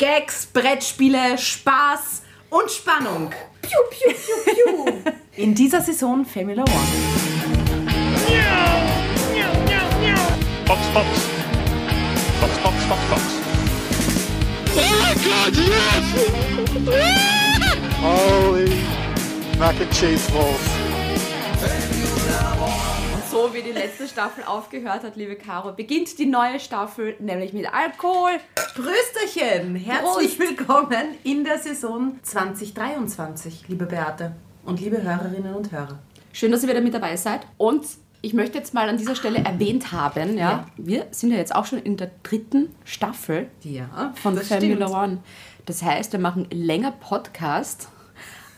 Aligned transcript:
Gags, 0.00 0.46
Brettspiele, 0.46 1.36
Spaß 1.36 2.22
und 2.48 2.70
Spannung. 2.70 3.34
Piu, 3.60 3.78
piu, 3.90 4.14
piu, 4.14 4.54
piu. 4.54 5.12
In 5.36 5.54
dieser 5.54 5.82
Saison 5.82 6.24
Formula 6.24 6.62
One. 6.62 6.70
Fox, 10.64 10.80
Fox. 10.94 11.06
Fox, 12.40 12.58
Fox, 12.62 12.84
Fox, 12.84 13.02
Fox. 13.10 13.22
Oh 14.74 15.12
God, 15.22 15.54
yes! 15.54 16.06
Holy 18.00 18.82
mac 19.58 19.78
and 19.82 19.92
cheese 19.92 20.30
balls. 20.30 20.79
So 23.40 23.54
wie 23.54 23.62
die 23.62 23.72
letzte 23.72 24.06
Staffel 24.06 24.44
aufgehört 24.44 25.02
hat, 25.02 25.16
liebe 25.16 25.34
Caro, 25.34 25.72
beginnt 25.72 26.18
die 26.18 26.26
neue 26.26 26.60
Staffel, 26.60 27.16
nämlich 27.20 27.54
mit 27.54 27.72
Alkohol. 27.72 28.32
Prösterchen! 28.74 29.76
Herzlich 29.76 30.38
willkommen 30.38 31.14
in 31.24 31.42
der 31.44 31.58
Saison 31.58 32.18
2023, 32.22 33.68
liebe 33.68 33.86
Beate 33.86 34.36
und 34.66 34.78
liebe 34.78 35.02
Hörerinnen 35.02 35.54
und 35.54 35.72
Hörer. 35.72 35.98
Schön, 36.34 36.52
dass 36.52 36.62
ihr 36.64 36.68
wieder 36.68 36.82
mit 36.82 36.92
dabei 36.92 37.16
seid. 37.16 37.46
Und 37.56 37.86
ich 38.20 38.34
möchte 38.34 38.58
jetzt 38.58 38.74
mal 38.74 38.90
an 38.90 38.98
dieser 38.98 39.16
Stelle 39.16 39.38
erwähnt 39.38 39.90
haben, 39.90 40.36
ja, 40.36 40.50
Ja. 40.50 40.66
wir 40.76 41.06
sind 41.10 41.30
ja 41.30 41.38
jetzt 41.38 41.54
auch 41.54 41.64
schon 41.64 41.78
in 41.78 41.96
der 41.96 42.10
dritten 42.22 42.74
Staffel 42.84 43.48
Ja, 43.62 44.12
von 44.16 44.36
Formula 44.36 45.04
One. 45.04 45.18
Das 45.64 45.82
heißt, 45.82 46.12
wir 46.12 46.20
machen 46.20 46.46
länger 46.50 46.90
Podcast, 46.92 47.88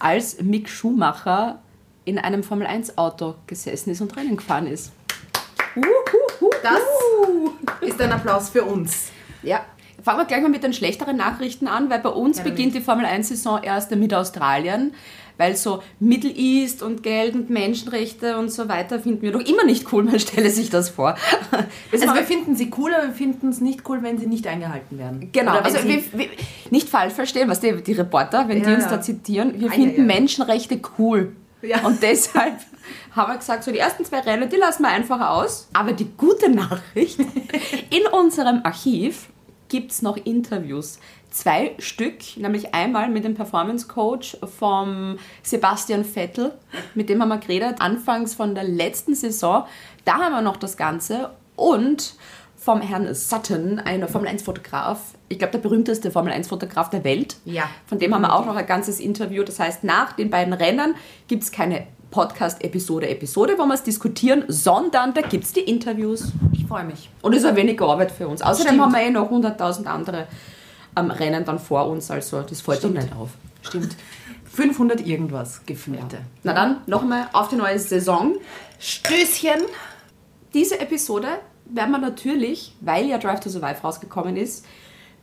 als 0.00 0.40
Mick 0.42 0.68
Schumacher 0.68 1.62
in 2.04 2.18
einem 2.18 2.42
Formel-1-Auto 2.42 3.34
gesessen 3.46 3.90
ist 3.90 4.00
und 4.00 4.16
Rennen 4.16 4.36
gefahren 4.36 4.66
ist. 4.66 4.92
Das 6.62 6.80
ist 7.80 8.00
ein 8.00 8.12
Applaus 8.12 8.50
für 8.50 8.64
uns. 8.64 9.10
Ja. 9.42 9.60
Fangen 10.02 10.18
wir 10.18 10.24
gleich 10.24 10.42
mal 10.42 10.48
mit 10.50 10.64
den 10.64 10.72
schlechteren 10.72 11.16
Nachrichten 11.16 11.68
an, 11.68 11.88
weil 11.88 12.00
bei 12.00 12.08
uns 12.08 12.38
Gerne 12.38 12.50
beginnt 12.50 12.74
die 12.74 12.80
Formel 12.80 13.06
1-Saison 13.06 13.62
erst 13.62 13.92
mit 13.92 14.12
Australien, 14.12 14.94
weil 15.38 15.54
so 15.54 15.80
Middle 16.00 16.30
East 16.30 16.82
und 16.82 17.04
Geld 17.04 17.34
und 17.36 17.50
Menschenrechte 17.50 18.36
und 18.36 18.50
so 18.50 18.68
weiter 18.68 18.98
finden 18.98 19.22
wir 19.22 19.30
doch 19.30 19.40
immer 19.40 19.64
nicht 19.64 19.92
cool, 19.92 20.02
man 20.02 20.18
stelle 20.18 20.50
sich 20.50 20.70
das 20.70 20.88
vor. 20.90 21.16
Das 21.92 22.02
Also 22.02 22.14
wir 22.14 22.24
finden 22.24 22.56
sie 22.56 22.70
cool, 22.76 22.92
aber 22.92 23.08
wir 23.08 23.14
finden 23.14 23.50
es 23.50 23.60
nicht 23.60 23.88
cool, 23.88 24.02
wenn 24.02 24.18
sie 24.18 24.26
nicht 24.26 24.46
eingehalten 24.48 24.98
werden. 24.98 25.28
Genau, 25.32 25.52
also 25.52 25.78
wir, 25.84 26.02
wir, 26.12 26.26
nicht 26.70 26.88
falsch 26.88 27.14
verstehen, 27.14 27.48
was 27.48 27.60
die, 27.60 27.80
die 27.82 27.92
Reporter, 27.92 28.48
wenn 28.48 28.60
die 28.60 28.68
Ja, 28.68 28.74
uns 28.74 28.84
ja. 28.84 28.90
da 28.90 29.00
zitieren, 29.00 29.60
wir 29.60 29.68
Ah, 29.68 29.72
finden 29.72 29.90
ja, 29.90 29.98
ja. 29.98 30.20
Menschenrechte 30.20 30.80
cool. 30.98 31.32
Ja. 31.62 31.86
Und 31.86 32.02
deshalb 32.02 32.58
haben 33.12 33.32
wir 33.32 33.38
gesagt, 33.38 33.64
so 33.64 33.70
die 33.70 33.78
ersten 33.78 34.04
zwei 34.04 34.20
Rennen, 34.20 34.48
die 34.48 34.56
lassen 34.56 34.82
wir 34.82 34.90
einfach 34.90 35.30
aus. 35.30 35.68
Aber 35.72 35.92
die 35.92 36.10
gute 36.16 36.50
Nachricht, 36.50 37.18
in 37.90 38.06
unserem 38.12 38.60
Archiv 38.64 39.28
gibt 39.68 39.92
es 39.92 40.02
noch 40.02 40.16
Interviews. 40.16 40.98
Zwei 41.30 41.74
Stück, 41.78 42.36
nämlich 42.36 42.74
einmal 42.74 43.08
mit 43.08 43.24
dem 43.24 43.34
Performance 43.34 43.88
Coach 43.88 44.36
vom 44.58 45.18
Sebastian 45.42 46.04
Vettel, 46.04 46.52
mit 46.94 47.08
dem 47.08 47.22
haben 47.22 47.30
wir 47.30 47.38
geredet, 47.38 47.76
anfangs 47.80 48.34
von 48.34 48.54
der 48.54 48.64
letzten 48.64 49.14
Saison. 49.14 49.64
Da 50.04 50.18
haben 50.18 50.32
wir 50.32 50.42
noch 50.42 50.58
das 50.58 50.76
Ganze. 50.76 51.30
Und 51.56 52.16
vom 52.62 52.80
Herrn 52.80 53.12
Sutton, 53.12 53.80
einer 53.80 54.06
Formel 54.06 54.30
1-Fotograf, 54.30 54.98
ich 55.28 55.38
glaube 55.38 55.52
der 55.52 55.58
berühmteste 55.58 56.12
Formel 56.12 56.32
1-Fotograf 56.32 56.90
der 56.90 57.02
Welt. 57.02 57.34
Ja. 57.44 57.64
Von 57.86 57.98
dem 57.98 58.14
haben 58.14 58.22
wir 58.22 58.32
auch 58.32 58.46
noch 58.46 58.54
ein 58.54 58.66
ganzes 58.66 59.00
Interview. 59.00 59.42
Das 59.42 59.58
heißt, 59.58 59.82
nach 59.82 60.12
den 60.12 60.30
beiden 60.30 60.52
Rennen 60.52 60.94
gibt 61.26 61.42
es 61.42 61.50
keine 61.50 61.88
Podcast-Episode, 62.12 63.08
Episode, 63.08 63.54
wo 63.58 63.64
wir 63.64 63.74
es 63.74 63.82
diskutieren, 63.82 64.44
sondern 64.46 65.12
da 65.12 65.22
gibt 65.22 65.42
es 65.42 65.52
die 65.52 65.60
Interviews. 65.60 66.30
ich 66.52 66.64
freue 66.66 66.84
mich. 66.84 67.10
Und 67.20 67.32
es 67.32 67.40
ist 67.40 67.46
ein 67.46 67.56
wenig 67.56 67.80
Arbeit 67.80 68.12
für 68.12 68.28
uns. 68.28 68.42
Außerdem 68.42 68.74
Stimmt. 68.74 68.82
haben 68.82 68.92
wir 68.92 69.00
eh 69.00 69.10
noch 69.10 69.30
100.000 69.30 69.86
andere 69.86 70.28
am 70.94 71.10
Rennen 71.10 71.44
dann 71.44 71.58
vor 71.58 71.88
uns, 71.88 72.10
also 72.10 72.42
das 72.42 72.60
fällt 72.60 72.84
uns 72.84 72.94
nicht 72.94 73.16
auf. 73.16 73.30
Stimmt. 73.62 73.96
500 74.54 75.04
irgendwas 75.04 75.64
gefühlte. 75.66 76.18
Na 76.44 76.52
dann, 76.52 76.82
noch 76.86 77.02
einmal 77.02 77.28
auf 77.32 77.48
die 77.48 77.56
neue 77.56 77.78
Saison. 77.78 78.36
Stößchen. 78.78 79.62
Diese 80.52 80.78
Episode 80.78 81.28
werden 81.66 81.90
wir 81.90 81.98
natürlich, 81.98 82.74
weil 82.80 83.06
ja 83.06 83.18
Drive 83.18 83.40
to 83.40 83.48
Survive 83.48 83.80
rausgekommen 83.82 84.36
ist, 84.36 84.64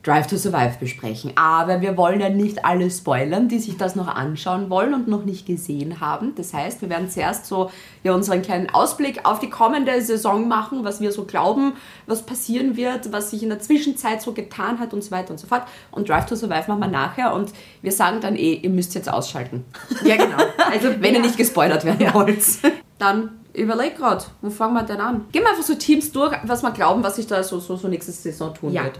Drive 0.02 0.28
to 0.28 0.36
Survive 0.36 0.78
besprechen. 0.80 1.32
Aber 1.36 1.82
wir 1.82 1.96
wollen 1.96 2.20
ja 2.20 2.30
nicht 2.30 2.64
alle 2.64 2.90
spoilern, 2.90 3.48
die 3.48 3.58
sich 3.58 3.76
das 3.76 3.96
noch 3.96 4.08
anschauen 4.08 4.70
wollen 4.70 4.94
und 4.94 5.08
noch 5.08 5.24
nicht 5.24 5.46
gesehen 5.46 6.00
haben. 6.00 6.34
Das 6.36 6.54
heißt, 6.54 6.80
wir 6.80 6.88
werden 6.88 7.10
zuerst 7.10 7.44
so 7.44 7.70
ja, 8.02 8.14
unseren 8.14 8.40
kleinen 8.40 8.70
Ausblick 8.70 9.26
auf 9.26 9.40
die 9.40 9.50
kommende 9.50 10.00
Saison 10.00 10.48
machen, 10.48 10.84
was 10.84 11.02
wir 11.02 11.12
so 11.12 11.24
glauben, 11.24 11.74
was 12.06 12.24
passieren 12.24 12.76
wird, 12.76 13.12
was 13.12 13.30
sich 13.30 13.42
in 13.42 13.50
der 13.50 13.58
Zwischenzeit 13.58 14.22
so 14.22 14.32
getan 14.32 14.78
hat 14.78 14.94
und 14.94 15.04
so 15.04 15.10
weiter 15.10 15.32
und 15.32 15.38
so 15.38 15.46
fort. 15.46 15.64
Und 15.90 16.08
Drive 16.08 16.24
to 16.24 16.34
Survive 16.34 16.64
machen 16.68 16.80
wir 16.80 16.88
nachher 16.88 17.34
und 17.34 17.52
wir 17.82 17.92
sagen 17.92 18.20
dann 18.22 18.36
eh, 18.36 18.54
ihr 18.54 18.70
müsst 18.70 18.94
jetzt 18.94 19.10
ausschalten. 19.10 19.64
Ja, 20.04 20.16
genau. 20.16 20.38
Also, 20.72 20.88
Wenn 21.00 21.14
ihr 21.14 21.20
nicht 21.20 21.36
gespoilert 21.36 21.84
werden 21.84 22.12
wollt. 22.14 22.42
Dann 22.98 23.39
überleg 23.54 23.96
grad, 23.96 24.30
wo 24.42 24.50
fangen 24.50 24.74
wir 24.74 24.82
denn 24.82 25.00
an? 25.00 25.26
Gehen 25.32 25.42
wir 25.42 25.50
einfach 25.50 25.62
so 25.64 25.74
Teams 25.74 26.12
durch, 26.12 26.36
was 26.44 26.62
wir 26.62 26.70
glauben, 26.70 27.02
was 27.02 27.16
sich 27.16 27.26
da 27.26 27.42
so, 27.42 27.58
so, 27.60 27.76
so 27.76 27.88
nächste 27.88 28.12
Saison 28.12 28.54
tun 28.54 28.72
Ja. 28.72 28.84
wird. 28.84 28.98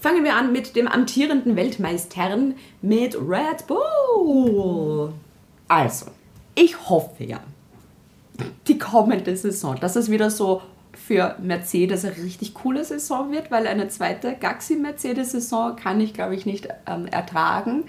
Fangen 0.00 0.22
wir 0.22 0.36
an 0.36 0.52
mit 0.52 0.76
dem 0.76 0.86
amtierenden 0.86 1.56
Weltmeistern, 1.56 2.54
mit 2.82 3.16
Red 3.16 3.66
Bull. 3.66 5.12
Also, 5.66 6.06
ich 6.54 6.88
hoffe 6.88 7.24
ja, 7.24 7.40
die 8.68 8.78
kommende 8.78 9.36
Saison, 9.36 9.76
dass 9.80 9.96
es 9.96 10.08
wieder 10.10 10.30
so 10.30 10.62
für 10.92 11.36
Mercedes 11.40 12.04
eine 12.04 12.16
richtig 12.16 12.54
coole 12.54 12.84
Saison 12.84 13.32
wird, 13.32 13.50
weil 13.50 13.66
eine 13.66 13.88
zweite 13.88 14.34
Gaxi-Mercedes-Saison 14.34 15.76
kann 15.76 16.00
ich, 16.00 16.14
glaube 16.14 16.34
ich, 16.34 16.46
nicht 16.46 16.68
ähm, 16.86 17.06
ertragen. 17.06 17.84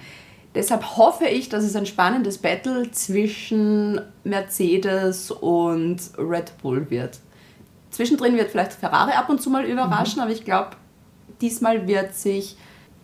Deshalb 0.60 0.98
hoffe 0.98 1.26
ich, 1.26 1.48
dass 1.48 1.64
es 1.64 1.74
ein 1.78 1.86
spannendes 1.86 2.38
Battle 2.38 2.92
zwischen 2.92 4.02
Mercedes 4.26 5.32
und 5.32 6.02
Red 6.18 6.52
Bull 6.62 6.90
wird. 6.90 7.20
Zwischendrin 7.92 8.36
wird 8.36 8.52
vielleicht 8.52 8.74
Ferrari 8.74 9.14
ab 9.14 9.30
und 9.30 9.42
zu 9.42 9.50
mal 9.50 9.64
überraschen, 9.64 10.20
aber 10.20 10.32
ich 10.32 10.44
glaube, 10.44 10.72
diesmal 11.40 11.88
wird 11.88 12.14
sich 12.14 12.58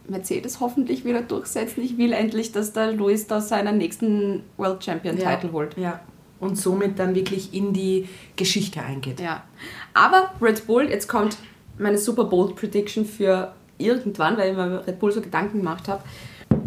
Mercedes 0.09 0.59
hoffentlich 0.59 1.05
wieder 1.05 1.21
durchsetzen. 1.21 1.81
Ich 1.81 1.97
will 1.97 2.11
endlich, 2.11 2.51
dass 2.51 2.73
der 2.73 2.91
Lewis 2.91 3.27
da 3.27 3.39
seinen 3.39 3.77
nächsten 3.77 4.43
World 4.57 4.83
Champion 4.83 5.17
Title 5.17 5.53
holt. 5.53 5.77
Ja. 5.77 6.01
Und 6.41 6.57
somit 6.57 6.99
dann 6.99 7.15
wirklich 7.15 7.53
in 7.53 7.71
die 7.71 8.09
Geschichte 8.35 8.81
eingeht. 8.81 9.21
Ja. 9.21 9.45
Aber 9.93 10.33
Red 10.41 10.67
Bull, 10.67 10.89
jetzt 10.89 11.07
kommt 11.07 11.37
meine 11.77 11.97
Super 11.97 12.25
Bold 12.25 12.57
Prediction 12.57 13.05
für 13.05 13.53
irgendwann, 13.77 14.35
weil 14.35 14.51
ich 14.51 14.57
mir 14.57 14.85
Red 14.85 14.99
Bull 14.99 15.13
so 15.13 15.21
Gedanken 15.21 15.59
gemacht 15.59 15.87
habe. 15.87 16.03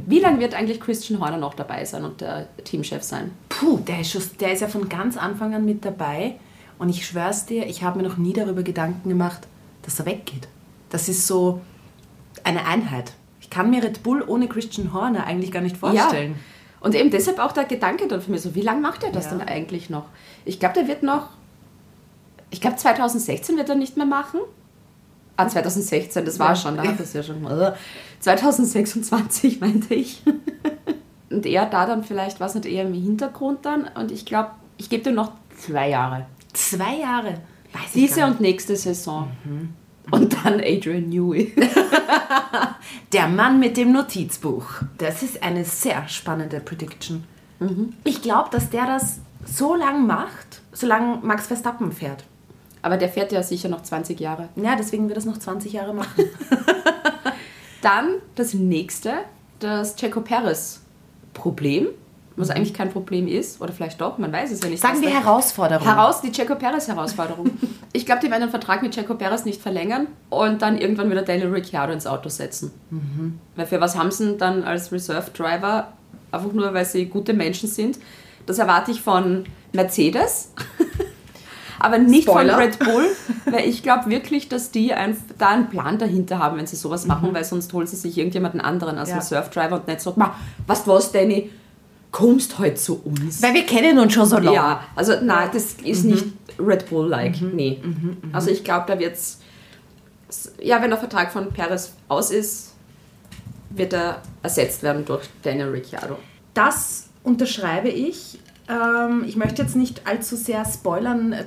Wie 0.08 0.20
lange 0.20 0.40
wird 0.40 0.54
eigentlich 0.54 0.80
Christian 0.80 1.20
Horner 1.20 1.36
noch 1.36 1.52
dabei 1.52 1.84
sein 1.84 2.02
und 2.02 2.22
der 2.22 2.48
Teamchef 2.64 3.02
sein? 3.02 3.30
Puh, 3.50 3.76
der 3.80 4.00
ist, 4.00 4.10
schon, 4.10 4.22
der 4.40 4.52
ist 4.54 4.60
ja 4.60 4.68
von 4.68 4.88
ganz 4.88 5.18
Anfang 5.18 5.54
an 5.54 5.66
mit 5.66 5.84
dabei. 5.84 6.36
Und 6.78 6.88
ich 6.88 7.04
schwör's 7.06 7.44
dir, 7.44 7.66
ich 7.66 7.82
habe 7.82 8.00
mir 8.00 8.08
noch 8.08 8.16
nie 8.16 8.32
darüber 8.32 8.62
Gedanken 8.62 9.06
gemacht, 9.10 9.46
dass 9.82 9.98
er 10.00 10.06
weggeht. 10.06 10.48
Das 10.88 11.10
ist 11.10 11.26
so 11.26 11.60
eine 12.42 12.64
Einheit. 12.64 13.12
Ich 13.42 13.50
kann 13.50 13.68
mir 13.68 13.82
Red 13.82 14.02
Bull 14.02 14.22
ohne 14.26 14.48
Christian 14.48 14.94
Horner 14.94 15.26
eigentlich 15.26 15.52
gar 15.52 15.60
nicht 15.60 15.76
vorstellen. 15.76 16.36
Und 16.80 16.94
eben 16.94 17.10
deshalb 17.10 17.38
auch 17.38 17.52
der 17.52 17.64
Gedanke 17.64 18.06
dann 18.08 18.22
für 18.22 18.30
mich 18.30 18.40
so, 18.40 18.54
wie 18.54 18.62
lange 18.62 18.80
macht 18.80 19.02
er 19.04 19.10
das 19.12 19.26
Ja. 19.26 19.32
denn 19.32 19.46
eigentlich 19.46 19.90
noch? 19.90 20.06
Ich 20.46 20.58
glaube, 20.58 20.74
der 20.74 20.88
wird 20.88 21.02
noch, 21.02 21.28
ich 22.50 22.62
glaube 22.62 22.76
2016 22.76 23.58
wird 23.58 23.68
er 23.68 23.74
nicht 23.74 23.98
mehr 23.98 24.06
machen. 24.06 24.40
Ah, 25.38 25.48
2016, 25.48 26.24
das 26.24 26.38
war 26.40 26.50
Ja. 26.50 26.56
schon, 26.56 26.76
da 26.76 26.82
hat 26.82 26.98
es 27.00 27.12
ja 27.12 27.22
schon. 27.22 27.44
Äh, 27.46 27.72
2026 28.20 29.60
meinte 29.60 29.94
ich. 29.94 30.20
Und 31.30 31.46
er 31.46 31.66
da 31.66 31.86
dann 31.86 32.02
vielleicht, 32.02 32.40
was 32.40 32.54
nicht, 32.54 32.66
eher 32.66 32.84
im 32.84 32.92
Hintergrund 32.92 33.64
dann. 33.64 33.88
Und 33.94 34.10
ich 34.10 34.26
glaube, 34.26 34.50
ich 34.78 34.90
gebe 34.90 35.04
dem 35.04 35.14
noch 35.14 35.32
zwei 35.56 35.90
Jahre. 35.90 36.26
Zwei 36.52 36.96
Jahre. 37.00 37.34
Weiß 37.72 37.92
Diese 37.94 38.24
und 38.26 38.40
nächste 38.40 38.74
Saison. 38.76 39.30
Und 40.10 40.34
dann 40.44 40.54
Adrian 40.54 41.08
Newey. 41.08 41.54
Der 43.12 43.28
Mann 43.28 43.60
mit 43.60 43.76
dem 43.76 43.92
Notizbuch. 43.92 44.64
Das 44.96 45.22
ist 45.22 45.42
eine 45.42 45.64
sehr 45.64 46.08
spannende 46.08 46.60
Prediction. 46.60 47.24
Ich 48.04 48.22
glaube, 48.22 48.48
dass 48.50 48.70
der 48.70 48.86
das 48.86 49.20
so 49.44 49.74
lang 49.74 50.06
macht, 50.06 50.62
solange 50.72 51.18
Max 51.22 51.46
Verstappen 51.46 51.92
fährt. 51.92 52.24
Aber 52.82 52.96
der 52.96 53.08
fährt 53.08 53.32
ja 53.32 53.42
sicher 53.42 53.68
noch 53.68 53.82
20 53.82 54.18
Jahre. 54.20 54.48
Ja, 54.56 54.76
deswegen 54.76 55.08
wird 55.08 55.16
das 55.16 55.24
noch 55.24 55.38
20 55.38 55.72
Jahre 55.72 55.94
machen. 55.94 56.24
Dann 57.82 58.14
das 58.34 58.54
nächste, 58.54 59.12
das 59.60 59.96
Checo 59.96 60.20
Perez 60.20 60.80
Problem, 61.34 61.88
was 62.36 62.50
eigentlich 62.50 62.74
kein 62.74 62.90
Problem 62.90 63.28
ist, 63.28 63.60
oder 63.60 63.72
vielleicht 63.72 64.00
doch, 64.00 64.18
man 64.18 64.32
weiß 64.32 64.50
es 64.52 64.62
ja 64.62 64.68
nicht. 64.68 64.80
Sagen 64.80 65.00
wir 65.00 65.10
Herausforderung. 65.10 65.86
Heraus, 65.86 66.20
die 66.20 66.32
Checo 66.32 66.54
Perez 66.54 66.88
Herausforderung. 66.88 67.50
ich 67.92 68.06
glaube, 68.06 68.20
die 68.20 68.30
werden 68.30 68.42
den 68.42 68.50
Vertrag 68.50 68.82
mit 68.82 68.94
Checo 68.94 69.14
Perez 69.14 69.44
nicht 69.44 69.60
verlängern 69.60 70.08
und 70.30 70.62
dann 70.62 70.78
irgendwann 70.78 71.10
wieder 71.10 71.22
Daniel 71.22 71.48
Ricciardo 71.48 71.92
ins 71.92 72.06
Auto 72.06 72.28
setzen. 72.28 72.72
Weil 73.56 73.66
für 73.66 73.80
was 73.80 73.96
haben 73.96 74.10
sie 74.10 74.36
dann 74.36 74.64
als 74.64 74.92
Reserve 74.92 75.30
Driver? 75.32 75.92
Einfach 76.30 76.52
nur, 76.52 76.74
weil 76.74 76.84
sie 76.84 77.06
gute 77.06 77.32
Menschen 77.32 77.68
sind. 77.68 77.98
Das 78.46 78.58
erwarte 78.58 78.90
ich 78.90 79.00
von 79.00 79.44
Mercedes. 79.72 80.52
Aber 81.80 81.98
nicht 81.98 82.24
Spoiler. 82.28 82.54
von 82.54 82.62
Red 82.62 82.78
Bull, 82.80 83.06
weil 83.46 83.68
ich 83.68 83.82
glaube 83.82 84.10
wirklich, 84.10 84.48
dass 84.48 84.70
die 84.70 84.92
ein, 84.94 85.16
da 85.38 85.48
einen 85.48 85.68
Plan 85.70 85.98
dahinter 85.98 86.38
haben, 86.38 86.58
wenn 86.58 86.66
sie 86.66 86.76
sowas 86.76 87.06
machen, 87.06 87.32
weil 87.32 87.44
sonst 87.44 87.72
holen 87.72 87.86
sie 87.86 87.96
sich 87.96 88.16
irgendjemanden 88.18 88.60
anderen 88.60 88.98
als 88.98 89.08
Mhm. 89.08 89.12
Ja. 89.16 89.20
einen 89.20 89.26
Surfdriver 89.28 89.74
und 89.76 89.86
nicht 89.86 90.00
so, 90.00 90.12
"Ma, 90.16 90.34
weißt 90.66 90.86
du 90.86 90.90
was, 90.92 91.12
Danny, 91.12 91.50
kommst 92.10 92.58
heute 92.58 92.74
zu 92.76 93.00
uns. 93.04 93.42
Weil 93.42 93.54
wir 93.54 93.66
kennen 93.66 93.98
uns 93.98 94.12
schon 94.14 94.26
so 94.26 94.36
lange. 94.38 94.54
Ja, 94.56 94.80
also 94.96 95.12
nein, 95.22 95.50
das 95.52 95.74
ist 95.84 96.04
Mhm. 96.04 96.10
nicht 96.10 96.24
Red 96.58 96.88
Bull-like, 96.90 97.40
nee. 97.42 97.80
Also 98.32 98.50
ich 98.50 98.64
glaube, 98.64 98.84
da 98.88 98.98
wird's, 98.98 99.38
ja, 100.60 100.80
wenn 100.82 100.90
der 100.90 100.98
Vertrag 100.98 101.30
von 101.32 101.52
Perez 101.52 101.92
aus 102.08 102.30
ist, 102.30 102.72
wird 103.70 103.92
er 103.92 104.22
ersetzt 104.42 104.82
werden 104.82 105.04
durch 105.04 105.28
Daniel 105.42 105.68
Ricciardo. 105.68 106.16
Das 106.54 107.08
unterschreibe 107.22 107.88
ich. 107.90 108.38
Ähm, 108.68 109.24
ich 109.26 109.36
möchte 109.36 109.62
jetzt 109.62 109.76
nicht 109.76 110.06
allzu 110.06 110.36
sehr 110.36 110.64
spoilern 110.64 111.32
äh, 111.32 111.44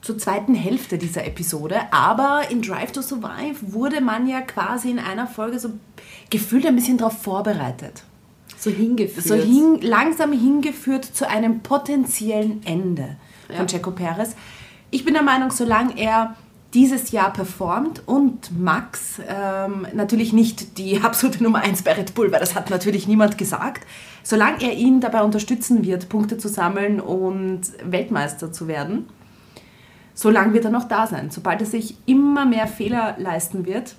zur 0.00 0.16
zweiten 0.18 0.54
Hälfte 0.54 0.96
dieser 0.98 1.26
Episode, 1.26 1.80
aber 1.90 2.42
in 2.50 2.62
Drive 2.62 2.92
to 2.92 3.02
Survive 3.02 3.56
wurde 3.72 4.00
man 4.00 4.28
ja 4.28 4.40
quasi 4.40 4.90
in 4.90 4.98
einer 4.98 5.26
Folge 5.26 5.58
so 5.58 5.70
gefühlt 6.30 6.66
ein 6.66 6.76
bisschen 6.76 6.98
darauf 6.98 7.20
vorbereitet. 7.20 8.04
So 8.56 8.70
hingeführt. 8.70 9.26
So 9.26 9.34
hin, 9.34 9.78
langsam 9.82 10.32
hingeführt 10.32 11.04
zu 11.04 11.28
einem 11.28 11.60
potenziellen 11.60 12.62
Ende 12.64 13.16
Ja. 13.48 13.56
von 13.56 13.66
Checo 13.66 13.90
Perez. 13.92 14.34
Ich 14.90 15.04
bin 15.04 15.14
der 15.14 15.22
Meinung, 15.22 15.50
solange 15.50 15.98
er 15.98 16.34
dieses 16.74 17.12
Jahr 17.12 17.32
performt 17.32 18.02
und 18.06 18.58
Max 18.58 19.20
ähm, 19.26 19.86
natürlich 19.94 20.32
nicht 20.32 20.76
die 20.78 20.98
absolute 21.02 21.42
Nummer 21.42 21.60
1 21.60 21.82
bei 21.82 21.92
Red 21.92 22.14
Bull, 22.14 22.30
weil 22.30 22.40
das 22.40 22.54
hat 22.54 22.68
natürlich 22.70 23.08
niemand 23.08 23.38
gesagt, 23.38 23.86
solange 24.22 24.62
er 24.62 24.74
ihn 24.74 25.00
dabei 25.00 25.22
unterstützen 25.22 25.84
wird, 25.84 26.08
Punkte 26.08 26.36
zu 26.36 26.48
sammeln 26.48 27.00
und 27.00 27.62
Weltmeister 27.84 28.52
zu 28.52 28.68
werden, 28.68 29.08
solange 30.18 30.52
wird 30.52 30.64
er 30.64 30.70
noch 30.72 30.88
da 30.88 31.06
sein. 31.06 31.30
Sobald 31.30 31.60
er 31.60 31.66
sich 31.66 31.94
immer 32.06 32.44
mehr 32.44 32.66
Fehler 32.66 33.14
leisten 33.18 33.64
wird, 33.66 33.94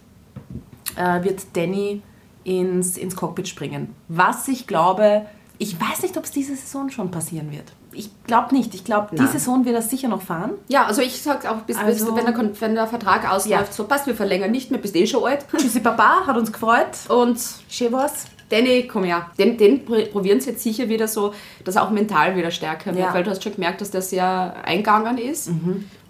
äh, 0.97 1.23
wird 1.23 1.41
Danny 1.55 2.01
ins, 2.43 2.97
ins 2.97 3.15
Cockpit 3.15 3.47
springen. 3.47 3.95
Was 4.09 4.47
ich 4.49 4.67
glaube, 4.67 5.25
ich 5.57 5.79
weiß 5.79 6.01
nicht, 6.01 6.17
ob 6.17 6.25
es 6.25 6.31
diese 6.31 6.55
Saison 6.55 6.89
schon 6.89 7.09
passieren 7.11 7.51
wird. 7.51 7.71
Ich 7.93 8.09
glaube 8.25 8.53
nicht. 8.55 8.73
Ich 8.75 8.83
glaube, 8.83 9.09
die 9.13 9.21
Nein. 9.21 9.27
Saison 9.31 9.63
wird 9.65 9.75
er 9.75 9.81
sicher 9.81 10.07
noch 10.09 10.21
fahren. 10.21 10.51
Ja, 10.67 10.85
also 10.85 11.01
ich 11.01 11.21
sag's 11.21 11.45
auch, 11.45 11.57
bis, 11.61 11.77
Also- 11.77 12.15
wenn, 12.15 12.25
der, 12.25 12.51
wenn 12.61 12.75
der 12.75 12.87
Vertrag 12.87 13.29
ausläuft, 13.31 13.67
Ja. 13.67 13.71
so 13.71 13.85
passt, 13.85 14.05
wir 14.07 14.15
verlängern 14.15 14.51
nicht 14.51 14.71
mehr, 14.71 14.79
bist 14.79 14.95
eh 14.95 15.07
schon 15.07 15.23
alt. 15.23 15.45
Tschüssi 15.57 15.79
Papa, 15.79 16.25
hat 16.27 16.37
uns 16.37 16.51
gefreut. 16.51 16.87
Und 17.07 17.39
Schön 17.69 17.91
war's. 17.93 18.25
Danny, 18.49 18.87
komm 18.87 19.03
her. 19.03 19.27
Den, 19.37 19.57
den 19.57 19.85
pr- 19.85 20.07
probieren 20.11 20.39
sie 20.41 20.49
jetzt 20.51 20.63
sicher 20.63 20.89
wieder 20.89 21.07
so, 21.07 21.33
dass 21.65 21.75
er 21.75 21.83
auch 21.83 21.91
mental 21.91 22.35
wieder 22.35 22.49
stärker 22.49 22.95
wird, 22.95 23.05
Ja. 23.05 23.13
weil 23.13 23.23
du 23.23 23.29
hast 23.29 23.43
schon 23.43 23.53
gemerkt, 23.53 23.79
dass 23.81 23.91
der 23.91 24.01
sehr 24.01 24.55
eingegangen 24.65 25.17
ist 25.19 25.51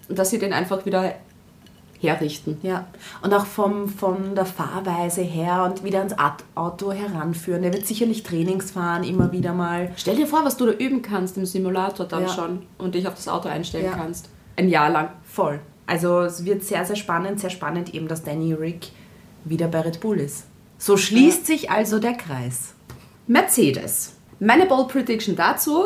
und 0.09 0.19
dass 0.19 0.29
sie 0.31 0.39
den 0.39 0.53
einfach 0.53 0.85
wieder 0.85 1.13
herrichten. 2.01 2.57
Ja, 2.63 2.87
und 3.21 3.33
auch 3.33 3.45
vom, 3.45 3.89
von 3.89 4.33
der 4.35 4.45
Fahrweise 4.45 5.21
her 5.21 5.63
und 5.65 5.83
wieder 5.83 5.99
ans 5.99 6.15
Auto 6.55 6.91
heranführen. 6.91 7.61
Der 7.61 7.73
wird 7.73 7.85
sicherlich 7.85 8.23
Trainings 8.23 8.71
fahren, 8.71 9.03
immer 9.03 9.31
wieder 9.31 9.53
mal. 9.53 9.91
Stell 9.97 10.15
dir 10.15 10.27
vor, 10.27 10.45
was 10.45 10.55
du 10.57 10.65
da 10.65 10.71
üben 10.71 11.01
kannst 11.01 11.37
im 11.37 11.45
Simulator 11.45 12.05
dann 12.05 12.23
Ja. 12.23 12.29
schon 12.29 12.63
und 12.77 12.95
dich 12.95 13.07
auf 13.07 13.15
das 13.15 13.27
Auto 13.27 13.49
einstellen 13.49 13.85
Ja. 13.85 13.91
kannst. 13.95 14.29
Ein 14.55 14.69
Jahr 14.69 14.89
lang. 14.89 15.09
Voll. 15.23 15.59
Also 15.85 16.21
es 16.21 16.45
wird 16.45 16.63
sehr, 16.63 16.85
sehr 16.85 16.95
spannend, 16.95 17.39
sehr 17.39 17.49
spannend 17.49 17.93
eben, 17.93 18.07
dass 18.07 18.23
Danny 18.23 18.53
Rick 18.53 18.87
wieder 19.43 19.67
bei 19.67 19.81
Red 19.81 19.99
Bull 19.99 20.19
ist. 20.19 20.45
So 20.77 20.95
schließt 20.95 21.45
sich 21.45 21.69
also 21.71 21.99
der 21.99 22.13
Kreis. 22.13 22.73
Mercedes. 23.27 24.13
Meine 24.39 24.65
Bold 24.65 24.87
Prediction 24.87 25.35
dazu. 25.35 25.85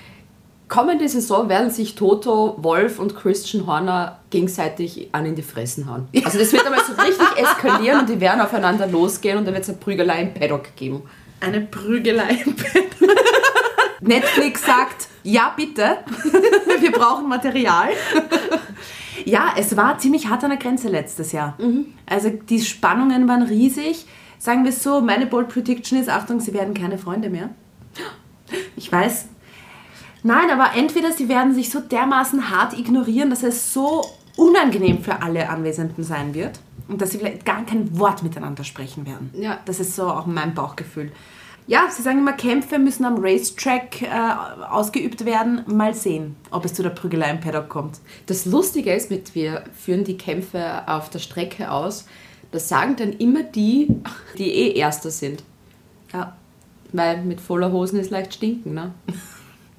Kommende 0.74 1.08
Saison 1.08 1.50
werden 1.50 1.70
sich 1.70 1.94
Toto, 1.94 2.56
Wolf 2.58 2.98
und 2.98 3.16
Christian 3.16 3.68
Horner 3.68 4.18
gegenseitig 4.32 5.10
an 5.12 5.24
in 5.24 5.36
die 5.36 5.44
Fressen 5.44 5.88
hauen. 5.88 6.08
Also 6.26 6.40
das 6.40 6.52
wird 6.52 6.66
einmal 6.66 6.80
so 6.84 7.00
richtig 7.00 7.28
eskalieren 7.38 8.00
und 8.00 8.10
die 8.10 8.20
werden 8.20 8.42
aufeinander 8.42 8.88
losgehen 8.88 9.38
und 9.38 9.46
dann 9.46 9.54
wird 9.54 9.66
es 9.66 9.70
eine 9.70 9.78
Prügelei 9.78 10.24
im 10.24 10.34
Paddock 10.34 10.76
geben. 10.76 11.04
Eine 11.42 11.62
Prügelei 11.62 12.42
im 12.44 12.56
Bett. 12.56 12.90
Netflix 14.02 14.66
sagt, 14.66 15.10
ja 15.22 15.54
bitte, 15.56 15.98
wir 16.80 16.92
brauchen 16.92 17.30
Material. 17.30 17.90
Ja, 19.26 19.54
es 19.56 19.78
war 19.78 20.00
ziemlich 20.00 20.28
hart 20.28 20.44
an 20.44 20.50
der 20.50 20.60
Grenze 20.60 20.88
letztes 20.88 21.34
Jahr. 21.34 21.56
Also 22.08 22.32
die 22.32 22.60
Spannungen 22.60 23.28
waren 23.28 23.44
riesig. 23.44 24.08
Sagen 24.40 24.64
wir 24.64 24.70
es 24.70 24.82
so, 24.82 25.02
meine 25.02 25.28
Bold 25.28 25.50
Prediction 25.50 26.00
ist, 26.00 26.10
Achtung, 26.10 26.40
sie 26.40 26.56
werden 26.56 26.74
keine 26.74 26.98
Freunde 26.98 27.30
mehr. 27.30 27.50
Ich 28.76 28.92
weiß. 28.92 29.28
Nein, 30.24 30.50
aber 30.50 30.76
entweder 30.76 31.12
sie 31.12 31.28
werden 31.28 31.54
sich 31.54 31.70
so 31.70 31.80
dermaßen 31.80 32.50
hart 32.50 32.78
ignorieren, 32.78 33.30
dass 33.30 33.44
es 33.44 33.74
so 33.74 34.06
unangenehm 34.38 35.04
für 35.04 35.22
alle 35.22 35.50
Anwesenden 35.50 36.04
sein 36.04 36.34
wird 36.34 36.60
und 36.88 37.02
dass 37.02 37.12
sie 37.12 37.18
vielleicht 37.18 37.46
gar 37.46 37.66
kein 37.66 37.98
Wort 38.00 38.24
miteinander 38.24 38.64
sprechen 38.64 39.06
werden. 39.06 39.32
Ja. 39.38 39.60
Das 39.66 39.80
ist 39.80 39.96
so 39.96 40.04
auch 40.04 40.26
mein 40.26 40.54
Bauchgefühl. 40.54 41.12
Ja, 41.66 41.88
sie 41.90 42.02
sagen 42.02 42.20
immer, 42.20 42.34
Kämpfe 42.34 42.78
müssen 42.78 43.06
am 43.06 43.24
Racetrack 43.24 44.02
äh, 44.02 44.08
ausgeübt 44.70 45.24
werden. 45.24 45.64
Mal 45.66 45.94
sehen, 45.94 46.36
ob 46.52 46.66
es 46.66 46.74
zu 46.74 46.84
der 46.84 46.90
Prügelei 46.90 47.30
im 47.30 47.40
Paddock 47.40 47.70
kommt. 47.70 48.00
Das 48.26 48.46
Lustige 48.46 48.94
ist, 48.94 49.10
mit 49.10 49.34
wir 49.34 49.64
führen 49.74 50.04
die 50.04 50.18
Kämpfe 50.18 50.86
auf 50.88 51.10
der 51.10 51.20
Strecke 51.20 51.72
aus. 51.72 52.06
Das 52.52 52.68
sagen 52.68 52.96
dann 52.98 53.14
immer 53.14 53.44
die, 53.44 53.88
die 54.38 54.52
eh 54.52 54.74
Erster 54.74 55.10
sind. 55.10 55.44
Ja. 56.12 56.36
Weil 56.92 57.24
mit 57.24 57.40
voller 57.40 57.72
Hosen 57.72 58.00
ist 58.00 58.12
leicht 58.12 58.34
stinken, 58.34 58.74
ne? 58.74 58.92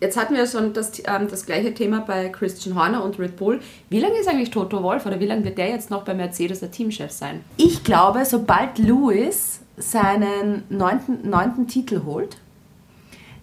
Jetzt 0.05 0.19
hatten 0.19 0.35
wir 0.35 0.47
schon 0.47 0.75
das, 0.75 0.93
ähm, 1.07 1.29
das 1.31 1.47
gleiche 1.47 1.73
Thema 1.73 2.01
bei 2.01 2.29
Christian 2.29 2.75
Horner 2.75 3.03
und 3.03 3.19
Red 3.19 3.37
Bull. 3.37 3.61
Wie 3.89 4.01
lange 4.01 4.19
ist 4.19 4.29
eigentlich 4.29 4.51
Toto 4.51 4.83
Wolf 4.83 5.07
oder 5.07 5.19
wie 5.19 5.25
lange 5.25 5.45
wird 5.45 5.57
der 5.57 5.71
jetzt 5.71 5.89
noch 5.89 6.05
bei 6.05 6.13
Mercedes 6.13 6.61
der 6.61 6.71
Teamchef 6.71 7.11
sein? 7.11 7.43
Ich 7.57 7.85
glaube, 7.85 8.27
sobald 8.27 8.77
Lewis 8.77 9.61
seinen 9.79 10.65
neunten, 10.69 11.27
neunten 11.31 11.69
Titel 11.69 12.03
holt, 12.05 12.37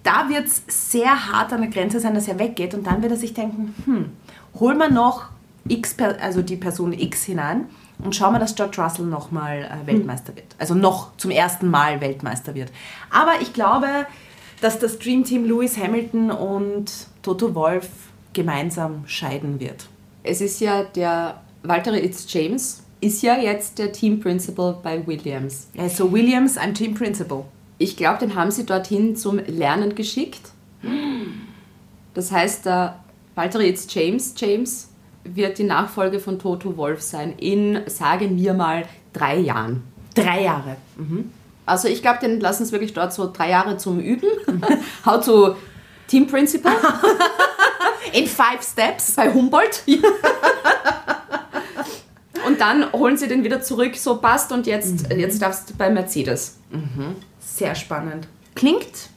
da 0.04 0.30
wird 0.30 0.46
es 0.46 0.62
sehr 0.92 1.32
hart 1.32 1.52
an 1.52 1.62
der 1.62 1.72
Grenze 1.72 2.00
sein, 2.00 2.14
dass 2.14 2.28
er 2.28 2.38
weggeht 2.38 2.76
und 2.76 2.86
dann 2.86 3.02
wird 3.02 3.12
er 3.12 3.18
sich 3.18 3.34
denken, 3.34 3.74
hm, 3.86 4.12
hol 4.60 4.76
mal 4.76 4.92
noch 4.92 5.30
X, 5.68 5.96
also 6.22 6.44
die 6.44 6.58
Person 6.58 6.94
X 6.94 7.24
hinein 7.24 7.70
und 8.04 8.16
schau 8.16 8.30
mal, 8.30 8.38
dass 8.38 8.54
George 8.54 8.80
Russell 8.80 9.06
nochmal 9.08 9.64
äh, 9.64 9.88
Weltmeister 9.88 10.36
wird. 10.36 10.56
Also 10.60 10.76
noch 10.76 11.18
zum 11.18 11.32
ersten 11.32 11.72
Mal 11.72 12.02
Weltmeister 12.02 12.54
wird. 12.54 12.72
Aber 13.10 13.42
ich 13.42 13.52
glaube, 13.52 13.88
dass 14.62 14.80
das 14.80 14.98
Dream 15.00 15.24
Team 15.24 15.46
Lewis 15.46 15.78
Hamilton 15.78 16.32
und 16.32 16.92
Toto 17.22 17.54
Wolf 17.54 17.90
gemeinsam 18.34 19.04
scheiden 19.08 19.60
wird. 19.60 19.88
Es 20.24 20.40
ist 20.40 20.62
ja 20.62 20.84
der 20.84 21.42
Walter 21.64 22.02
Itz 22.02 22.32
James, 22.32 22.84
ist 23.02 23.24
ja 23.24 23.38
jetzt 23.38 23.80
der 23.80 23.92
Team 23.92 24.20
Principal 24.20 24.78
bei 24.82 25.06
Williams. 25.06 25.68
Also 25.78 26.12
Williams, 26.12 26.58
ein 26.58 26.74
Team 26.74 26.94
Principal. 26.94 27.44
Ich 27.80 27.98
glaube, 27.98 28.20
den 28.20 28.36
haben 28.36 28.52
sie 28.52 28.66
dorthin 28.66 29.16
zum 29.16 29.40
Lernen 29.40 29.96
geschickt. 29.96 30.52
Das 32.14 32.32
heißt, 32.32 32.68
der 32.68 33.00
Walter 33.34 33.60
Itz 33.62 33.88
James, 33.92 34.36
James 34.38 34.90
wird 35.24 35.58
die 35.58 35.64
Nachfolge 35.64 36.20
von 36.20 36.38
Toto 36.38 36.78
Wolf 36.78 37.02
sein 37.02 37.34
in, 37.38 37.82
sagen 37.88 38.38
wir 38.38 38.54
mal, 38.54 38.86
drei 39.14 39.40
Jahren. 39.40 39.84
Drei 40.14 40.44
Jahre. 40.44 40.78
Also 41.66 41.88
ich 41.88 42.02
glaube, 42.02 42.20
den 42.20 42.40
lassen 42.40 42.64
es 42.64 42.72
wirklich 42.72 42.94
dort 42.94 43.14
so 43.14 43.32
drei 43.32 43.50
Jahre 43.50 43.78
zum 43.78 44.00
Üben. 44.00 44.30
How 45.06 45.24
to 45.24 45.56
Team 46.08 46.28
Principal 46.28 46.74
In 48.14 48.28
five 48.28 48.62
steps. 48.62 49.14
bei 49.14 49.32
Humboldt. 49.32 49.84
und 52.46 52.60
dann 52.60 52.92
holen 52.92 53.16
sie 53.16 53.28
den 53.28 53.44
wieder 53.44 53.62
zurück, 53.62 53.96
so 53.96 54.18
passt 54.18 54.52
und 54.52 54.68
jetzt, 54.68 55.12
jetzt 55.16 55.42
darfst 55.42 55.70
du 55.70 55.76
bei 55.76 55.90
Mercedes. 55.90 56.58
Sehr 57.40 57.76
spannend. 57.76 58.28
Klingt 58.56 59.10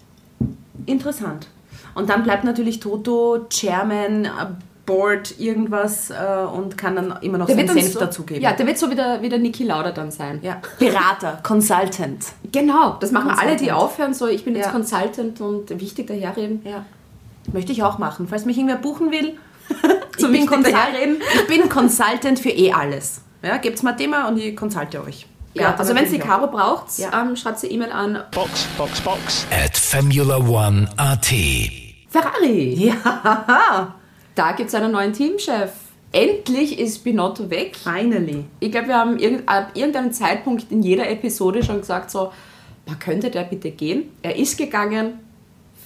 interessant. 0.86 1.48
Und 1.94 2.10
dann 2.10 2.22
bleibt 2.22 2.44
natürlich 2.44 2.80
Toto, 2.80 3.46
Chairman, 3.48 4.24
äh, 4.26 4.28
Board, 4.86 5.38
irgendwas 5.38 6.10
äh, 6.10 6.14
und 6.52 6.76
kann 6.76 6.96
dann 6.96 7.16
immer 7.22 7.38
noch 7.38 7.48
seinen 7.48 7.66
dann 7.66 7.78
Senf 7.78 7.92
so, 7.94 8.00
dazugeben. 8.00 8.42
Ja, 8.42 8.52
der 8.52 8.66
wird 8.66 8.76
so 8.78 8.90
wie 8.90 8.94
der, 8.94 9.22
wie 9.22 9.28
der 9.28 9.38
Niki 9.38 9.64
Lauda 9.64 9.92
dann 9.92 10.10
sein. 10.10 10.40
ja. 10.42 10.60
Berater, 10.78 11.40
Consultant. 11.42 12.26
Genau, 12.52 12.96
das 13.00 13.10
machen 13.10 13.30
alle, 13.30 13.56
die 13.56 13.66
Consultant. 13.68 13.78
aufhören, 13.80 14.14
so 14.14 14.26
ich 14.28 14.44
bin 14.44 14.54
jetzt 14.56 14.66
Ja. 14.66 14.72
Consultant 14.72 15.40
und 15.40 15.80
wichtig 15.80 16.06
daherreden. 16.06 16.60
Ja. 16.64 16.84
Möchte 17.52 17.72
ich 17.72 17.82
auch 17.82 17.98
machen. 17.98 18.26
Falls 18.28 18.44
mich 18.44 18.56
irgendwer 18.56 18.76
buchen 18.76 19.10
will, 19.10 19.36
ich, 20.18 20.26
bin 20.48 20.62
daherreden. 20.62 21.16
ich 21.34 21.46
bin 21.46 21.68
Consultant 21.68 22.38
für 22.38 22.50
eh 22.50 22.72
alles. 22.72 23.22
Ja, 23.42 23.56
gebt's 23.58 23.82
mal 23.82 23.92
ein 23.92 23.96
Thema 23.98 24.28
und 24.28 24.38
ich 24.38 24.56
consulte 24.56 25.02
euch. 25.02 25.26
Ja, 25.54 25.74
also 25.76 25.94
wenn 25.94 26.06
sie 26.08 26.18
Caro 26.18 26.48
braucht, 26.48 26.98
Ja. 26.98 27.22
ähm, 27.22 27.36
schreibt 27.36 27.60
sie 27.60 27.68
E-Mail 27.68 27.92
an 27.92 28.18
Box, 28.32 28.66
Box, 28.76 29.00
Box. 29.02 29.46
at 29.52 29.76
Formula 29.76 30.36
One 30.38 30.88
AT. 30.96 31.26
Ferrari. 32.08 32.88
Ja, 32.88 33.94
Da 34.34 34.52
gibt 34.52 34.68
es 34.68 34.74
einen 34.74 34.92
neuen 34.92 35.12
Teamchef. 35.12 35.72
Endlich 36.12 36.78
ist 36.78 37.02
Binotto 37.04 37.50
weg. 37.50 37.76
Finally. 37.76 38.44
Ich 38.60 38.70
glaube, 38.70 38.88
wir 38.88 38.96
haben 38.96 39.18
irgend, 39.18 39.48
ab 39.48 39.70
irgendeinem 39.74 40.12
Zeitpunkt 40.12 40.70
in 40.70 40.82
jeder 40.82 41.08
Episode 41.10 41.62
schon 41.62 41.80
gesagt, 41.80 42.10
so, 42.10 42.32
man 42.86 42.98
könnte 42.98 43.30
der 43.30 43.44
bitte 43.44 43.70
gehen. 43.70 44.10
Er 44.22 44.36
ist 44.36 44.56
gegangen, 44.58 45.20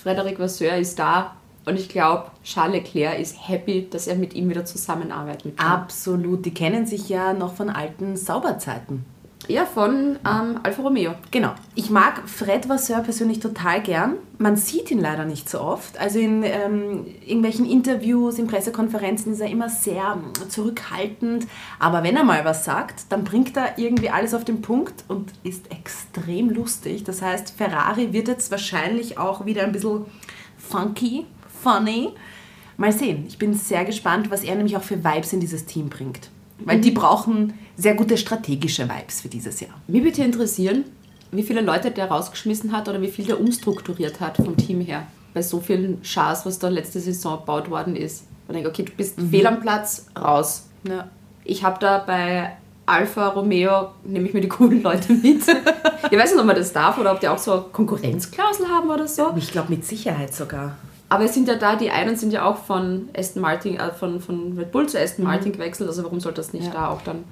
Frederic 0.02 0.38
Vasseur 0.38 0.76
ist 0.76 0.98
da 0.98 1.36
Und 1.66 1.78
ich 1.78 1.88
glaube, 1.88 2.30
Charles 2.44 2.76
Leclerc 2.76 3.18
ist 3.18 3.36
happy, 3.46 3.88
dass 3.90 4.06
er 4.06 4.16
mit 4.16 4.32
ihm 4.34 4.48
wieder 4.48 4.64
zusammenarbeiten 4.64 5.54
kann. 5.54 5.66
Absolut. 5.66 6.46
Die 6.46 6.54
kennen 6.54 6.86
sich 6.86 7.10
ja 7.10 7.34
noch 7.34 7.54
von 7.54 7.68
alten 7.68 8.16
Sauberzeiten. 8.16 9.04
Ja, 9.48 9.64
von 9.64 10.18
ähm, 10.26 10.60
Alfa 10.62 10.82
Romeo. 10.82 11.14
Genau. 11.30 11.54
Ich 11.74 11.88
mag 11.88 12.28
Fred 12.28 12.68
Vasseur 12.68 13.00
persönlich 13.00 13.40
total 13.40 13.80
gern. 13.80 14.16
Man 14.36 14.56
sieht 14.56 14.90
ihn 14.90 15.00
leider 15.00 15.24
nicht 15.24 15.48
so 15.48 15.62
oft. 15.62 15.98
Also 15.98 16.18
in 16.18 16.42
ähm, 16.42 17.06
irgendwelchen 17.24 17.64
Interviews, 17.64 18.38
in 18.38 18.46
Pressekonferenzen 18.46 19.32
ist 19.32 19.40
er 19.40 19.48
immer 19.48 19.70
sehr 19.70 20.18
ähm, 20.18 20.50
zurückhaltend. 20.50 21.46
Aber 21.78 22.02
wenn 22.02 22.14
er 22.14 22.24
mal 22.24 22.44
was 22.44 22.66
sagt, 22.66 23.06
dann 23.08 23.24
bringt 23.24 23.56
er 23.56 23.78
irgendwie 23.78 24.10
alles 24.10 24.34
auf 24.34 24.44
den 24.44 24.60
Punkt 24.60 25.04
und 25.08 25.32
ist 25.44 25.72
extrem 25.72 26.50
lustig. 26.50 27.04
Das 27.04 27.22
heißt, 27.22 27.54
Ferrari 27.56 28.12
wird 28.12 28.28
jetzt 28.28 28.50
wahrscheinlich 28.50 29.16
auch 29.16 29.46
wieder 29.46 29.62
ein 29.62 29.72
bisschen 29.72 30.04
funky, 30.58 31.24
funny. 31.62 32.10
Mal 32.76 32.92
sehen. 32.92 33.24
Ich 33.26 33.38
bin 33.38 33.54
sehr 33.54 33.86
gespannt, 33.86 34.30
was 34.30 34.44
er 34.44 34.56
nämlich 34.56 34.76
auch 34.76 34.82
für 34.82 35.02
Vibes 35.02 35.32
in 35.32 35.40
dieses 35.40 35.64
Team 35.64 35.88
bringt. 35.88 36.28
Weil 36.64 36.80
die 36.80 36.90
brauchen 36.90 37.54
sehr 37.76 37.94
gute 37.94 38.16
strategische 38.16 38.88
Vibes 38.88 39.20
für 39.20 39.28
dieses 39.28 39.60
Jahr. 39.60 39.80
Mich 39.86 40.02
würde 40.02 40.22
interessieren, 40.22 40.84
wie 41.30 41.42
viele 41.42 41.60
Leute 41.60 41.90
der 41.90 42.06
rausgeschmissen 42.06 42.72
hat 42.72 42.88
oder 42.88 43.00
wie 43.00 43.08
viel 43.08 43.26
der 43.26 43.40
umstrukturiert 43.40 44.20
hat 44.20 44.36
vom 44.36 44.56
Team 44.56 44.80
her. 44.80 45.06
Bei 45.34 45.42
so 45.42 45.60
vielen 45.60 46.02
Schars, 46.02 46.46
was 46.46 46.58
da 46.58 46.68
letzte 46.68 47.00
Saison 47.00 47.38
gebaut 47.38 47.70
worden 47.70 47.94
ist. 47.96 48.24
Ich 48.48 48.54
denke, 48.54 48.68
okay, 48.68 48.84
du 48.84 48.92
bist 48.92 49.20
fehl 49.30 49.46
am 49.46 49.60
Platz, 49.60 50.06
raus. 50.18 50.68
Ja. 50.88 51.08
Ich 51.44 51.62
habe 51.62 51.78
da 51.80 51.98
bei 51.98 52.56
Alfa 52.86 53.28
Romeo, 53.28 53.88
nehme 54.04 54.26
ich 54.26 54.34
mir 54.34 54.40
die 54.40 54.48
coolen 54.48 54.82
Leute 54.82 55.12
mit. 55.12 55.42
ich 56.10 56.18
weiß 56.18 56.32
nicht, 56.32 56.40
ob 56.40 56.46
man 56.46 56.56
das 56.56 56.72
darf 56.72 56.98
oder 56.98 57.12
ob 57.12 57.20
die 57.20 57.28
auch 57.28 57.38
so 57.38 57.66
Konkurrenzklausel 57.70 58.68
haben 58.68 58.88
oder 58.88 59.06
so. 59.06 59.34
Ich 59.36 59.52
glaube 59.52 59.70
mit 59.70 59.84
Sicherheit 59.84 60.34
sogar. 60.34 60.76
Aber 61.08 61.24
es 61.24 61.34
sind 61.34 61.48
ja 61.48 61.54
da, 61.54 61.76
die 61.76 61.90
einen 61.90 62.16
sind 62.16 62.32
ja 62.32 62.44
auch 62.44 62.58
von 62.58 63.08
Aston 63.16 63.40
Martin, 63.42 63.76
äh, 63.76 63.92
von, 63.92 64.20
von 64.20 64.58
Red 64.58 64.72
Bull 64.72 64.88
zu 64.88 65.00
Aston 65.00 65.24
Martin 65.24 65.52
gewechselt, 65.52 65.88
also 65.88 66.04
warum 66.04 66.20
sollte 66.20 66.36
das 66.40 66.52
nicht 66.52 66.66
Ja. 66.66 66.72
da 66.72 66.88
auch 66.88 67.00
dann. 67.02 67.24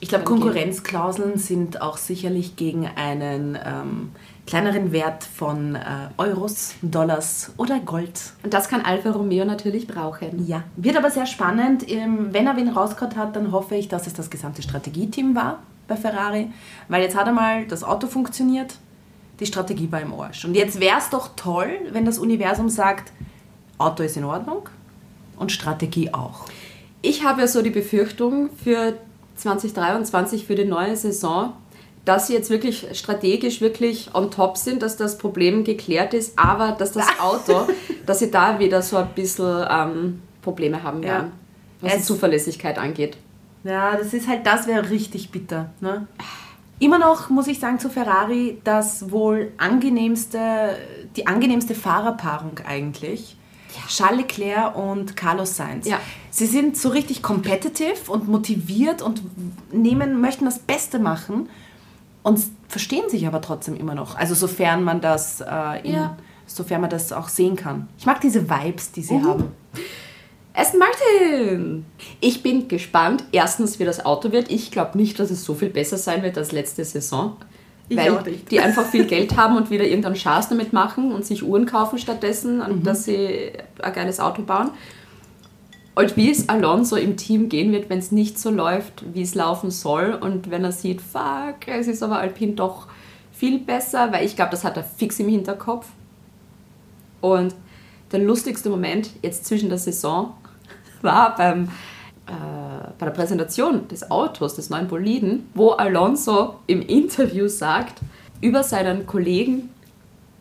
Ich 0.00 0.08
glaube? 0.08 0.24
Konkurrenzklauseln 0.24 1.38
sind 1.38 1.80
auch 1.80 1.96
sicherlich 1.96 2.56
gegen 2.56 2.86
einen 2.94 3.56
ähm, 3.64 4.10
kleineren 4.46 4.92
Wert 4.92 5.24
von 5.24 5.76
äh, 5.76 5.80
Euros, 6.18 6.74
Dollars 6.82 7.52
oder 7.56 7.80
Gold. 7.80 8.20
Und 8.42 8.52
das 8.52 8.68
kann 8.68 8.82
Alfa 8.82 9.10
Romeo 9.12 9.44
natürlich 9.44 9.86
brauchen. 9.86 10.46
Ja, 10.46 10.62
wird 10.76 10.96
aber 10.96 11.10
sehr 11.10 11.26
spannend. 11.26 11.90
Ähm, 11.90 12.28
Wenn 12.32 12.46
er 12.46 12.56
wen 12.56 12.68
rausgehauen 12.68 13.16
hat, 13.16 13.34
dann 13.36 13.50
hoffe 13.52 13.76
ich, 13.76 13.88
dass 13.88 14.06
es 14.06 14.12
das 14.14 14.28
gesamte 14.30 14.62
Strategieteam 14.62 15.34
war 15.34 15.60
bei 15.88 15.96
Ferrari. 15.96 16.50
Weil 16.88 17.02
jetzt 17.02 17.16
hat 17.16 17.26
einmal 17.26 17.64
das 17.66 17.82
Auto 17.82 18.06
funktioniert, 18.06 18.74
die 19.40 19.46
Strategie 19.46 19.90
war 19.90 20.00
im 20.00 20.12
Arsch. 20.14 20.44
Und 20.44 20.54
jetzt 20.54 20.78
wäre 20.80 20.98
es 20.98 21.10
doch 21.10 21.30
toll, 21.36 21.70
wenn 21.92 22.04
das 22.04 22.18
Universum 22.18 22.68
sagt, 22.68 23.12
Auto 23.78 24.02
ist 24.02 24.16
in 24.16 24.24
Ordnung 24.24 24.68
und 25.38 25.50
Strategie 25.52 26.12
auch. 26.14 26.46
Ich 27.02 27.24
habe 27.24 27.42
ja 27.42 27.46
so 27.48 27.60
die 27.62 27.70
Befürchtung 27.70 28.50
für 28.62 28.94
2023, 29.36 30.46
für 30.46 30.54
die 30.54 30.64
neue 30.64 30.96
Saison, 30.96 31.52
dass 32.04 32.26
sie 32.28 32.34
jetzt 32.34 32.50
wirklich 32.50 32.86
strategisch 32.92 33.60
wirklich 33.60 34.14
on 34.14 34.30
top 34.30 34.56
sind, 34.58 34.82
dass 34.82 34.96
das 34.96 35.16
Problem 35.18 35.64
geklärt 35.64 36.14
ist, 36.14 36.38
aber 36.38 36.72
dass 36.72 36.92
das 36.92 37.06
Auto, 37.20 37.66
dass 38.06 38.18
sie 38.20 38.30
da 38.30 38.58
wieder 38.58 38.82
so 38.82 38.96
ein 38.98 39.08
bisschen 39.14 39.64
ähm, 39.70 40.22
Probleme 40.42 40.82
haben 40.82 41.02
Ja. 41.02 41.08
werden, 41.08 41.32
was 41.80 41.92
die 41.94 41.98
Es- 42.00 42.06
Zuverlässigkeit 42.06 42.78
angeht. 42.78 43.16
Ja, 43.64 43.96
das 43.96 44.12
ist 44.12 44.28
halt, 44.28 44.46
das 44.46 44.66
wäre 44.66 44.90
richtig 44.90 45.30
bitter. 45.30 45.70
Ne? 45.80 46.06
Immer 46.78 46.98
noch 46.98 47.30
muss 47.30 47.46
ich 47.46 47.60
sagen 47.60 47.78
zu 47.78 47.88
Ferrari, 47.88 48.58
das 48.64 49.10
wohl 49.10 49.52
angenehmste, 49.58 50.76
die 51.16 51.26
angenehmste 51.26 51.74
Fahrerpaarung 51.74 52.58
eigentlich. 52.66 53.36
Charles 53.88 54.18
Leclerc 54.20 54.76
und 54.76 55.16
Carlos 55.16 55.56
Sainz. 55.56 55.86
Ja. 55.86 55.98
Sie 56.30 56.46
sind 56.46 56.76
so 56.76 56.90
richtig 56.90 57.22
competitive 57.22 58.08
und 58.10 58.28
motiviert 58.28 59.02
und 59.02 59.22
nehmen, 59.72 60.20
möchten 60.20 60.44
das 60.44 60.58
Beste 60.60 60.98
machen 60.98 61.48
und 62.22 62.40
verstehen 62.68 63.08
sich 63.08 63.26
aber 63.26 63.40
trotzdem 63.40 63.76
immer 63.76 63.94
noch. 63.94 64.16
Also 64.16 64.34
sofern 64.34 64.84
man 64.84 65.00
das, 65.00 65.40
äh, 65.40 65.80
in, 65.86 65.94
Ja. 65.94 66.16
sofern 66.46 66.80
man 66.82 66.90
das 66.90 67.12
auch 67.12 67.28
sehen 67.28 67.56
kann. 67.56 67.88
Ich 67.98 68.06
mag 68.06 68.20
diese 68.20 68.48
Vibes, 68.48 68.92
die 68.92 69.02
sie 69.02 69.20
haben. 69.22 69.52
Aston 70.56 70.78
Martin! 70.78 71.84
Ich 72.20 72.44
bin 72.44 72.68
gespannt, 72.68 73.24
erstens, 73.32 73.80
wie 73.80 73.84
das 73.84 74.06
Auto 74.06 74.30
wird. 74.30 74.52
Ich 74.52 74.70
glaube 74.70 74.96
nicht, 74.96 75.18
dass 75.18 75.32
es 75.32 75.44
so 75.44 75.54
viel 75.54 75.68
besser 75.68 75.96
sein 75.98 76.22
wird 76.22 76.38
als 76.38 76.52
letzte 76.52 76.84
Saison. 76.84 77.36
Ich 77.88 77.96
weil 77.96 78.22
die 78.50 78.60
einfach 78.60 78.86
viel 78.86 79.04
Geld 79.04 79.36
haben 79.36 79.56
und 79.56 79.70
wieder 79.70 79.84
irgendeinen 79.84 80.14
Schaß 80.14 80.48
damit 80.48 80.72
machen 80.72 81.12
und 81.12 81.26
sich 81.26 81.42
Uhren 81.42 81.66
kaufen 81.66 81.98
stattdessen, 81.98 82.60
und 82.60 82.86
dass 82.86 83.04
sie 83.04 83.50
ein 83.82 83.92
geiles 83.92 84.20
Auto 84.20 84.42
bauen. 84.42 84.70
Und 85.96 86.16
wie 86.16 86.30
es 86.30 86.48
Alonso 86.48 86.96
im 86.96 87.16
Team 87.16 87.48
gehen 87.48 87.72
wird, 87.72 87.90
wenn 87.90 87.98
es 87.98 88.12
nicht 88.12 88.38
so 88.38 88.50
läuft, 88.50 89.04
wie 89.12 89.22
es 89.22 89.34
laufen 89.34 89.72
soll 89.72 90.16
und 90.18 90.50
wenn 90.50 90.64
er 90.64 90.72
sieht, 90.72 91.00
fuck, 91.00 91.66
es 91.66 91.88
ist 91.88 92.02
aber 92.02 92.18
Alpine 92.18 92.52
doch 92.52 92.86
viel 93.32 93.58
besser, 93.58 94.12
weil 94.12 94.24
ich 94.24 94.36
glaube, 94.36 94.52
das 94.52 94.62
hat 94.62 94.76
er 94.76 94.84
fix 94.84 95.18
im 95.18 95.28
Hinterkopf. 95.28 95.86
Und 97.20 97.54
der 98.12 98.20
lustigste 98.20 98.70
Moment 98.70 99.10
jetzt 99.22 99.44
zwischen 99.46 99.68
der 99.68 99.78
Saison 99.78 100.34
war 101.04 101.36
beim, 101.36 101.64
äh, 102.26 102.32
bei 102.98 103.06
der 103.06 103.12
Präsentation 103.12 103.86
des 103.88 104.10
Autos, 104.10 104.54
des 104.54 104.70
neuen 104.70 104.88
Boliden, 104.88 105.48
wo 105.54 105.70
Alonso 105.70 106.56
im 106.66 106.82
Interview 106.82 107.48
sagt 107.48 108.00
über 108.40 108.62
seinen 108.62 109.06
Kollegen 109.06 109.70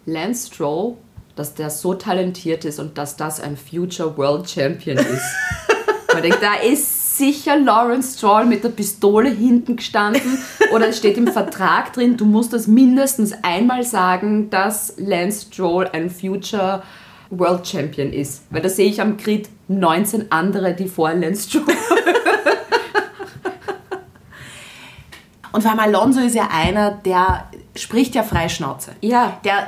Lance 0.05 0.47
Stroll, 0.47 0.95
dass 1.35 1.53
der 1.53 1.69
so 1.69 1.93
talentiert 1.93 2.65
ist 2.65 2.79
und 2.79 2.97
dass 2.97 3.15
das 3.15 3.39
ein 3.39 3.57
Future 3.57 4.17
World 4.17 4.49
Champion 4.49 4.97
ist. 4.97 5.35
Man 6.13 6.21
denkt, 6.21 6.39
da 6.41 6.55
ist 6.55 7.17
sicher 7.17 7.57
Lawrence 7.57 8.17
Stroll 8.17 8.45
mit 8.45 8.63
der 8.63 8.69
Pistole 8.69 9.29
hinten 9.29 9.77
gestanden 9.77 10.37
oder 10.73 10.89
es 10.89 10.97
steht 10.97 11.17
im 11.17 11.27
Vertrag 11.27 11.93
drin, 11.93 12.17
du 12.17 12.25
musst 12.25 12.53
das 12.53 12.67
mindestens 12.67 13.33
einmal 13.41 13.83
sagen, 13.83 14.49
dass 14.49 14.93
Lance 14.97 15.47
Stroll 15.47 15.89
ein 15.91 16.09
Future 16.09 16.83
World 17.29 17.67
Champion 17.67 18.11
ist. 18.11 18.43
Weil 18.49 18.61
da 18.61 18.69
sehe 18.69 18.87
ich 18.87 19.01
am 19.01 19.17
Grid 19.17 19.49
19 19.79 20.31
andere, 20.31 20.73
die 20.73 20.87
vor 20.87 21.11
Stroll. 21.35 21.63
Und 25.53 25.61
vor 25.61 25.71
allem 25.71 25.79
Alonso 25.79 26.19
ist 26.19 26.35
ja 26.35 26.49
einer, 26.51 26.91
der 26.91 27.45
spricht 27.75 28.15
ja 28.15 28.23
frei 28.23 28.49
Schnauze. 28.49 28.93
Ja. 29.01 29.39
Der 29.43 29.67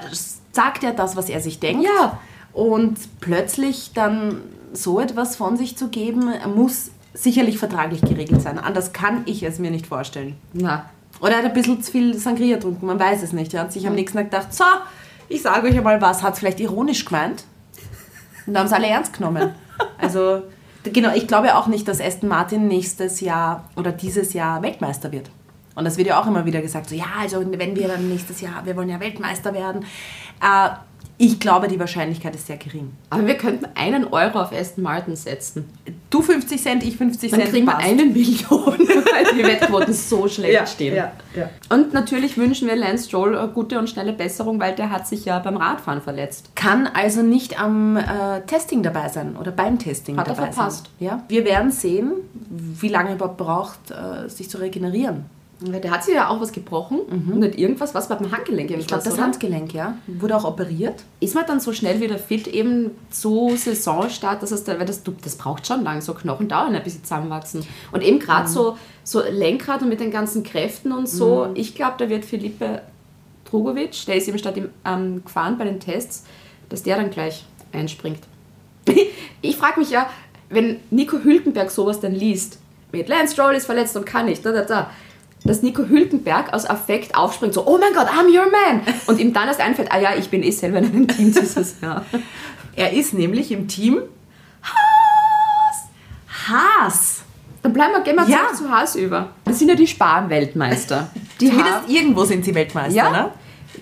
sagt 0.52 0.84
ja 0.84 0.92
das, 0.92 1.16
was 1.16 1.30
er 1.30 1.40
sich 1.40 1.60
denkt. 1.60 1.86
Ja. 1.86 2.20
Und 2.54 2.98
plötzlich 3.20 3.92
dann 3.94 4.42
so 4.74 5.00
etwas 5.00 5.36
von 5.36 5.58
sich 5.58 5.78
zu 5.78 5.90
geben, 5.90 6.32
muss 6.56 6.90
sicherlich 7.14 7.58
vertraglich 7.58 8.02
geregelt 8.02 8.42
sein. 8.42 8.60
Anders 8.60 8.94
kann 8.94 9.22
ich 9.26 9.44
es 9.44 9.60
mir 9.60 9.72
nicht 9.72 9.88
vorstellen. 9.88 10.36
Na, 10.54 10.90
Oder 11.22 11.34
er 11.34 11.38
hat 11.40 11.46
ein 11.46 11.54
bisschen 11.54 11.82
zu 11.82 11.92
viel 11.92 12.18
Sangria 12.18 12.56
getrunken, 12.56 12.86
man 12.86 13.00
weiß 13.00 13.24
es 13.24 13.32
nicht. 13.32 13.54
Er 13.54 13.62
hat 13.62 13.72
sich 13.72 13.88
am 13.88 13.96
nächsten 13.96 14.18
Tag 14.18 14.32
gedacht, 14.32 14.54
so, 14.54 14.66
ich 15.30 15.42
sage 15.42 15.68
euch 15.68 15.78
einmal 15.78 16.02
was, 16.02 16.24
hat 16.24 16.34
es 16.34 16.40
vielleicht 16.40 16.60
ironisch 16.60 17.06
gemeint. 17.06 17.46
Und 18.46 18.54
da 18.54 18.62
haben 18.62 18.68
sie 18.68 18.76
alle 18.76 18.88
ernst 18.88 19.14
genommen. 19.14 19.54
Also, 19.98 20.44
genau, 20.84 21.13
ich 21.15 21.27
glaube 21.27 21.55
auch 21.55 21.67
nicht, 21.67 21.88
dass 21.88 22.01
Aston 22.01 22.29
Martin 22.29 22.67
nächstes 22.67 23.22
Jahr 23.22 23.70
oder 23.75 23.91
dieses 23.91 24.34
Jahr 24.34 24.62
Weltmeister 24.62 25.12
wird. 25.12 25.29
Und 25.75 25.84
das 25.84 25.98
wird 25.98 26.08
ja 26.08 26.22
auch 26.22 26.27
immer 26.27 26.46
wieder 26.46 26.62
gesagt, 26.62 26.89
so, 26.89 26.96
ja, 26.96 27.05
also 27.20 27.44
wenn 27.46 27.75
wir 27.75 27.88
dann 27.88 28.08
nächstes 28.08 28.41
Jahr, 28.41 28.65
wir 28.65 28.75
wollen 28.75 28.89
ja 28.89 29.00
Weltmeister 29.00 29.53
werden. 29.53 29.86
Äh, 30.41 30.70
ich 31.17 31.39
glaube, 31.39 31.67
die 31.69 31.79
Wahrscheinlichkeit 31.79 32.36
ist 32.36 32.48
sehr 32.48 32.57
gering. 32.57 32.91
aber 33.10 33.25
wir 33.25 33.36
könnten 33.36 33.67
einen 33.75 34.05
Euro 34.05 34.41
auf 34.41 34.51
Aston 34.51 34.84
Martin 34.84 35.15
setzen. 35.15 35.65
Du 36.10 36.22
50 36.22 36.62
Cent, 36.62 36.84
ich 36.84 36.98
50 36.98 37.31
Dann 37.31 37.39
Cent. 37.41 37.51
kriegen 37.51 37.65
wir 37.65 37.74
passt. 37.74 37.86
eine 37.88 38.05
Million, 38.05 38.50
weil 38.50 39.36
die 39.36 39.43
Wettquoten 39.43 39.93
so 39.93 40.27
schlecht 40.27 40.53
ja, 40.53 40.65
stehen. 40.65 40.95
Ja, 40.95 41.12
ja. 41.36 41.50
Und 41.69 41.93
natürlich 41.93 42.38
wünschen 42.38 42.67
wir 42.67 42.75
Lance 42.75 43.07
Stroll 43.07 43.38
eine 43.38 43.48
gute 43.48 43.79
und 43.79 43.89
schnelle 43.89 44.12
Besserung, 44.13 44.60
weil 44.60 44.75
der 44.75 44.89
hat 44.89 45.07
sich 45.07 45.24
ja 45.25 45.39
beim 45.39 45.57
Radfahren 45.57 46.01
verletzt. 46.01 46.50
kann 46.55 46.88
also 46.88 47.22
nicht 47.22 47.62
am 47.62 47.95
äh, 47.98 48.41
Testing 48.48 48.84
dabei 48.84 49.07
sein 49.10 49.38
oder 49.38 49.51
beim 49.51 49.79
Testing 49.79 50.17
Hat 50.17 50.27
er 50.27 50.36
dabei 50.36 50.51
verpasst. 50.51 50.89
sein. 51.00 51.07
Ja? 51.07 51.24
Wir 51.29 51.45
werden 51.45 51.72
sehen, 51.72 52.12
wie 52.50 52.89
lange 52.89 53.10
er 53.10 53.15
überhaupt 53.15 53.38
braucht, 53.38 53.91
äh, 53.91 54.27
sich 54.29 54.50
zu 54.50 54.57
regenerieren. 54.57 55.25
Der 55.62 55.90
hat 55.90 56.04
sich 56.04 56.14
ja 56.14 56.28
auch 56.28 56.42
was 56.42 56.52
gebrochen 56.52 57.00
und 57.00 57.40
nicht 57.40 57.58
irgendwas, 57.58 57.96
was 57.96 58.10
beim 58.10 58.30
Handgelenk 58.30 58.72
Ich 58.72 58.88
glaube, 58.88 59.04
das 59.04 59.14
oder? 59.14 59.24
Handgelenk, 59.24 59.74
ja, 59.74 59.98
wurde 60.06 60.36
auch 60.36 60.44
operiert. 60.44 61.04
Ist 61.22 61.34
man 61.34 61.46
dann 61.46 61.62
so 61.62 61.72
schnell 61.72 62.02
wieder 62.02 62.18
fit 62.18 62.48
eben 62.48 62.92
zu 63.10 63.54
Saisonstart, 63.56 64.44
dass 64.44 64.52
es 64.52 64.66
da, 64.66 64.78
weil 64.78 64.86
das, 64.86 65.02
das 65.24 65.38
braucht 65.38 65.66
schon 65.66 65.84
lang, 65.84 66.02
so 66.02 66.14
Knochen 66.14 66.50
dauern 66.50 66.76
ein 66.76 66.84
bisschen 66.84 67.04
zusammenwachsen. 67.04 67.66
Und 67.94 68.04
eben 68.04 68.20
gerade 68.20 68.50
so, 68.50 68.78
so 69.06 69.22
Lenkrad 69.22 69.82
und 69.82 69.88
mit 69.88 70.02
den 70.02 70.12
ganzen 70.12 70.44
Kräften 70.44 70.92
und 70.92 71.08
so, 71.08 71.48
ich 71.54 71.74
glaube, 71.74 71.96
da 72.00 72.10
wird 72.10 72.26
Felipe 72.26 72.82
Drugovic, 73.50 74.06
der 74.08 74.18
ist 74.18 74.28
eben 74.28 74.38
statt 74.38 74.58
im, 74.58 74.70
ähm, 74.84 75.24
gefahren 75.24 75.58
bei 75.58 75.64
den 75.64 75.80
Tests, 75.80 76.26
dass 76.68 76.84
der 76.84 76.98
dann 76.98 77.12
gleich 77.12 77.46
einspringt. 77.72 78.22
ich 79.42 79.56
frage 79.56 79.80
mich 79.80 79.90
ja, 79.90 80.10
wenn 80.50 80.80
Nico 80.90 81.18
Hülkenberg 81.24 81.72
sowas 81.72 82.00
dann 82.00 82.14
liest, 82.14 82.60
mit 82.92 83.08
Lance 83.08 83.34
Stroll 83.34 83.56
ist 83.56 83.66
verletzt 83.66 83.96
und 83.96 84.06
kann 84.06 84.26
nicht, 84.26 84.46
da, 84.46 84.52
da, 84.52 84.62
da, 84.62 84.92
dass 85.46 85.62
Nico 85.62 85.84
Hülkenberg 85.88 86.54
aus 86.54 86.66
Affekt 86.66 87.16
aufspringt, 87.16 87.54
so, 87.54 87.66
oh 87.66 87.78
mein 87.78 87.94
Gott, 87.94 88.08
I'm 88.08 88.28
your 88.28 88.50
man. 88.52 88.82
Und 89.08 89.20
ihm 89.20 89.32
dann 89.32 89.48
erst 89.48 89.62
einfällt, 89.62 89.92
ah 89.92 90.00
ja, 90.00 90.16
ich 90.18 90.30
bin 90.30 90.44
eh 90.44 90.52
selber 90.52 90.80
in 90.80 90.86
einem 90.86 91.08
Team 91.08 91.34
dieses 91.34 91.80
Jahr. 91.82 92.06
Er 92.78 92.92
ist 92.92 93.14
nämlich 93.14 93.54
im 93.54 93.70
Team 93.70 94.02
Haas. 94.62 95.88
Haas. 96.50 97.22
Dann 97.62 97.72
bleiben 97.74 97.94
wir, 97.94 98.02
gehen 98.02 98.16
wir 98.18 98.28
Ja. 98.28 98.54
zu 98.54 98.70
Haas 98.70 98.96
über. 98.96 99.30
Das 99.46 99.60
sind 99.60 99.70
ja 99.70 99.75
die 99.75 99.88
Span-Weltmeister. 99.88 101.10
Die 101.40 101.48
Zumindest 101.50 101.80
irgendwo 101.90 102.24
sind 102.25 102.46
sie 102.46 102.54
Weltmeister, 102.56 102.96
ja, 102.96 103.10
ne? 103.12 103.30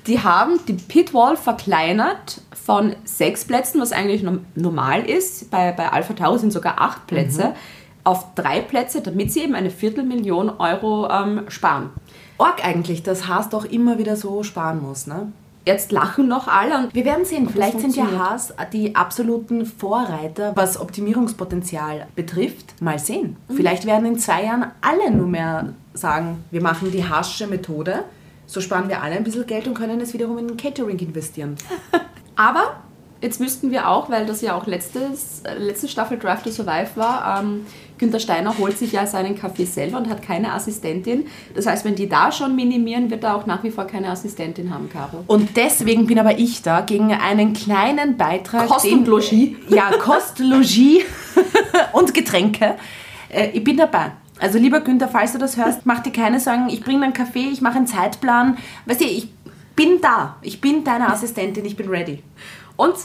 die 0.07 0.19
haben 0.19 0.59
die 0.67 0.73
Pitwall 0.73 1.37
verkleinert 1.37 2.41
von 2.65 2.95
sechs 3.05 3.45
Plätzen, 3.45 3.79
was 3.79 3.91
eigentlich 3.91 4.23
norm- 4.23 4.45
normal 4.55 5.07
ist. 5.07 5.51
Bei, 5.51 5.71
bei 5.71 5.87
Alpha 5.91 6.13
Tauri 6.13 6.39
sind 6.39 6.51
sogar 6.51 6.81
acht 6.81 7.05
Plätze. 7.05 7.49
Mhm. 7.49 7.53
Auf 8.03 8.35
drei 8.35 8.61
Plätze, 8.61 9.01
damit 9.01 9.31
sie 9.31 9.43
eben 9.43 9.55
eine 9.55 9.69
Viertelmillion 9.69 10.49
Euro 10.49 11.09
ähm, 11.09 11.45
sparen. 11.47 11.91
Org 12.37 12.65
eigentlich, 12.65 13.03
dass 13.03 13.27
Haas 13.27 13.49
doch 13.49 13.65
immer 13.65 13.97
wieder 13.97 14.15
so 14.15 14.43
sparen 14.43 14.81
muss, 14.81 15.07
ne? 15.07 15.31
Jetzt 15.65 15.93
lachen 15.93 16.27
noch 16.27 16.49
alle 16.49 16.77
und 16.77 16.93
Wir 16.93 17.05
werden 17.05 17.23
sehen, 17.23 17.47
vielleicht 17.49 17.79
sind 17.79 17.95
ja. 17.95 18.05
Haas 18.17 18.53
die 18.73 18.97
absoluten 18.97 19.65
Vorreiter, 19.65 20.51
was 20.55 20.79
Optimierungspotenzial 20.79 22.07
betrifft. 22.15 22.81
Mal 22.81 22.99
sehen. 22.99 23.37
Vielleicht 23.47 23.85
werden 23.85 24.05
in 24.05 24.19
zwei 24.19 24.43
Jahren 24.43 24.71
alle 24.81 25.09
nur 25.11 25.27
mehr 25.27 25.69
sagen, 25.93 26.43
wir 26.51 26.61
machen 26.61 26.91
die 26.91 27.07
Haasche 27.07 27.47
Methode. 27.47 28.03
So 28.45 28.59
sparen 28.59 28.89
wir 28.89 29.01
alle 29.01 29.15
ein 29.15 29.23
bisschen 29.23 29.47
Geld 29.47 29.67
und 29.67 29.73
können 29.73 30.01
es 30.01 30.13
wiederum 30.13 30.37
in 30.37 30.57
Catering 30.57 30.99
investieren. 30.99 31.55
Aber 32.35 32.75
jetzt 33.21 33.39
müssten 33.39 33.71
wir 33.71 33.87
auch, 33.87 34.09
weil 34.09 34.25
das 34.25 34.41
ja 34.41 34.55
auch 34.55 34.67
letztes, 34.67 35.43
äh, 35.45 35.57
letzte 35.57 35.87
Staffel 35.87 36.19
Draft 36.19 36.43
to 36.43 36.51
Survive 36.51 36.89
war, 36.95 37.39
ähm, 37.39 37.65
Günther 38.03 38.19
Steiner 38.19 38.57
holt 38.57 38.77
sich 38.77 38.91
ja 38.91 39.07
seinen 39.07 39.37
Kaffee 39.39 39.63
selber 39.63 39.97
und 39.97 40.09
hat 40.09 40.21
keine 40.21 40.51
Assistentin. 40.51 41.25
Das 41.55 41.65
heißt, 41.65 41.85
wenn 41.85 41.95
die 41.95 42.09
da 42.09 42.33
schon 42.33 42.53
minimieren, 42.53 43.09
wird 43.09 43.23
er 43.23 43.37
auch 43.37 43.45
nach 43.45 43.63
wie 43.63 43.71
vor 43.71 43.85
keine 43.85 44.09
Assistentin 44.09 44.73
haben, 44.73 44.89
Caro. 44.89 45.23
Und 45.27 45.55
deswegen 45.55 46.05
bin 46.05 46.19
aber 46.19 46.37
ich 46.37 46.61
da 46.61 46.81
gegen 46.81 47.13
einen 47.13 47.53
kleinen 47.53 48.17
Beitrag. 48.17 48.67
Kost 48.67 48.85
und 48.91 49.07
Logis. 49.07 49.51
Ja, 49.69 49.91
Kost, 49.97 50.39
Logis 50.39 51.03
und 51.93 52.13
Getränke. 52.13 52.75
Äh, 53.29 53.51
Ich 53.53 53.63
bin 53.63 53.77
dabei. 53.77 54.11
Also 54.41 54.59
lieber 54.59 54.81
Günther, 54.81 55.07
falls 55.07 55.31
du 55.31 55.37
das 55.37 55.55
hörst, 55.55 55.85
mach 55.85 56.01
dir 56.01 56.11
keine 56.11 56.41
Sorgen. 56.41 56.67
Ich 56.67 56.81
bringe 56.83 57.05
einen 57.05 57.13
Kaffee, 57.13 57.47
ich 57.53 57.61
mache 57.61 57.77
einen 57.77 57.87
Zeitplan. 57.87 58.57
Weißt 58.85 58.99
du, 58.99 59.05
ich 59.05 59.29
bin 59.77 60.01
da. 60.01 60.35
Ich 60.41 60.59
bin 60.59 60.83
deine 60.83 61.07
Assistentin, 61.09 61.63
ich 61.63 61.77
bin 61.77 61.87
ready. 61.87 62.21
Und 62.75 62.95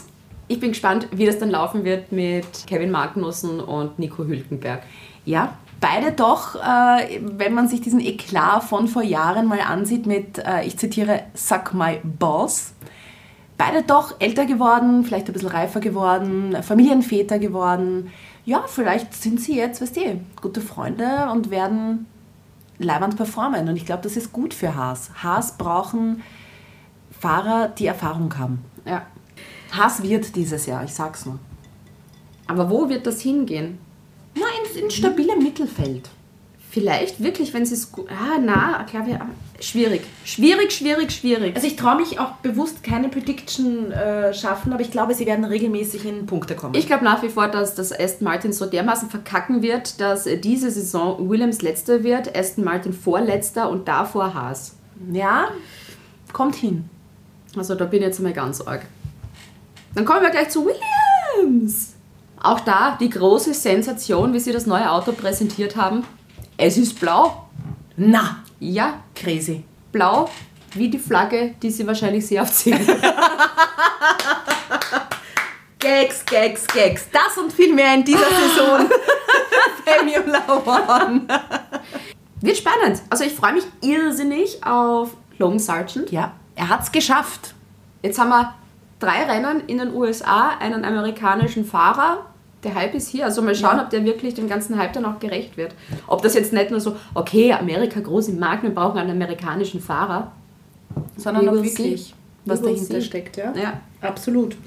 ich 0.49 0.59
bin 0.59 0.71
gespannt, 0.71 1.07
wie 1.11 1.25
das 1.25 1.37
dann 1.37 1.51
laufen 1.51 1.85
wird 1.85 2.11
mit 2.11 2.65
Kevin 2.67 2.91
Magnussen 2.91 3.61
und 3.61 3.99
Nico 3.99 4.25
Hülkenberg. 4.25 4.81
Ja, 5.23 5.53
beide 5.79 6.11
doch, 6.11 6.55
äh, 6.55 7.21
wenn 7.21 7.53
man 7.53 7.67
sich 7.67 7.81
diesen 7.81 7.99
Eklat 7.99 8.63
von 8.63 8.87
vor 8.87 9.03
Jahren 9.03 9.45
mal 9.45 9.61
ansieht 9.61 10.07
mit, 10.07 10.39
äh, 10.39 10.65
ich 10.65 10.77
zitiere, 10.77 11.21
Suck 11.35 11.73
my 11.75 11.99
balls. 12.03 12.73
Beide 13.59 13.83
doch 13.83 14.19
älter 14.19 14.45
geworden, 14.45 15.03
vielleicht 15.03 15.27
ein 15.27 15.33
bisschen 15.33 15.49
reifer 15.49 15.81
geworden, 15.81 16.57
Familienväter 16.63 17.37
geworden. 17.37 18.11
Ja, 18.43 18.63
vielleicht 18.67 19.13
sind 19.13 19.39
sie 19.39 19.55
jetzt, 19.55 19.81
weißt 19.81 19.97
du, 19.97 20.21
gute 20.41 20.61
Freunde 20.61 21.29
und 21.31 21.51
werden 21.51 22.07
leibend 22.79 23.17
performen. 23.17 23.69
Und 23.69 23.75
ich 23.75 23.85
glaube, 23.85 24.01
das 24.01 24.17
ist 24.17 24.33
gut 24.33 24.55
für 24.55 24.75
Haas. 24.75 25.11
Haas 25.21 25.57
brauchen 25.57 26.23
Fahrer, 27.11 27.67
die 27.67 27.85
Erfahrung 27.85 28.35
haben. 28.39 28.65
Ja. 28.85 29.05
Haas 29.71 30.01
wird 30.03 30.35
dieses 30.35 30.65
Jahr, 30.65 30.83
ich 30.83 30.93
sag's 30.93 31.25
nur. 31.25 31.39
Aber 32.47 32.69
wo 32.69 32.89
wird 32.89 33.05
das 33.05 33.21
hingehen? 33.21 33.77
Na, 34.35 34.45
in, 34.75 34.83
in 34.85 34.91
stabilem 34.91 35.39
Mittelfeld. 35.43 36.09
Vielleicht 36.71 37.21
wirklich, 37.21 37.51
wenn 37.55 37.65
sie 37.65 37.73
es 37.73 37.91
gut. 37.91 38.07
Ah, 38.11 38.37
na, 38.39 38.83
glaube 38.83 39.09
ich. 39.09 39.15
ah, 39.15 39.25
Schwierig. 39.59 40.01
Schwierig, 40.23 40.71
schwierig, 40.71 41.11
schwierig. 41.11 41.55
Also 41.55 41.67
ich 41.67 41.75
traue 41.75 41.95
mich 41.97 42.19
auch 42.19 42.33
bewusst 42.43 42.83
keine 42.83 43.09
Prediction 43.09 43.91
äh, 43.91 44.33
schaffen, 44.35 44.71
aber 44.71 44.81
ich 44.81 44.91
glaube, 44.91 45.15
sie 45.15 45.25
werden 45.25 45.45
regelmäßig 45.45 46.05
in 46.05 46.27
Punkte 46.27 46.55
kommen. 46.55 46.75
Ich 46.75 46.85
glaube 46.85 47.03
nach 47.03 47.23
wie 47.23 47.29
vor, 47.29 47.47
dass 47.47 47.73
das 47.73 47.91
Aston 47.91 48.25
Martin 48.25 48.53
so 48.53 48.67
dermaßen 48.67 49.09
verkacken 49.09 49.63
wird, 49.63 49.99
dass 49.99 50.27
äh, 50.27 50.37
diese 50.37 50.69
Saison 50.69 51.27
Williams 51.27 51.63
letzter 51.63 52.03
wird, 52.03 52.37
Aston 52.37 52.63
Martin 52.63 52.93
vorletzter 52.93 53.69
und 53.69 53.87
davor 53.87 54.33
Haas. 54.35 54.75
ja, 55.11 55.49
kommt 56.33 56.55
hin. 56.55 56.85
Also 57.57 57.73
da 57.73 57.85
bin 57.85 58.01
ich 58.01 58.05
jetzt 58.05 58.19
mal 58.19 58.31
ganz 58.31 58.61
arg. 58.61 58.85
Dann 59.99 60.05
kommen 60.05 60.21
wir 60.21 60.29
gleich 60.29 60.47
zu 60.47 60.65
Williams. 60.65 61.95
Auch 62.41 62.61
da 62.61 62.95
die 62.97 63.09
große 63.09 63.53
Sensation, 63.53 64.31
wie 64.31 64.39
sie 64.39 64.53
das 64.53 64.65
neue 64.65 64.89
Auto 64.89 65.11
präsentiert 65.11 65.75
haben. 65.75 66.05
Es 66.55 66.77
ist 66.77 66.97
blau. 67.01 67.49
Na, 67.97 68.37
Ja, 68.61 69.01
crazy. 69.13 69.65
blau 69.91 70.29
wie 70.73 70.87
die 70.89 70.99
Flagge, 70.99 71.53
die 71.61 71.69
sie 71.69 71.85
wahrscheinlich 71.85 72.25
sehr 72.25 72.43
oft 72.43 72.55
sehen. 72.55 72.79
Gags, 75.79 76.25
Gags, 76.25 76.65
Gags. 76.67 77.07
Das 77.11 77.37
und 77.37 77.51
viel 77.51 77.73
mehr 77.73 77.93
in 77.95 78.05
dieser 78.05 78.19
Saison. 78.19 78.89
Formula 79.83 81.03
One. 81.03 81.23
Wird 82.39 82.55
spannend. 82.55 83.01
Also 83.09 83.25
ich 83.25 83.33
freue 83.33 83.51
mich 83.51 83.65
irrsinnig 83.81 84.63
auf 84.63 85.09
Logan 85.39 85.59
Sargent. 85.59 86.09
Ja, 86.09 86.31
er 86.55 86.69
hat's 86.69 86.89
geschafft. 86.89 87.53
Jetzt 88.01 88.17
haben 88.17 88.29
wir 88.29 88.53
drei 88.99 89.23
Rennen 89.23 89.61
in 89.67 89.77
den 89.77 89.93
USA, 89.93 90.49
einen 90.59 90.83
amerikanischen 90.85 91.65
Fahrer. 91.65 92.25
Der 92.63 92.75
Hype 92.75 92.93
ist 92.93 93.07
hier. 93.09 93.25
Also 93.25 93.41
mal 93.41 93.55
schauen, 93.55 93.77
Ja. 93.77 93.83
ob 93.83 93.89
der 93.89 94.03
wirklich 94.03 94.33
dem 94.33 94.49
ganzen 94.49 94.77
Hype 94.77 94.91
dann 94.93 95.05
auch 95.05 95.19
gerecht 95.19 95.55
wird. 95.55 95.73
Ob 96.07 96.21
das 96.21 96.33
jetzt 96.33 96.51
nicht 96.51 96.71
nur 96.71 96.81
so, 96.81 96.95
okay, 97.13 97.53
Amerika 97.53 98.01
groß 98.01 98.27
im 98.27 98.39
Markt, 98.39 98.63
wir 98.63 98.71
brauchen 98.71 98.97
einen 98.97 99.11
amerikanischen 99.11 99.79
Fahrer. 99.79 100.31
Sondern 101.15 101.45
will 101.45 101.63
wirklich, 101.63 102.07
see. 102.07 102.13
was 102.45 102.61
dahinter 102.61 102.83
see. 102.95 103.01
steckt. 103.01 103.37
Ja? 103.37 103.53
Ja. 103.55 103.79
absolut. 104.01 104.57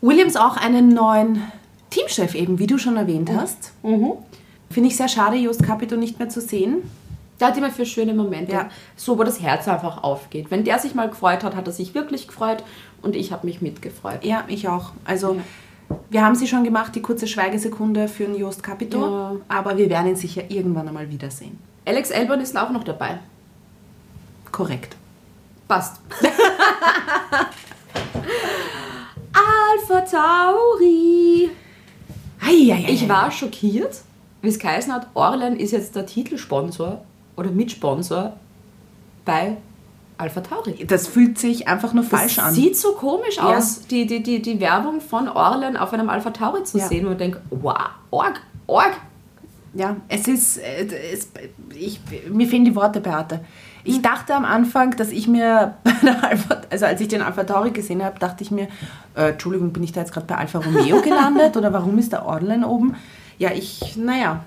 Williams 0.00 0.36
auch 0.36 0.56
einen 0.56 0.88
neuen 0.88 1.42
Teamchef 1.90 2.34
eben, 2.34 2.58
wie 2.58 2.66
du 2.66 2.78
schon 2.78 2.96
erwähnt 2.96 3.30
hast. 3.34 3.72
Finde 3.82 4.88
ich 4.88 4.96
sehr 4.96 5.08
schade, 5.08 5.36
Just 5.36 5.62
Capito 5.62 5.96
nicht 5.96 6.18
mehr 6.18 6.28
zu 6.28 6.40
sehen. 6.40 6.82
Der 7.40 7.48
hat 7.48 7.56
immer 7.56 7.70
für 7.70 7.84
schöne 7.84 8.14
Momente. 8.14 8.52
Ja. 8.52 8.68
So, 8.96 9.18
wo 9.18 9.24
das 9.24 9.40
Herz 9.40 9.66
einfach 9.68 10.02
aufgeht. 10.02 10.50
Wenn 10.50 10.64
der 10.64 10.78
sich 10.78 10.94
mal 10.94 11.08
gefreut 11.08 11.42
hat, 11.42 11.56
hat 11.56 11.66
er 11.66 11.72
sich 11.72 11.94
wirklich 11.94 12.28
gefreut 12.28 12.62
und 13.04 13.14
ich 13.16 13.30
habe 13.32 13.46
mich 13.46 13.60
mitgefreut. 13.62 14.24
Ja, 14.24 14.44
ich 14.48 14.68
auch. 14.68 14.92
Also, 15.04 15.36
wir 16.10 16.24
haben 16.24 16.34
sie 16.34 16.46
schon 16.46 16.64
gemacht, 16.64 16.94
die 16.94 17.02
kurze 17.02 17.26
Schweigesekunde 17.26 18.08
für 18.08 18.24
den 18.24 18.36
Jost 18.36 18.62
Capito, 18.62 18.98
Ja. 19.00 19.36
aber 19.48 19.76
wir 19.76 19.88
werden 19.90 20.08
ihn 20.08 20.16
sicher 20.16 20.42
irgendwann 20.50 20.88
einmal 20.88 21.08
wiedersehen. 21.10 21.58
Alex 21.84 22.10
Elbon 22.10 22.40
ist 22.40 22.56
auch 22.56 22.70
noch 22.70 22.84
dabei. 22.84 23.18
Korrekt. 24.50 24.96
Passt. 25.68 26.00
Alpha 29.32 30.00
Tauri. 30.02 31.50
Eieiei. 32.40 32.86
Ich 32.88 33.08
war 33.08 33.30
schockiert, 33.30 34.00
wie 34.42 34.48
es 34.48 34.58
geheißen 34.58 34.92
hat, 34.92 35.08
Orlen 35.14 35.56
ist 35.58 35.72
jetzt 35.72 35.96
der 35.96 36.06
Titelsponsor 36.06 37.02
oder 37.36 37.50
Mitsponsor 37.50 38.34
bei 39.24 39.56
Alpha 40.16 40.40
Tauri. 40.40 40.84
Das 40.86 41.06
fühlt 41.08 41.38
sich 41.38 41.66
einfach 41.68 41.92
nur 41.92 42.04
falsch 42.04 42.36
das 42.36 42.44
an. 42.46 42.54
sieht 42.54 42.76
so 42.76 42.92
komisch 42.92 43.36
Ja. 43.36 43.56
aus, 43.56 43.86
die, 43.88 44.06
die, 44.06 44.22
die, 44.22 44.40
die 44.40 44.60
Werbung 44.60 45.00
von 45.00 45.28
Orlen 45.28 45.76
auf 45.76 45.92
einem 45.92 46.08
Alpha 46.08 46.30
Tauri 46.30 46.62
zu 46.64 46.78
Ja. 46.78 46.86
sehen 46.88 47.06
und 47.06 47.18
denke, 47.20 47.40
wow, 47.50 47.90
org, 48.10 48.40
org. 48.66 48.92
Ja, 49.74 49.96
es 50.08 50.28
ist. 50.28 50.58
äh, 50.58 50.86
Es, 51.12 51.30
ich, 51.74 52.00
mir 52.30 52.46
fehlen 52.46 52.64
die 52.64 52.76
Worte, 52.76 53.00
Beate. 53.00 53.40
Ich 53.86 54.00
dachte 54.00 54.34
am 54.34 54.44
Anfang, 54.44 54.92
dass 54.96 55.10
ich 55.10 55.26
mir 55.26 55.74
bei 55.84 55.90
der 56.02 56.22
Alpha, 56.24 56.60
also 56.70 56.86
als 56.86 57.00
ich 57.00 57.08
den 57.08 57.20
Alpha 57.20 57.42
Tauri 57.44 57.70
gesehen 57.72 58.02
habe, 58.04 58.18
dachte 58.20 58.44
ich 58.44 58.50
mir, 58.52 58.68
äh, 59.16 59.30
Entschuldigung, 59.30 59.72
bin 59.72 59.82
ich 59.82 59.92
da 59.92 60.00
jetzt 60.00 60.12
gerade 60.12 60.26
bei 60.26 60.36
Alfa 60.36 60.60
Romeo 60.60 61.00
gelandet 61.02 61.56
oder 61.58 61.72
warum 61.72 61.98
ist 61.98 62.12
der 62.12 62.24
Orlen 62.24 62.62
oben? 62.64 62.94
Ja, 63.36 63.50
ich, 63.52 63.96
naja. 63.96 64.40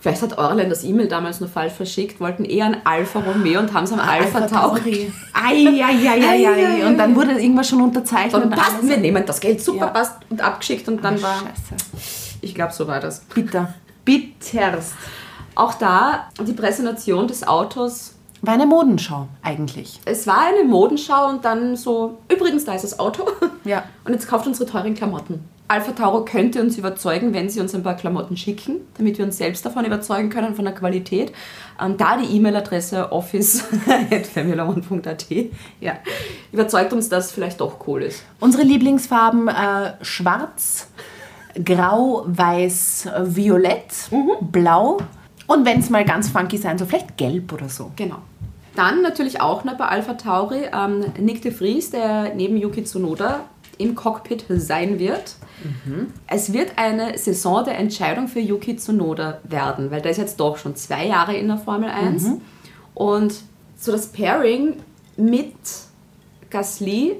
Vielleicht 0.00 0.22
hat 0.22 0.38
Orlen 0.38 0.70
das 0.70 0.84
E-Mail 0.84 1.08
damals 1.08 1.40
nur 1.40 1.48
falsch 1.48 1.72
verschickt, 1.74 2.20
wollten 2.20 2.44
eher 2.44 2.66
ein 2.66 2.86
Alfa 2.86 3.20
Romeo 3.20 3.60
und 3.60 3.72
haben 3.74 3.84
es 3.84 3.92
am 3.92 4.00
Alpha, 4.00 4.40
Tauri. 4.46 5.12
Eieieiei. 5.34 6.86
Und 6.86 6.96
dann 6.98 7.14
wurde 7.14 7.32
irgendwas 7.32 7.68
schon 7.68 7.80
unterzeichnet. 7.82 8.34
Dann 8.34 8.42
und 8.44 8.50
passt, 8.50 8.82
wir 8.88 8.96
nehmen 8.96 9.24
das 9.26 9.40
Geld, 9.40 9.60
super, 9.60 9.86
Ja. 9.86 9.90
passt 9.92 10.14
und 10.30 10.40
abgeschickt 10.40 10.88
und 10.88 11.02
dann 11.04 11.20
war, 11.20 11.34
Scheiße. 11.40 12.38
ich 12.40 12.54
glaube, 12.54 12.72
so 12.72 12.86
war 12.86 13.00
das. 13.00 13.20
Bitter. 13.20 13.74
Bitterst. 14.04 14.94
Auch 15.54 15.74
da 15.74 16.28
die 16.46 16.52
Präsentation 16.52 17.26
des 17.26 17.46
Autos. 17.46 18.14
War 18.42 18.54
eine 18.54 18.66
Modenschau 18.66 19.28
eigentlich. 19.42 20.00
Es 20.04 20.26
war 20.26 20.46
eine 20.46 20.64
Modenschau 20.64 21.28
und 21.28 21.44
dann 21.44 21.76
so, 21.76 22.18
übrigens, 22.32 22.64
da 22.64 22.74
ist 22.74 22.82
das 22.84 22.98
Auto. 22.98 23.24
Ja. 23.64 23.84
Und 24.04 24.12
jetzt 24.12 24.28
kauft 24.28 24.46
unsere 24.46 24.68
teuren 24.70 24.94
Klamotten. 24.94 25.44
Alpha 25.70 25.92
Tauro 25.92 26.24
könnte 26.24 26.62
uns 26.62 26.78
überzeugen, 26.78 27.34
wenn 27.34 27.50
sie 27.50 27.60
uns 27.60 27.74
ein 27.74 27.82
paar 27.82 27.96
Klamotten 27.96 28.38
schicken, 28.38 28.76
damit 28.96 29.18
wir 29.18 29.26
uns 29.26 29.36
selbst 29.36 29.66
davon 29.66 29.84
überzeugen 29.84 30.30
können, 30.30 30.54
von 30.54 30.64
der 30.64 30.72
Qualität. 30.74 31.30
Ähm, 31.78 31.98
da 31.98 32.16
die 32.16 32.24
E-Mail-Adresse 32.36 33.12
office.formula1.at 33.12 35.26
Ja. 35.80 35.92
überzeugt 36.52 36.94
uns, 36.94 37.10
dass 37.10 37.32
vielleicht 37.32 37.60
doch 37.60 37.86
cool 37.86 38.02
ist. 38.02 38.22
Unsere 38.40 38.62
Lieblingsfarben 38.62 39.48
äh, 39.48 39.92
schwarz, 40.00 40.88
grau, 41.62 42.22
weiß, 42.26 43.06
äh, 43.06 43.36
violett, 43.36 43.92
blau 44.40 44.96
und 45.48 45.64
wenn 45.64 45.80
es 45.80 45.90
mal 45.90 46.04
ganz 46.04 46.28
funky 46.28 46.58
sein 46.58 46.78
soll, 46.78 46.86
vielleicht 46.86 47.16
gelb 47.16 47.52
oder 47.52 47.68
so. 47.68 47.90
Genau. 47.96 48.18
Dann 48.76 49.02
natürlich 49.02 49.40
auch 49.40 49.64
noch 49.64 49.76
bei 49.76 49.86
Alpha 49.86 50.14
Tauri 50.14 50.68
ähm, 50.72 51.06
Nick 51.18 51.42
de 51.42 51.50
Vries, 51.50 51.90
der 51.90 52.34
neben 52.36 52.56
Yuki 52.56 52.84
Tsunoda 52.84 53.40
im 53.78 53.94
Cockpit 53.94 54.44
sein 54.48 54.98
wird. 54.98 55.36
Es 56.26 56.52
wird 56.52 56.72
eine 56.76 57.16
Saison 57.16 57.64
der 57.64 57.78
Entscheidung 57.78 58.28
für 58.28 58.40
Yuki 58.40 58.76
Tsunoda 58.76 59.38
werden, 59.44 59.90
weil 59.90 60.02
der 60.02 60.10
ist 60.10 60.18
jetzt 60.18 60.38
doch 60.38 60.58
schon 60.58 60.76
zwei 60.76 61.06
Jahre 61.06 61.36
in 61.36 61.48
der 61.48 61.58
Formel 61.58 61.88
1. 61.88 62.24
Und 62.94 63.34
so 63.76 63.90
das 63.92 64.08
Pairing 64.08 64.74
mit 65.16 65.54
Gasly 66.50 67.16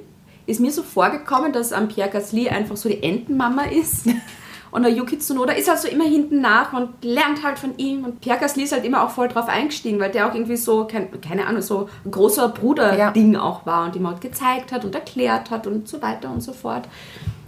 ist 0.46 0.60
mir 0.60 0.70
so 0.70 0.82
vorgekommen, 0.82 1.52
dass 1.52 1.72
am 1.72 1.88
Pierre 1.88 2.10
Gasly 2.10 2.48
einfach 2.48 2.76
so 2.76 2.88
die 2.88 3.02
Entenmama 3.02 3.64
ist. 3.64 4.06
Und 4.70 4.82
der 4.82 4.92
Yuki 4.92 5.18
Tsunoda 5.18 5.52
ist 5.54 5.68
halt 5.68 5.78
so 5.78 5.88
immer 5.88 6.04
hinten 6.04 6.40
nach 6.40 6.72
und 6.72 6.90
lernt 7.02 7.42
halt 7.42 7.58
von 7.58 7.76
ihm. 7.78 8.04
Und 8.04 8.20
Pierre 8.20 8.38
Gasly 8.38 8.64
ist 8.64 8.72
halt 8.72 8.84
immer 8.84 9.02
auch 9.02 9.10
voll 9.10 9.28
drauf 9.28 9.48
eingestiegen, 9.48 9.98
weil 9.98 10.10
der 10.10 10.28
auch 10.28 10.34
irgendwie 10.34 10.56
so, 10.56 10.84
kein, 10.86 11.08
keine 11.20 11.46
Ahnung, 11.46 11.62
so 11.62 11.88
ein 12.04 12.10
großer 12.10 12.48
Bruder-Ding 12.50 13.36
auch 13.36 13.64
war 13.66 13.86
und 13.86 13.96
ihm 13.96 14.06
halt 14.06 14.20
gezeigt 14.20 14.72
hat 14.72 14.84
und 14.84 14.94
erklärt 14.94 15.50
hat 15.50 15.66
und 15.66 15.88
so 15.88 16.02
weiter 16.02 16.30
und 16.30 16.42
so 16.42 16.52
fort. 16.52 16.88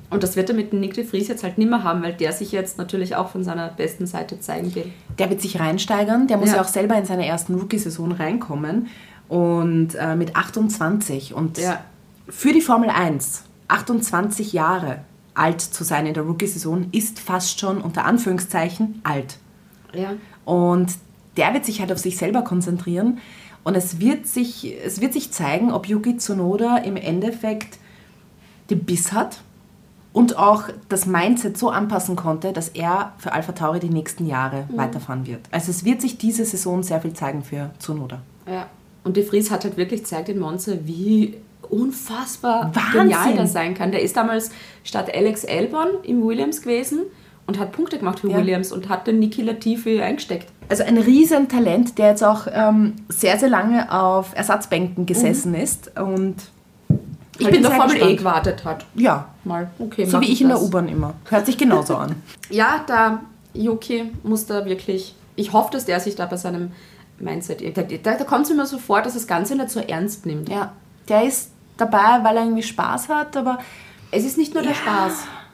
Und 0.09 0.25
das 0.25 0.35
wird 0.35 0.49
er 0.49 0.57
mit 0.57 0.73
dem 0.73 0.81
Nick 0.81 0.95
de 0.95 1.05
Vries 1.05 1.29
jetzt 1.29 1.45
halt 1.45 1.57
nimmer 1.57 1.85
haben, 1.85 2.03
weil 2.03 2.15
der 2.15 2.33
sich 2.33 2.51
jetzt 2.51 2.79
natürlich 2.79 3.15
auch 3.15 3.29
von 3.29 3.45
seiner 3.45 3.69
besten 3.69 4.07
Seite 4.07 4.41
zeigen 4.41 4.75
will. 4.75 4.91
Der 5.19 5.31
wird 5.31 5.41
sich 5.41 5.61
reinsteigern, 5.61 6.27
der 6.27 6.37
muss 6.37 6.49
Ja. 6.51 6.57
ja, 6.57 6.63
auch 6.63 6.69
selber 6.69 6.97
in 6.97 7.05
seine 7.05 7.27
ersten 7.27 7.55
Rookie-Saison 7.55 8.13
reinkommen. 8.13 8.89
Und 9.29 9.95
äh, 9.95 10.17
mit 10.17 10.35
28 10.35 11.35
und 11.35 11.59
Ja. 11.59 11.79
für 12.29 12.53
die 12.53 12.61
Formel 12.61 12.91
1, 12.91 13.45
28 13.69 14.53
Jahre 14.53 14.99
alt 15.35 15.61
zu 15.61 15.85
sein 15.85 16.07
in 16.07 16.15
der 16.15 16.25
Rookie-Saison, 16.25 16.89
ist 16.93 17.21
fast 17.21 17.61
schon 17.61 17.81
unter 17.81 18.05
Anführungszeichen 18.05 19.01
alt. 19.05 19.39
Ja. 19.95 20.15
Und 20.45 20.95
der 21.37 21.55
wird 21.55 21.65
sich 21.65 21.81
halt 21.81 21.93
auf 21.93 21.99
sich 21.99 22.17
selber 22.17 22.43
konzentrieren. 22.43 23.19
Und 23.63 23.77
es 23.77 24.01
wird 24.01 24.27
sich, 24.27 24.75
es 24.85 25.01
wird 25.01 25.13
sich 25.13 25.33
zeigen, 25.33 25.71
ob 25.71 25.87
Yuki 25.87 26.17
Tsunoda 26.17 26.79
im 26.79 26.97
Endeffekt 26.97 27.79
den 28.71 28.85
Biss 28.85 29.13
hat 29.13 29.41
und 30.13 30.37
auch 30.39 30.65
das 30.89 31.07
Mindset 31.07 31.57
so 31.57 31.71
anpassen 31.71 32.17
konnte, 32.17 32.53
dass 32.53 32.69
er 32.71 33.13
für 33.19 33.33
Alpha 33.33 33.53
Tauri 33.53 33.81
die 33.81 33.91
nächsten 33.91 34.27
Jahre 34.27 34.69
weiterfahren 34.75 35.27
wird. 35.27 35.41
Also 35.51 35.71
es 35.71 35.85
wird 35.85 36.01
sich 36.01 36.19
diese 36.19 36.45
Saison 36.45 36.83
sehr 36.83 37.01
viel 37.01 37.13
zeigen 37.13 37.45
für 37.45 37.71
Tsunoda. 37.79 38.21
Ja. 38.47 38.67
Und 39.05 39.17
De 39.17 39.25
Vries 39.25 39.51
hat 39.51 39.65
halt 39.65 39.77
wirklich 39.77 40.01
gezeigt 40.03 40.29
in 40.29 40.39
Monza, 40.39 40.73
wie 40.85 41.37
unfassbar 41.71 42.71
Wahnsinn. 42.75 43.01
genial 43.03 43.35
der 43.35 43.47
sein 43.47 43.75
kann. 43.75 43.93
Der 43.93 44.03
ist 44.03 44.17
damals 44.17 44.51
statt 44.85 45.11
Alex 45.15 45.45
Albon 45.45 45.89
im 46.03 46.23
Williams 46.27 46.63
gewesen 46.63 47.01
und 47.47 47.59
hat 47.59 47.73
Punkte 47.73 47.99
gemacht 47.99 48.21
für 48.21 48.29
Ja. 48.31 48.39
Williams 48.39 48.73
und 48.73 48.89
hat 48.89 49.07
den 49.07 49.19
Niki 49.19 49.43
Latifi 49.43 50.01
eingesteckt. 50.01 50.49
Also 50.69 50.85
ein 50.85 50.99
riesen 50.99 51.49
Talent, 51.49 51.99
der 51.99 52.11
jetzt 52.11 52.23
auch 52.23 52.47
ähm, 52.53 52.95
sehr, 53.09 53.39
sehr 53.39 53.49
lange 53.49 53.91
auf 53.93 54.35
Ersatzbänken 54.37 55.05
gesessen 55.07 55.55
ist. 55.55 55.99
Und 55.99 56.37
ich 57.39 57.47
Halt 57.47 57.57
in 57.57 57.63
der 57.63 57.73
Formel 57.73 57.97
E 58.03 58.15
gewartet 58.17 58.65
hat. 58.65 58.85
Ja, 58.95 59.27
Mal. 59.45 59.71
Okay, 59.79 60.05
so 60.05 60.21
wie 60.21 60.31
ich 60.31 60.43
in 60.43 60.49
der 60.49 60.59
das. 60.59 60.67
U-Bahn 60.67 60.89
immer. 60.89 61.15
Hört 61.29 61.47
sich 61.47 61.57
genauso 61.59 61.97
an. 61.97 62.15
Ja, 62.51 62.85
da 62.87 63.21
Yuki 63.55 64.11
muss 64.23 64.47
da 64.47 64.65
wirklich. 64.65 65.15
Ich 65.37 65.53
hoffe, 65.53 65.71
dass 65.73 65.87
der 65.87 65.99
sich 66.01 66.15
da 66.17 66.27
bei 66.27 66.37
seinem 66.37 66.73
Mindset. 67.19 67.63
Da, 67.77 67.83
da, 67.83 68.17
da 68.17 68.25
kommt 68.25 68.43
es 68.43 68.49
mir 68.51 68.55
immer 68.57 68.67
so 68.67 68.79
vor, 68.79 69.01
dass 69.03 69.15
das 69.15 69.27
Ganze 69.27 69.57
nicht 69.57 69.71
so 69.71 69.81
ernst 69.81 70.27
nimmt. 70.27 70.49
Ja, 70.49 70.73
der 71.09 71.25
ist 71.25 71.51
dabei, 71.81 72.23
weil 72.23 72.37
er 72.37 72.45
irgendwie 72.45 72.63
Spaß 72.63 73.09
hat, 73.09 73.37
aber 73.37 73.59
Es 74.13 74.25
ist 74.25 74.37
nicht 74.39 74.55
nur 74.55 74.63
der 74.65 74.73
Ja. 74.73 74.79
Spaß. 74.79 75.13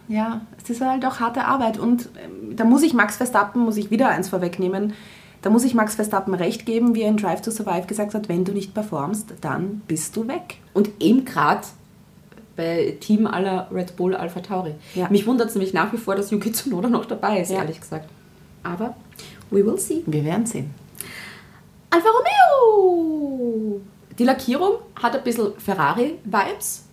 ja, 0.09 0.41
es 0.63 0.71
ist 0.71 0.81
halt 0.81 1.05
auch 1.05 1.21
harte 1.21 1.45
Arbeit. 1.45 1.79
Und 1.79 2.09
ähm, 2.25 2.57
da 2.57 2.65
muss 2.65 2.83
ich 2.83 2.95
Max 2.95 3.17
Verstappen, 3.17 3.63
muss 3.65 3.77
ich 3.77 3.91
wieder 3.91 4.09
eins 4.09 4.29
vorwegnehmen, 4.31 4.95
da 5.43 5.51
muss 5.51 5.63
ich 5.65 5.75
Max 5.75 5.95
Verstappen 5.95 6.33
recht 6.35 6.65
geben, 6.67 6.95
wie 6.95 7.03
er 7.03 7.09
in 7.11 7.19
Drive 7.19 7.43
to 7.43 7.51
Survive 7.51 7.87
gesagt 7.87 8.15
hat, 8.15 8.29
wenn 8.31 8.45
du 8.47 8.53
nicht 8.53 8.73
performst, 8.75 9.35
dann 9.43 9.83
bist 9.87 10.17
du 10.17 10.27
weg. 10.27 10.57
Und 10.73 10.89
eben 11.01 11.25
gerade 11.27 11.61
bei 12.57 12.97
Team 13.01 13.27
aller 13.27 13.69
Red 13.71 13.95
Bull 13.97 14.17
Alpha 14.17 14.41
Tauri. 14.41 14.75
Ja. 14.95 15.09
Mich 15.11 15.27
wundert 15.27 15.49
es 15.51 15.55
nämlich 15.55 15.75
nach 15.75 15.93
wie 15.93 15.99
vor, 15.99 16.15
dass 16.17 16.31
Yuki 16.31 16.51
Tsunoda 16.53 16.89
noch 16.89 17.05
dabei 17.05 17.41
ist, 17.43 17.51
Ja. 17.51 17.59
ehrlich 17.59 17.79
gesagt. 17.81 18.09
Aber 18.63 18.95
we 19.51 19.65
will 19.65 19.79
see. 19.79 20.03
Wir 20.07 20.25
werden 20.25 20.47
sehen. 20.47 20.71
Alfa 21.91 22.09
Romeo! 22.09 23.81
Die 24.19 24.25
Lackierung 24.25 24.79
hat 25.01 25.15
ein 25.15 25.23
bisschen 25.23 25.53
Ferrari-Vibes. 25.59 26.85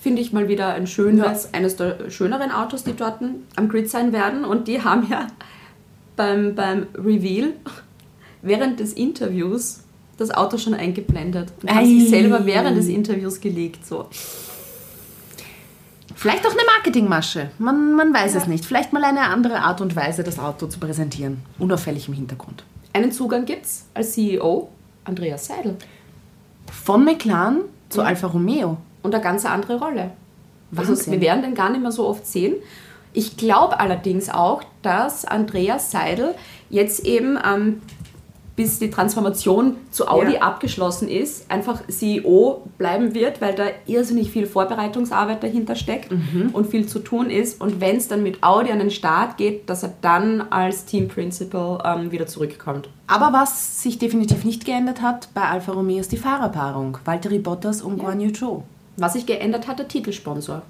Finde 0.00 0.22
ich 0.22 0.32
mal 0.32 0.48
wieder 0.48 0.74
ein 0.74 0.86
schönes, 0.86 1.52
eines 1.52 1.76
der 1.76 2.10
schöneren 2.10 2.50
Autos, 2.50 2.84
die 2.84 2.94
dort 2.94 3.20
am 3.56 3.68
Grid 3.68 3.90
sein 3.90 4.12
werden. 4.12 4.44
Und 4.44 4.66
die 4.66 4.82
haben 4.82 5.08
ja 5.10 5.26
beim, 6.16 6.54
beim 6.54 6.86
Reveal 6.94 7.52
während 8.42 8.80
des 8.80 8.94
Interviews 8.94 9.80
das 10.16 10.30
Auto 10.30 10.58
schon 10.58 10.74
eingeblendet. 10.74 11.52
Und 11.62 11.74
haben 11.74 11.86
sich 11.86 12.08
selber 12.08 12.46
während 12.46 12.76
des 12.76 12.88
Interviews 12.88 13.40
gelegt. 13.40 13.86
So. 13.86 14.08
Vielleicht 16.14 16.46
auch 16.46 16.52
eine 16.52 16.62
Marketingmasche. 16.76 17.50
Man, 17.58 17.94
man 17.94 18.12
weiß 18.12 18.34
es 18.34 18.46
nicht. 18.46 18.64
Vielleicht 18.64 18.92
mal 18.92 19.04
eine 19.04 19.22
andere 19.22 19.60
Art 19.60 19.80
und 19.80 19.96
Weise, 19.96 20.22
das 20.22 20.38
Auto 20.38 20.66
zu 20.66 20.78
präsentieren. 20.78 21.38
Unauffällig 21.58 22.08
im 22.08 22.14
Hintergrund. 22.14 22.64
Einen 22.92 23.12
Zugang 23.12 23.44
gibt 23.44 23.64
es 23.64 23.86
als 23.94 24.12
CEO 24.12 24.68
Andreas 25.04 25.46
Seidel. 25.46 25.76
Von 26.70 27.04
McLaren 27.04 27.60
zu 27.88 28.02
Alfa 28.02 28.28
Romeo. 28.28 28.76
und 29.02 29.14
eine 29.14 29.22
ganz 29.22 29.44
andere 29.44 29.78
Rolle. 29.78 30.12
Also 30.76 30.92
Wahnsinn. 30.92 31.12
wir 31.14 31.20
werden 31.20 31.42
den 31.42 31.54
gar 31.54 31.70
nicht 31.70 31.82
mehr 31.82 31.92
so 31.92 32.06
oft 32.06 32.26
sehen. 32.26 32.54
Ich 33.12 33.36
glaube 33.36 33.80
allerdings 33.80 34.28
auch, 34.30 34.62
dass 34.82 35.24
Andreas 35.24 35.90
Seidel 35.90 36.34
jetzt 36.68 37.04
eben, 37.04 37.38
ähm, 37.44 37.82
bis 38.56 38.78
die 38.78 38.90
Transformation 38.90 39.76
zu 39.90 40.06
Audi 40.08 40.34
Ja. 40.34 40.42
abgeschlossen 40.42 41.08
ist, 41.08 41.50
einfach 41.50 41.80
CEO 41.88 42.62
bleiben 42.78 43.14
wird, 43.14 43.40
weil 43.40 43.54
da 43.54 43.64
irrsinnig 43.86 44.30
viel 44.30 44.46
Vorbereitungsarbeit 44.46 45.42
dahinter 45.42 45.76
steckt 45.76 46.10
Mhm. 46.10 46.50
und 46.52 46.66
viel 46.66 46.86
zu 46.86 46.98
tun 46.98 47.30
ist. 47.30 47.60
Und 47.60 47.80
wenn 47.80 47.96
es 47.96 48.08
dann 48.08 48.22
mit 48.22 48.42
Audi 48.42 48.70
an 48.70 48.78
den 48.80 48.90
Start 48.90 49.36
geht, 49.36 49.70
dass 49.70 49.82
er 49.82 49.92
dann 50.02 50.42
als 50.50 50.84
Team 50.84 51.08
Principal 51.08 51.80
ähm, 51.84 52.10
wieder 52.12 52.26
zurückkommt. 52.26 52.88
Aber 53.06 53.32
was 53.32 53.82
sich 53.82 53.98
definitiv 53.98 54.44
nicht 54.44 54.64
geändert 54.64 55.00
hat 55.00 55.28
bei 55.32 55.42
Alfa 55.42 55.72
Romeo 55.72 56.00
ist 56.00 56.12
die 56.12 56.16
Fahrerpaarung. 56.18 56.98
Valtteri 57.04 57.38
Bottas 57.38 57.80
und 57.82 57.98
Guan 57.98 58.20
Yu 58.20 58.30
Zhou. 58.32 58.62
Was 58.96 59.14
sich 59.14 59.24
geändert 59.26 59.66
hat, 59.68 59.78
der 59.78 59.88
Titelsponsor. 59.88 60.62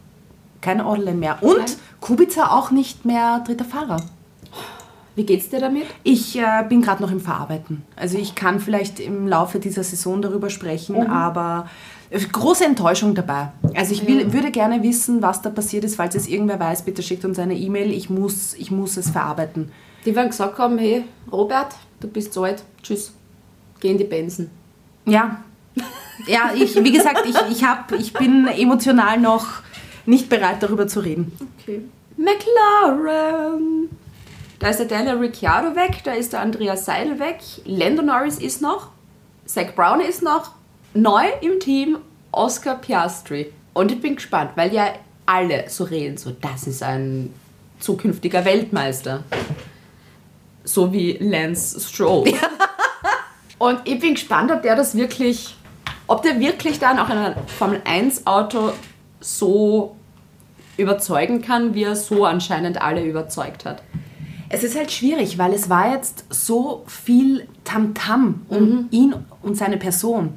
Kein 0.61 0.81
Orlen 0.81 1.19
mehr. 1.19 1.39
Und 1.43 1.57
Nein. 1.59 1.67
Kubica 2.01 2.51
auch 2.57 2.71
nicht 2.71 3.05
mehr 3.05 3.43
dritter 3.47 3.65
Fahrer. 3.65 3.97
Wie 5.17 5.25
geht's 5.25 5.49
dir 5.49 5.61
damit? 5.61 5.85
Ich 6.03 6.39
äh, 6.39 6.65
bin 6.69 6.83
gerade 6.83 7.03
noch 7.03 7.11
im 7.11 7.21
Verarbeiten. 7.21 7.83
Also 7.97 8.17
ich 8.17 8.35
kann 8.35 8.61
vielleicht 8.61 9.01
im 9.01 9.27
Laufe 9.27 9.59
dieser 9.59 9.83
Saison 9.83 10.23
darüber 10.23 10.51
sprechen, 10.51 11.09
aber 11.09 11.69
äh, 12.11 12.21
große 12.21 12.65
Enttäuschung 12.65 13.15
dabei. 13.15 13.53
Also 13.75 13.93
ich 13.93 14.07
will, 14.07 14.33
würde 14.33 14.51
gerne 14.51 14.83
wissen, 14.83 15.21
was 15.23 15.43
da 15.43 15.51
passiert 15.51 15.85
ist. 15.85 15.97
Falls 15.97 16.15
es 16.15 16.29
irgendwer 16.29 16.61
weiß, 16.61 16.85
bitte 16.85 17.03
schickt 17.03 17.25
uns 17.25 17.39
eine 17.39 17.55
E-Mail. 17.55 17.93
Ich 17.93 18.09
muss, 18.09 18.55
ich 18.55 18.71
muss 18.71 18.97
es 18.97 19.11
verarbeiten. 19.11 19.73
Die 20.05 20.15
werden 20.15 20.29
gesagt 20.29 20.59
haben, 20.59 20.79
hey, 20.79 21.05
Robert, 21.31 21.75
du 22.01 22.09
bist 22.09 22.33
zu 22.33 22.43
alt, 22.43 22.63
tschüss, 22.83 23.13
geh 23.81 23.91
in 23.91 23.99
die 23.99 24.05
Benzen. 24.05 24.51
Ja, 25.05 25.43
ja 26.27 26.53
ich, 26.55 26.75
wie 26.83 26.93
gesagt, 26.93 27.25
ich, 27.27 27.37
ich, 27.51 27.65
hab, 27.65 27.93
ich 27.93 28.13
bin 28.13 28.47
emotional 28.47 29.21
noch 29.21 29.47
nicht 30.07 30.29
bereit, 30.29 30.63
darüber 30.63 30.87
zu 30.87 31.01
reden. 31.01 31.33
Okay. 31.61 31.83
McLaren. 32.17 33.89
Da 34.61 34.69
ist 34.69 34.79
der 34.79 34.87
Daniel 34.87 35.17
Ricciardo 35.17 35.75
weg, 35.75 36.03
da 36.05 36.13
ist 36.13 36.35
der 36.35 36.41
Andreas 36.41 36.85
Seidel 36.85 37.19
weg, 37.19 37.39
Lando 37.65 38.03
Norris 38.03 38.39
ist 38.39 38.61
noch, 38.61 38.91
Zach 39.47 39.75
Brown 39.75 40.03
ist 40.03 40.23
noch, 40.23 40.51
neu 40.93 41.25
im 41.41 41.59
Team 41.61 41.97
Oscar 42.31 42.75
Piastri. 42.75 43.55
Und 43.73 43.91
ich 43.91 44.03
bin 44.03 44.17
gespannt, 44.17 44.51
weil 44.57 44.71
ja 44.75 44.93
alle 45.25 45.65
so 45.71 45.85
reden, 45.85 46.19
so 46.19 46.33
das 46.39 46.67
ist 46.67 46.83
ein 46.83 47.33
zukünftiger 47.79 48.45
Weltmeister. 48.45 49.25
So 50.63 50.93
wie 50.93 51.13
Lance 51.13 51.81
Stroll. 51.81 52.31
Und 53.59 53.81
ich 53.85 53.99
bin 53.99 54.13
gespannt, 54.13 54.53
ob 54.53 54.61
der 54.61 54.77
das 54.77 54.95
wirklich, 54.95 55.57
ob 56.07 56.23
der 56.23 56.39
wirklich 56.39 56.79
dann 56.79 56.99
auch 56.99 57.09
in 57.09 57.17
einem 57.17 57.47
Formel 57.47 57.81
1 57.87 58.27
Auto 58.27 58.73
so 59.21 59.97
überzeugen 60.77 61.41
kann, 61.41 61.73
wie 61.73 61.85
er 61.85 61.97
so 61.97 62.27
anscheinend 62.27 62.83
alle 62.83 63.03
überzeugt 63.03 63.65
hat. 63.65 63.83
Es 64.53 64.65
ist 64.65 64.77
halt 64.77 64.91
schwierig, 64.91 65.39
weil 65.39 65.55
es 65.55 65.71
war 65.71 65.93
jetzt 65.93 66.25
so 66.29 66.83
viel 66.89 67.47
Tamtam 67.63 68.43
um 68.49 68.89
ihn 68.91 69.15
und 69.43 69.57
seine 69.57 69.77
Person. 69.77 70.37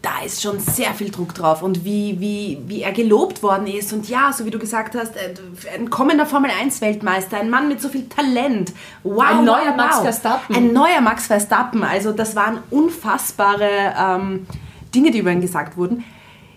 Da 0.00 0.24
ist 0.24 0.40
schon 0.40 0.60
sehr 0.60 0.94
viel 0.94 1.10
Druck 1.10 1.34
drauf 1.34 1.60
und 1.60 1.84
wie, 1.84 2.20
wie, 2.20 2.62
wie 2.68 2.82
er 2.82 2.92
gelobt 2.92 3.42
worden 3.42 3.66
ist. 3.66 3.92
Und 3.92 4.08
ja, 4.08 4.32
so 4.32 4.44
wie 4.44 4.50
du 4.50 4.60
gesagt 4.60 4.94
hast, 4.94 5.16
äh, 5.16 5.34
ein 5.74 5.90
kommender 5.90 6.24
Formel 6.24 6.52
1 6.52 6.80
Weltmeister, 6.80 7.40
ein 7.40 7.50
Mann 7.50 7.66
mit 7.66 7.82
so 7.82 7.88
viel 7.88 8.08
Talent. 8.08 8.72
Wow, 9.02 9.24
Ein 9.38 9.44
neuer 9.44 9.70
wow, 9.70 9.76
Max. 9.76 9.98
Verstappen. 9.98 10.54
Ein 10.54 10.72
neuer 10.72 11.00
Max 11.00 11.26
Verstappen. 11.26 11.82
Also 11.82 12.12
das 12.12 12.36
waren 12.36 12.58
unfassbare 12.70 13.94
ähm, 13.98 14.46
Dinge, 14.94 15.10
die 15.10 15.18
über 15.18 15.32
ihn 15.32 15.40
gesagt 15.40 15.76
wurden. 15.76 16.04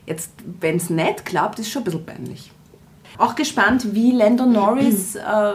Jetzt, 0.05 0.34
wenn 0.60 0.75
es 0.75 0.91
nicht 0.91 1.25
klappt, 1.25 1.58
ist 1.58 1.71
schon 1.71 1.82
ein 1.82 1.86
bisschen 1.86 2.05
peinlich. 2.05 2.51
Auch 3.17 3.34
gespannt, 3.34 3.95
wie 3.95 4.12
Lando 4.12 4.45
Norris 4.45 5.15
äh, 5.15 5.53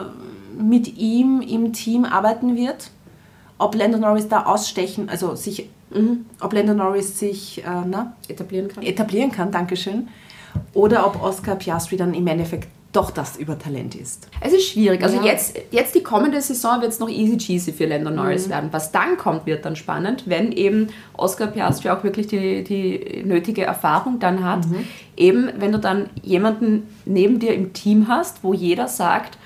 mit 0.58 0.96
ihm 0.98 1.40
im 1.40 1.72
Team 1.72 2.04
arbeiten 2.04 2.56
wird. 2.56 2.90
Ob 3.58 3.74
Lando 3.74 3.98
Norris 3.98 4.28
da 4.28 4.44
ausstechen, 4.46 5.08
also 5.08 5.34
sich, 5.36 5.68
ob 6.40 6.52
Lando 6.52 6.74
Norris 6.74 7.18
sich 7.18 7.58
äh, 7.64 7.68
na, 7.86 8.14
Etablieren 8.28 8.68
kann. 8.68 8.82
etablieren 8.82 9.30
kann, 9.30 9.50
Dankeschön. 9.52 10.08
oder 10.72 11.06
ob 11.06 11.22
Oscar 11.22 11.56
Piastri 11.56 11.96
dann 11.96 12.14
im 12.14 12.26
Endeffekt 12.26 12.68
doch 12.92 13.10
das 13.10 13.36
Übertalent 13.36 13.96
ist. 13.96 14.28
Es 14.40 14.52
ist 14.52 14.68
schwierig. 14.68 15.02
Also 15.02 15.16
Ja. 15.16 15.24
jetzt, 15.24 15.56
jetzt 15.72 15.96
die 15.96 16.02
kommende 16.04 16.40
Saison 16.40 16.80
wird 16.80 16.92
es 16.92 17.00
noch 17.00 17.08
easy 17.08 17.36
cheesy 17.36 17.72
für 17.72 17.86
Lando 17.86 18.08
Mhm. 18.10 18.16
Norris 18.16 18.48
werden. 18.48 18.68
Was 18.72 18.92
dann 18.92 19.16
kommt, 19.16 19.46
wird 19.46 19.64
dann 19.64 19.74
spannend, 19.74 20.22
wenn 20.26 20.52
eben 20.52 20.86
Oscar 21.16 21.48
Piastri 21.48 21.90
auch 21.90 22.04
wirklich 22.04 22.28
die, 22.28 22.62
die 22.62 23.22
nötige 23.24 23.64
Erfahrung 23.64 24.20
dann 24.20 24.44
hat. 24.44 24.66
Mhm. 24.68 24.84
Eben, 25.16 25.48
wenn 25.58 25.72
du 25.72 25.78
dann 25.80 26.08
jemanden 26.22 26.86
neben 27.04 27.40
dir 27.40 27.52
im 27.54 27.72
Team 27.72 28.06
hast, 28.06 28.44
wo 28.44 28.54
jeder 28.54 28.86
sagt, 28.86 29.38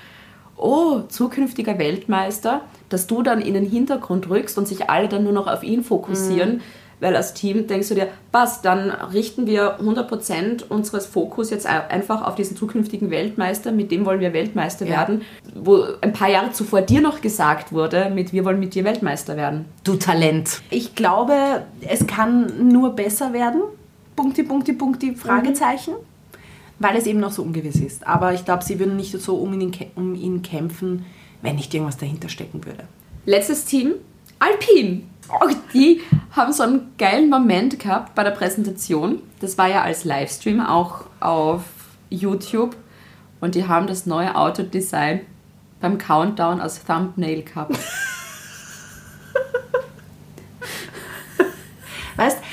oh, 0.59 1.01
zukünftiger 1.07 1.77
Weltmeister, 1.79 2.61
dass 2.89 3.07
du 3.07 3.21
dann 3.23 3.41
in 3.41 3.53
den 3.53 3.65
Hintergrund 3.65 4.29
rückst 4.29 4.57
und 4.57 4.67
sich 4.67 4.89
alle 4.89 5.07
dann 5.07 5.23
nur 5.23 5.33
noch 5.33 5.47
auf 5.47 5.63
ihn 5.63 5.83
fokussieren. 5.83 6.55
Mhm. 6.57 6.61
Weil 7.01 7.15
als 7.15 7.33
Team 7.33 7.65
denkst 7.65 7.87
du 7.87 7.95
dir, 7.95 8.07
passt, 8.33 8.65
dann 8.65 8.89
richten 8.91 9.47
wir 9.47 9.79
100% 9.79 10.63
unseres 10.67 11.05
Fokus 11.05 11.49
jetzt 11.49 11.65
ein- 11.65 11.89
einfach 11.89 12.27
auf 12.27 12.35
diesen 12.35 12.57
zukünftigen 12.57 13.09
Weltmeister, 13.09 13.71
mit 13.71 13.89
dem 13.89 14.05
wollen 14.05 14.19
wir 14.19 14.33
Weltmeister 14.33 14.85
Ja. 14.85 14.91
werden, 14.97 15.21
wo 15.55 15.81
ein 16.01 16.11
paar 16.11 16.29
Jahre 16.29 16.51
zuvor 16.51 16.81
dir 16.81 16.99
noch 16.99 17.21
gesagt 17.21 17.71
wurde, 17.71 18.09
mit 18.13 18.33
wir 18.33 18.43
wollen 18.43 18.59
mit 18.59 18.75
dir 18.75 18.83
Weltmeister 18.83 19.37
werden. 19.37 19.63
Du 19.85 19.95
Talent. 19.95 20.61
Ich 20.71 20.93
glaube, 20.95 21.33
es 21.87 22.05
kann 22.05 22.67
nur 22.67 22.89
besser 22.97 23.31
werden. 23.31 23.61
Punkti, 24.17 24.43
Punkti, 24.43 24.73
Punkti, 24.73 25.15
Fragezeichen. 25.15 25.93
Weil 26.79 26.95
es 26.95 27.05
eben 27.05 27.19
noch 27.19 27.31
so 27.31 27.43
ungewiss 27.43 27.75
ist. 27.75 28.07
Aber 28.07 28.33
ich 28.33 28.45
glaube, 28.45 28.63
sie 28.63 28.79
würden 28.79 28.95
nicht 28.95 29.11
so 29.11 29.35
um 29.35 29.59
ihn, 29.59 29.73
um 29.95 30.15
ihn 30.15 30.41
kämpfen, 30.41 31.05
wenn 31.41 31.55
nicht 31.55 31.73
irgendwas 31.73 31.97
dahinter 31.97 32.29
stecken 32.29 32.65
würde. 32.65 32.85
Letztes 33.25 33.65
Team, 33.65 33.95
Alpine. 34.39 35.01
Auch 35.27 35.51
die 35.73 36.01
haben 36.31 36.53
so 36.53 36.63
einen 36.63 36.93
geilen 36.97 37.29
Moment 37.29 37.77
gehabt 37.79 38.15
bei 38.15 38.23
der 38.23 38.31
Präsentation. 38.31 39.21
Das 39.41 39.57
war 39.57 39.67
ja 39.67 39.83
als 39.83 40.03
Livestream 40.05 40.59
auch 40.61 41.01
auf 41.19 41.63
YouTube. 42.09 42.75
Und 43.39 43.55
die 43.55 43.67
haben 43.67 43.87
das 43.87 44.05
neue 44.05 44.35
Autodesign 44.35 45.21
beim 45.79 45.97
Countdown 45.97 46.59
als 46.59 46.83
Thumbnail 46.83 47.43
gehabt. 47.43 47.77
Weißt, 52.17 52.37
ich 52.41 52.48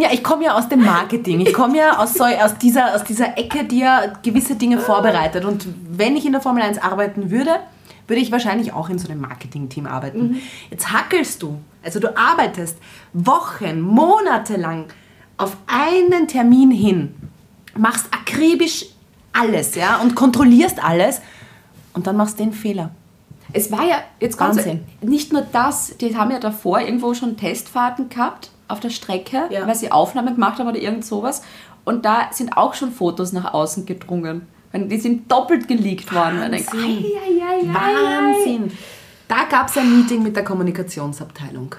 bin 0.00 0.08
ja, 0.08 0.14
ich 0.14 0.24
komme 0.24 0.44
ja 0.44 0.56
aus 0.56 0.68
dem 0.68 0.84
Marketing. 0.84 1.40
Ich 1.40 1.52
komme 1.52 1.78
ja 1.78 1.98
aus, 1.98 2.14
so, 2.14 2.24
aus, 2.24 2.56
dieser, 2.58 2.94
aus 2.94 3.04
dieser 3.04 3.36
Ecke, 3.36 3.64
die 3.64 3.80
ja 3.80 4.12
gewisse 4.22 4.56
Dinge 4.56 4.78
vorbereitet. 4.78 5.44
Und 5.44 5.66
wenn 5.90 6.16
ich 6.16 6.24
in 6.24 6.32
der 6.32 6.40
Formel 6.40 6.62
1 6.62 6.78
arbeiten 6.78 7.30
würde, 7.30 7.60
würde 8.06 8.22
ich 8.22 8.32
wahrscheinlich 8.32 8.72
auch 8.72 8.88
in 8.88 8.98
so 8.98 9.08
einem 9.08 9.20
Marketing-Team 9.20 9.86
arbeiten. 9.86 10.40
Jetzt 10.70 10.92
hackelst 10.92 11.42
du, 11.42 11.60
also 11.84 12.00
du 12.00 12.16
arbeitest 12.16 12.78
Wochen, 13.12 13.80
Monate 13.80 14.56
lang 14.56 14.86
auf 15.36 15.56
einen 15.66 16.26
Termin 16.26 16.70
hin, 16.70 17.14
machst 17.76 18.06
akribisch 18.10 18.86
alles, 19.32 19.74
ja, 19.74 19.98
und 19.98 20.16
kontrollierst 20.16 20.82
alles 20.82 21.20
und 21.92 22.06
dann 22.06 22.16
machst 22.16 22.38
du 22.38 22.44
den 22.44 22.52
Fehler. 22.52 22.90
Es 23.52 23.70
war 23.70 23.84
ja 23.84 23.96
jetzt 24.18 24.38
ganz 24.38 24.56
Wahnsinn. 24.56 24.84
nicht 25.02 25.32
nur 25.32 25.42
das, 25.42 25.96
die 25.98 26.16
haben 26.16 26.30
ja 26.30 26.38
davor 26.38 26.80
irgendwo 26.80 27.14
schon 27.14 27.36
Testfahrten 27.36 28.08
gehabt 28.08 28.50
auf 28.70 28.80
der 28.80 28.90
Strecke, 28.90 29.42
Ja. 29.50 29.66
weil 29.66 29.74
sie 29.74 29.90
Aufnahmen 29.92 30.34
gemacht 30.34 30.58
haben 30.58 30.68
oder 30.68 30.78
irgend 30.78 31.04
sowas. 31.04 31.42
Und 31.84 32.04
da 32.04 32.28
sind 32.32 32.56
auch 32.56 32.74
schon 32.74 32.92
Fotos 32.92 33.32
nach 33.32 33.52
außen 33.54 33.86
gedrungen. 33.86 34.46
Die 34.72 34.98
sind 34.98 35.30
doppelt 35.32 35.66
geleakt 35.66 36.14
worden. 36.14 36.40
Wahnsinn. 36.40 36.78
ei, 36.80 37.04
ei, 37.04 37.42
ei, 37.42 37.68
ei. 37.68 37.74
Wahnsinn! 37.74 38.70
Da 39.26 39.44
gab 39.50 39.68
es 39.68 39.76
ein 39.78 39.96
Meeting 39.98 40.22
mit 40.22 40.36
der 40.36 40.44
Kommunikationsabteilung. 40.44 41.74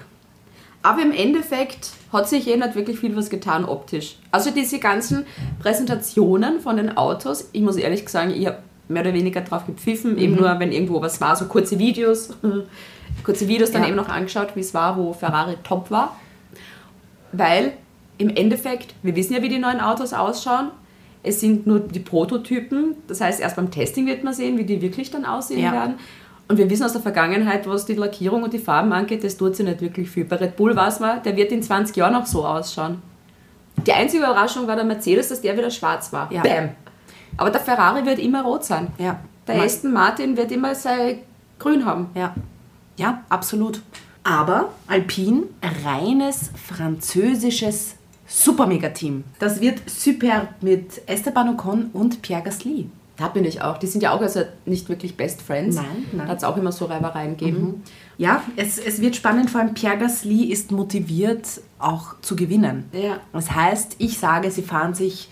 Aber 0.82 1.00
im 1.00 1.12
Endeffekt 1.12 1.90
hat 2.12 2.28
sich 2.28 2.48
eh 2.48 2.56
nicht 2.56 2.74
wirklich 2.74 2.98
viel 2.98 3.14
was 3.16 3.30
getan 3.30 3.64
optisch. 3.64 4.16
Also 4.32 4.50
diese 4.50 4.78
ganzen 4.80 5.24
Präsentationen 5.60 6.60
von 6.60 6.76
den 6.76 6.96
Autos, 6.96 7.48
ich 7.52 7.62
muss 7.62 7.76
ehrlich 7.76 8.08
sagen, 8.08 8.30
ich 8.32 8.46
habe 8.46 8.58
mehr 8.88 9.02
oder 9.02 9.14
weniger 9.14 9.40
drauf 9.42 9.64
gepfiffen, 9.66 10.12
Mhm. 10.14 10.18
eben 10.18 10.34
nur 10.36 10.58
wenn 10.58 10.72
irgendwo 10.72 11.00
was 11.00 11.20
war, 11.20 11.36
so 11.36 11.44
kurze 11.46 11.78
Videos, 11.78 12.30
kurze 13.24 13.48
Videos 13.48 13.70
dann 13.70 13.82
Ja. 13.82 13.88
eben 13.88 13.96
noch 13.96 14.08
angeschaut, 14.08 14.54
wie 14.56 14.60
es 14.60 14.74
war, 14.74 14.96
wo 14.96 15.12
Ferrari 15.12 15.56
top 15.62 15.90
war. 15.90 16.16
Weil 17.32 17.72
im 18.18 18.28
Endeffekt, 18.28 18.94
wir 19.02 19.16
wissen 19.16 19.34
ja, 19.34 19.42
wie 19.42 19.48
die 19.48 19.58
neuen 19.58 19.80
Autos 19.80 20.12
ausschauen. 20.12 20.68
Es 21.22 21.40
sind 21.40 21.66
nur 21.66 21.80
die 21.80 22.00
Prototypen. 22.00 22.96
Das 23.06 23.20
heißt, 23.20 23.40
erst 23.40 23.56
beim 23.56 23.70
Testing 23.70 24.06
wird 24.06 24.24
man 24.24 24.34
sehen, 24.34 24.58
wie 24.58 24.64
die 24.64 24.80
wirklich 24.82 25.10
dann 25.10 25.24
aussehen 25.24 25.60
Ja. 25.62 25.72
werden. 25.72 25.94
Und 26.48 26.58
wir 26.58 26.68
wissen 26.68 26.84
aus 26.84 26.92
der 26.92 27.00
Vergangenheit, 27.00 27.66
was 27.68 27.86
die 27.86 27.94
Lackierung 27.94 28.42
und 28.42 28.52
die 28.52 28.58
Farben 28.58 28.92
angeht, 28.92 29.24
das 29.24 29.36
tut 29.36 29.56
sich 29.56 29.64
nicht 29.64 29.80
wirklich 29.80 30.10
viel. 30.10 30.24
Bei 30.24 30.36
Red 30.36 30.56
Bull 30.56 30.74
weiß 30.76 31.00
man, 31.00 31.22
der 31.22 31.36
wird 31.36 31.52
in 31.52 31.62
20 31.62 31.96
Jahren 31.96 32.12
noch 32.12 32.26
so 32.26 32.44
ausschauen. 32.44 33.00
Die 33.86 33.92
einzige 33.92 34.24
Überraschung 34.24 34.66
war 34.66 34.76
der 34.76 34.84
Mercedes, 34.84 35.28
dass 35.28 35.40
der 35.40 35.56
wieder 35.56 35.70
schwarz 35.70 36.12
war. 36.12 36.30
Ja. 36.30 36.42
Bam! 36.42 36.70
Aber 37.36 37.50
der 37.50 37.60
Ferrari 37.60 38.04
wird 38.04 38.18
immer 38.18 38.42
rot 38.42 38.64
sein. 38.64 38.88
Ja. 38.98 39.18
Der 39.46 39.62
Aston 39.62 39.92
Martin 39.92 40.36
wird 40.36 40.52
immer 40.52 40.74
sein 40.74 41.18
Grün 41.58 41.84
haben. 41.86 42.10
Ja, 42.14 42.34
ja, 42.98 43.22
absolut. 43.28 43.80
Aber 44.24 44.70
Alpine, 44.86 45.44
reines 45.84 46.50
französisches 46.68 47.96
Super-Mega-Team. 48.26 49.24
Das 49.38 49.60
wird 49.60 49.88
super 49.90 50.48
mit 50.60 51.02
Esteban 51.06 51.50
Ocon 51.50 51.90
und 51.92 52.22
Pierre 52.22 52.42
Gasly. 52.42 52.88
Da 53.16 53.28
bin 53.28 53.44
ich 53.44 53.60
auch. 53.60 53.78
Die 53.78 53.86
sind 53.86 54.02
ja 54.02 54.12
auch 54.12 54.20
also 54.20 54.42
nicht 54.64 54.88
wirklich 54.88 55.16
Best 55.16 55.42
Friends. 55.42 55.76
Nein, 55.76 55.86
nein. 56.12 56.26
Da 56.26 56.32
hat 56.32 56.38
es 56.38 56.44
auch 56.44 56.56
immer 56.56 56.72
so 56.72 56.86
Reibereien 56.86 57.36
gegeben. 57.36 57.82
Ja, 58.16 58.42
es, 58.56 58.78
es 58.78 59.00
wird 59.00 59.16
spannend, 59.16 59.50
vor 59.50 59.60
allem 59.60 59.74
Pierre 59.74 59.98
Gasly 59.98 60.44
ist 60.44 60.70
motiviert, 60.70 61.60
auch 61.78 62.14
zu 62.22 62.36
gewinnen. 62.36 62.88
Ja. 62.92 63.18
Das 63.32 63.50
heißt, 63.50 63.96
ich 63.98 64.18
sage, 64.18 64.50
sie 64.50 64.62
fahren 64.62 64.94
sich 64.94 65.28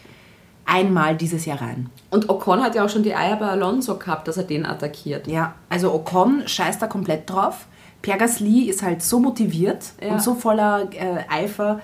einmal 0.67 1.17
dieses 1.17 1.47
Jahr 1.47 1.63
rein. 1.63 1.89
Und 2.11 2.29
Ocon 2.29 2.63
hat 2.63 2.75
ja 2.75 2.85
auch 2.85 2.89
schon 2.91 3.03
die 3.03 3.15
Eier 3.15 3.37
bei 3.37 3.47
Alonso 3.47 3.97
gehabt, 3.97 4.29
dass 4.29 4.37
er 4.37 4.45
den 4.45 4.67
attackiert. 4.67 5.27
Ja, 5.27 5.55
also 5.69 5.93
Ocon 5.93 6.43
scheißt 6.47 6.83
da 6.83 6.87
komplett 6.87 7.29
drauf. 7.31 7.67
Pierre 8.03 8.19
Gasly 8.19 8.63
ist 8.69 8.83
halt 8.83 9.03
so 9.03 9.19
motiviert 9.21 9.85
Ja. 10.01 10.13
und 10.13 10.23
so 10.23 10.35
voller 10.35 10.89
äh, 10.93 11.19
Eifer, 11.29 11.81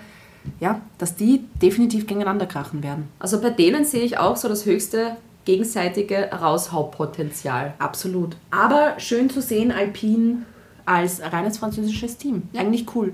ja, 0.60 0.80
dass 0.98 1.14
die 1.16 1.44
definitiv 1.60 2.06
gegeneinander 2.06 2.46
krachen 2.46 2.82
werden. 2.82 3.08
Also 3.18 3.40
bei 3.40 3.50
denen 3.50 3.84
sehe 3.84 4.02
ich 4.02 4.18
auch 4.18 4.36
so 4.36 4.48
das 4.48 4.64
höchste 4.64 5.16
gegenseitige 5.44 6.30
Raushauppotenzial. 6.32 7.74
Absolut. 7.78 8.36
Aber 8.50 8.94
schön 8.98 9.30
zu 9.30 9.40
sehen, 9.40 9.72
Alpine 9.72 10.42
als 10.84 11.20
reines 11.20 11.58
französisches 11.58 12.16
Team. 12.16 12.44
Eigentlich 12.56 12.86
cool. 12.94 13.12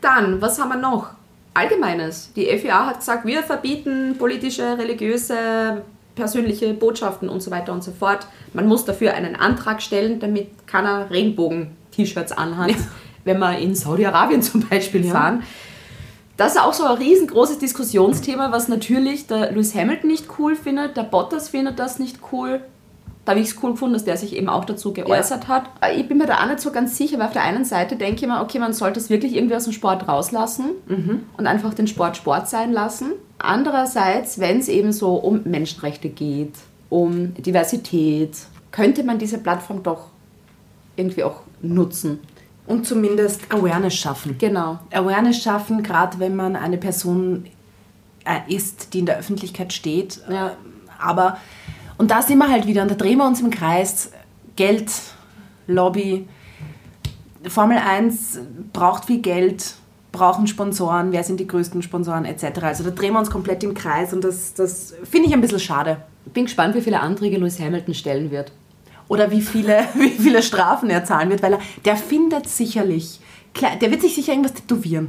Dann, 0.00 0.40
was 0.40 0.58
haben 0.60 0.70
wir 0.70 0.76
noch? 0.76 1.10
Allgemeines. 1.52 2.32
Die 2.34 2.46
FIA 2.46 2.86
hat 2.86 3.00
gesagt, 3.00 3.26
wir 3.26 3.42
verbieten 3.42 4.16
politische, 4.18 4.78
religiöse, 4.78 5.82
persönliche 6.14 6.72
Botschaften 6.74 7.28
und 7.28 7.42
so 7.42 7.50
weiter 7.50 7.72
und 7.72 7.82
so 7.84 7.90
fort. 7.92 8.26
Man 8.52 8.66
muss 8.66 8.84
dafür 8.84 9.14
einen 9.14 9.36
Antrag 9.36 9.82
stellen, 9.82 10.20
damit 10.20 10.66
keiner 10.66 11.10
Regenbogen-T-Shirts 11.90 12.32
anhat, 12.32 12.74
wenn 13.24 13.38
wir 13.38 13.58
in 13.58 13.74
Saudi-Arabien 13.74 14.42
zum 14.42 14.66
Beispiel 14.68 15.04
Ja. 15.06 15.12
fahren. 15.12 15.42
Das 16.36 16.54
ist 16.54 16.60
auch 16.60 16.72
so 16.72 16.84
ein 16.84 16.96
riesengroßes 16.96 17.58
Diskussionsthema, 17.58 18.50
was 18.50 18.68
natürlich 18.68 19.26
der 19.26 19.52
Lewis 19.52 19.74
Hamilton 19.74 20.08
nicht 20.10 20.26
cool 20.38 20.56
findet, 20.56 20.96
der 20.96 21.02
Bottas 21.02 21.50
findet 21.50 21.78
das 21.78 21.98
nicht 21.98 22.18
cool. 22.32 22.62
Da 23.26 23.32
habe 23.32 23.40
ich 23.42 23.48
es 23.50 23.62
cool 23.62 23.72
gefunden, 23.72 23.92
dass 23.92 24.06
der 24.06 24.16
sich 24.16 24.34
eben 24.34 24.48
auch 24.48 24.64
dazu 24.64 24.94
geäußert 24.94 25.48
hat. 25.48 25.64
Ich 25.94 26.08
bin 26.08 26.16
mir 26.16 26.26
da 26.26 26.38
auch 26.42 26.46
nicht 26.46 26.60
so 26.60 26.70
ganz 26.72 26.96
sicher, 26.96 27.18
weil 27.18 27.26
auf 27.26 27.34
der 27.34 27.42
einen 27.42 27.66
Seite 27.66 27.96
denke 27.96 28.22
ich 28.22 28.26
mir, 28.26 28.40
okay, 28.40 28.58
man 28.58 28.72
sollte 28.72 28.98
es 28.98 29.10
wirklich 29.10 29.36
irgendwie 29.36 29.54
aus 29.54 29.64
dem 29.64 29.74
Sport 29.74 30.08
rauslassen 30.08 30.70
und 31.36 31.46
einfach 31.46 31.74
den 31.74 31.86
Sport 31.86 32.16
Sport 32.16 32.48
sein 32.48 32.72
lassen. 32.72 33.12
Andererseits, 33.38 34.38
wenn 34.40 34.58
es 34.60 34.68
eben 34.68 34.92
so 34.92 35.16
um 35.16 35.42
Menschenrechte 35.44 36.08
geht, 36.08 36.54
um 36.88 37.34
Diversität, 37.34 38.30
könnte 38.72 39.04
man 39.04 39.18
diese 39.18 39.36
Plattform 39.36 39.82
doch 39.82 40.06
irgendwie 40.96 41.22
auch 41.22 41.42
nutzen. 41.62 42.20
Und 42.66 42.86
zumindest 42.86 43.52
Awareness 43.52 43.94
schaffen. 43.94 44.36
Genau. 44.38 44.78
Awareness 44.92 45.42
schaffen, 45.42 45.82
gerade 45.82 46.20
wenn 46.20 46.36
man 46.36 46.54
eine 46.54 46.78
Person 46.78 47.46
äh, 48.24 48.54
ist, 48.54 48.94
die 48.94 49.00
in 49.00 49.06
der 49.06 49.18
Öffentlichkeit 49.18 49.72
steht. 49.72 50.20
Ja. 50.30 50.52
Aber, 50.98 51.38
und 51.98 52.10
da 52.10 52.22
sind 52.22 52.38
wir 52.38 52.48
halt 52.48 52.66
wieder, 52.66 52.82
und 52.82 52.90
da 52.90 52.94
drehen 52.94 53.18
wir 53.18 53.26
uns 53.26 53.40
im 53.40 53.50
Kreis. 53.50 54.12
Geld, 54.56 54.92
Lobby. 55.66 56.28
Formel 57.48 57.78
1 57.78 58.40
braucht 58.72 59.06
viel 59.06 59.20
Geld, 59.20 59.74
brauchen 60.12 60.46
Sponsoren, 60.46 61.12
wer 61.12 61.24
sind 61.24 61.40
die 61.40 61.46
größten 61.46 61.82
Sponsoren 61.82 62.24
etc. 62.24 62.62
Also 62.62 62.84
da 62.84 62.90
drehen 62.90 63.14
wir 63.14 63.18
uns 63.18 63.30
komplett 63.30 63.64
im 63.64 63.74
Kreis 63.74 64.12
und 64.12 64.22
das, 64.22 64.54
das 64.54 64.94
finde 65.04 65.28
ich 65.28 65.34
ein 65.34 65.40
bisschen 65.40 65.60
schade. 65.60 65.98
Bin 66.34 66.44
gespannt, 66.44 66.74
wie 66.74 66.82
viele 66.82 67.00
Anträge 67.00 67.38
Lewis 67.38 67.58
Hamilton 67.58 67.94
stellen 67.94 68.30
wird. 68.30 68.52
Oder 69.10 69.32
wie 69.32 69.40
viele, 69.42 69.80
wie 69.94 70.10
viele 70.10 70.40
Strafen 70.40 70.88
er 70.88 71.04
zahlen 71.04 71.30
wird, 71.30 71.42
weil 71.42 71.54
er, 71.54 71.58
der 71.84 71.96
findet 71.96 72.48
sicherlich, 72.48 73.18
der 73.80 73.90
wird 73.90 74.02
sich 74.02 74.14
sicher 74.14 74.30
irgendwas 74.32 74.54
tätowieren. 74.54 75.08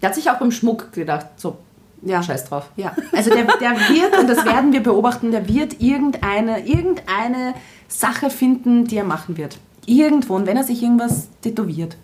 Der 0.00 0.08
hat 0.10 0.14
sich 0.14 0.30
auch 0.30 0.38
beim 0.38 0.52
Schmuck 0.52 0.92
gedacht, 0.92 1.26
so, 1.36 1.58
Ja. 2.02 2.22
scheiß 2.22 2.44
drauf. 2.44 2.70
Ja, 2.76 2.94
also 3.12 3.28
der, 3.30 3.42
der 3.58 3.72
wird, 3.72 4.16
und 4.20 4.30
das 4.30 4.44
werden 4.44 4.72
wir 4.72 4.82
beobachten, 4.84 5.32
der 5.32 5.48
wird 5.48 5.80
irgendeine, 5.82 6.64
irgendeine 6.64 7.54
Sache 7.88 8.30
finden, 8.30 8.84
die 8.86 8.96
er 8.98 9.04
machen 9.04 9.36
wird. 9.36 9.58
Irgendwo, 9.84 10.36
und 10.36 10.46
wenn 10.46 10.56
er 10.56 10.62
sich 10.64 10.80
irgendwas 10.84 11.26
tätowiert. 11.42 11.96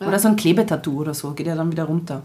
Oder 0.00 0.18
so 0.18 0.26
ein 0.26 0.34
Klebetattoo 0.36 1.02
oder 1.02 1.14
so, 1.14 1.30
geht 1.32 1.46
er 1.46 1.54
dann 1.54 1.70
wieder 1.70 1.84
runter. 1.84 2.22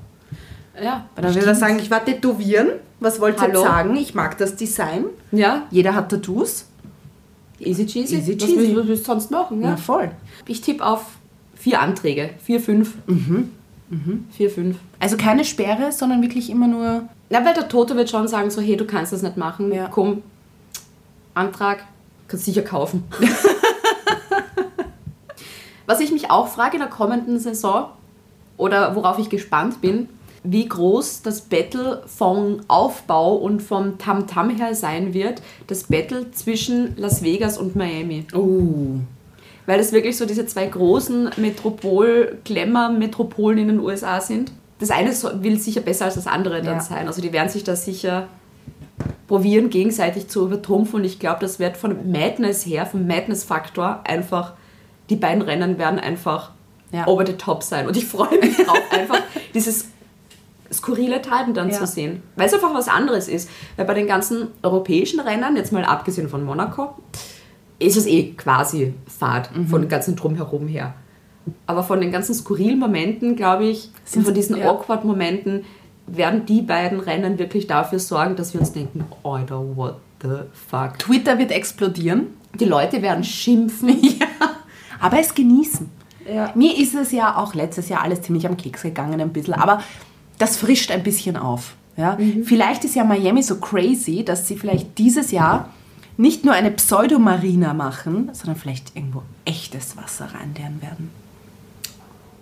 Ja, 0.82 1.06
Weil 1.14 1.24
dann 1.26 1.36
würde 1.36 1.48
er 1.48 1.56
sagen, 1.56 1.78
ich 1.78 1.92
war 1.92 2.04
tätowieren. 2.04 2.70
Was 3.00 3.20
wollt 3.22 3.40
ihr 3.40 3.54
sagen? 3.60 3.96
Ich 3.96 4.16
mag 4.16 4.38
das 4.40 4.56
Design. 4.56 5.06
Ja, 5.32 5.64
Jeder 5.70 5.94
hat 5.94 6.10
Tattoos. 6.10 6.66
Easy 7.60 7.86
cheesy. 7.86 8.16
Easy 8.18 8.34
Was 8.34 8.44
cheesy. 8.46 8.58
willst- 8.58 8.76
Was 8.78 8.88
willst 8.88 9.04
du 9.08 9.12
sonst 9.12 9.32
machen? 9.32 9.62
Ja? 9.62 9.72
Na 9.72 9.78
voll. 9.78 10.12
Ich 10.48 10.62
tippe 10.62 10.86
auf 10.86 11.06
vier 11.56 11.82
Anträge. 11.82 12.32
Vier, 12.44 12.60
fünf. 12.60 12.96
Mhm. 13.08 13.50
Vier, 14.32 14.50
fünf. 14.50 14.78
Also 15.00 15.16
keine 15.16 15.46
Sperre, 15.46 15.92
sondern 15.92 16.22
wirklich 16.22 16.50
immer 16.50 16.68
nur. 16.68 17.08
Na, 17.30 17.46
weil 17.46 17.54
der 17.54 17.70
Tote 17.70 17.96
wird 17.96 18.10
schon 18.10 18.28
sagen, 18.28 18.50
so, 18.50 18.62
hey, 18.62 18.76
du 18.76 18.86
kannst 18.86 19.14
das 19.14 19.22
nicht 19.22 19.38
machen. 19.38 19.72
Ja. 19.72 19.88
Komm, 19.88 20.22
Antrag, 21.34 21.84
kannst 22.28 22.46
sicher 22.46 22.62
kaufen. 22.64 23.04
Was 25.86 26.00
ich 26.00 26.12
mich 26.12 26.32
auch 26.32 26.48
frage 26.48 26.74
in 26.78 26.80
der 26.82 26.90
kommenden 26.90 27.40
Saison, 27.40 27.90
oder 28.58 28.96
worauf 28.96 29.20
ich 29.20 29.30
gespannt 29.30 29.82
bin, 29.82 30.10
wie 30.46 30.68
groß 30.68 31.22
das 31.24 31.42
Battle 31.42 32.04
vom 32.06 32.62
Aufbau 32.68 33.36
und 33.36 33.62
vom 33.62 33.98
Tamtam 33.98 34.50
her 34.50 34.76
sein 34.76 35.14
wird, 35.14 35.42
das 35.68 35.84
Battle 35.84 36.32
zwischen 36.32 36.96
Las 36.98 37.24
Vegas 37.24 37.58
und 37.58 37.76
Miami. 37.76 38.26
Oh. 38.34 39.00
Weil 39.66 39.80
es 39.80 39.92
wirklich 39.92 40.18
so 40.18 40.26
diese 40.26 40.46
zwei 40.46 40.68
großen 40.68 41.32
Metropol-Glamour-Metropolen 41.38 43.58
in 43.60 43.68
den 43.70 43.80
USA 43.80 44.22
sind. 44.22 44.52
Das 44.80 44.92
eine 44.92 45.12
will 45.42 45.58
sicher 45.60 45.82
besser 45.82 46.06
als 46.06 46.16
das 46.16 46.28
andere 46.28 46.62
dann 46.62 46.76
Ja. 46.76 46.82
sein. 46.82 47.08
Also 47.08 47.22
die 47.22 47.34
werden 47.34 47.50
sich 47.50 47.64
da 47.64 47.76
sicher 47.76 48.28
probieren, 49.28 49.70
gegenseitig 49.70 50.28
zu 50.28 50.46
übertrumpfen. 50.46 51.00
Und 51.00 51.06
ich 51.06 51.20
glaube, 51.20 51.40
das 51.42 51.60
wird 51.60 51.78
von 51.78 52.12
Madness 52.12 52.66
her, 52.66 52.86
vom 52.86 53.08
Madness-Faktor 53.08 54.02
einfach, 54.04 54.54
die 55.10 55.16
beiden 55.16 55.42
Rennen 55.42 55.78
werden 55.78 56.00
einfach 56.00 56.52
Ja. 56.92 57.08
over 57.08 57.26
the 57.26 57.34
top 57.34 57.64
sein. 57.64 57.88
Und 57.88 57.98
ich 57.98 58.06
freue 58.06 58.38
mich 58.40 58.56
drauf, 58.58 58.80
einfach 58.92 59.20
dieses 59.54 59.86
skurrile 60.74 61.22
Treiben 61.22 61.54
dann 61.54 61.70
Ja. 61.70 61.76
zu 61.78 61.86
sehen. 61.88 62.22
Weil 62.36 62.48
es 62.48 62.54
einfach 62.54 62.74
was 62.74 62.88
anderes 62.88 63.28
ist. 63.28 63.50
Weil 63.78 63.86
bei 63.86 63.94
den 63.94 64.08
ganzen 64.08 64.48
europäischen 64.64 65.20
Rennen, 65.20 65.56
jetzt 65.56 65.72
mal 65.72 65.84
abgesehen 65.86 66.30
von 66.30 66.44
Monaco, 66.44 66.96
ist 67.80 67.98
es 67.98 68.06
eh 68.06 68.32
quasi 68.34 68.94
Fahrt 69.08 69.56
Mhm. 69.56 69.68
von 69.68 69.82
den 69.82 69.90
ganzen 69.90 70.16
Drumherum 70.16 70.68
her. 70.68 70.94
Aber 71.68 71.84
von 71.84 72.02
den 72.02 72.12
ganzen 72.12 72.34
skurrilen 72.34 72.80
Momenten, 72.80 73.36
glaube 73.36 73.66
ich, 73.66 73.92
Sind 74.04 74.26
von 74.26 74.34
diesen 74.34 74.58
ja. 74.58 74.70
awkward 74.70 75.06
Momenten, 75.06 75.64
werden 76.08 76.46
die 76.46 76.62
beiden 76.62 77.00
Rennen 77.00 77.38
wirklich 77.40 77.68
dafür 77.68 78.00
sorgen, 78.00 78.36
dass 78.36 78.54
wir 78.54 78.62
uns 78.62 78.72
denken, 78.72 79.04
Alter, 79.24 79.60
what 79.76 79.96
the 80.22 80.30
fuck. 80.70 80.98
Twitter 81.00 81.38
wird 81.38 81.52
explodieren. 81.52 82.28
Die 82.60 82.66
Leute 82.66 83.02
werden 83.02 83.24
schimpfen. 83.24 83.90
Ja. 84.02 84.28
Aber 85.02 85.20
es 85.20 85.36
genießen. 85.36 85.90
Ja. 86.34 86.52
Mir 86.56 86.76
ist 86.80 86.96
es 86.96 87.12
ja 87.12 87.36
auch 87.38 87.54
letztes 87.54 87.90
Jahr 87.90 88.02
alles 88.02 88.22
ziemlich 88.22 88.48
am 88.48 88.56
Keks 88.58 88.82
gegangen, 88.84 89.20
ein 89.22 89.34
bisschen. 89.34 89.54
Aber 89.56 89.82
das 90.38 90.58
frischt 90.58 90.92
ein 90.92 91.04
bisschen 91.04 91.38
auf. 91.38 91.76
Ja? 91.98 92.18
Vielleicht 92.44 92.84
ist 92.84 92.96
ja 92.96 93.04
Miami 93.04 93.42
so 93.42 93.58
crazy, 93.60 94.24
dass 94.26 94.48
sie 94.48 94.58
vielleicht 94.58 94.98
dieses 94.98 95.32
Jahr 95.32 95.70
nicht 96.18 96.46
nur 96.46 96.54
eine 96.54 96.72
Pseudomarina 96.72 97.74
machen, 97.74 98.30
sondern 98.34 98.56
vielleicht 98.58 98.96
irgendwo 98.96 99.24
echtes 99.46 99.98
Wasser 99.98 100.30
reinleeren 100.34 100.82
werden. 100.82 101.12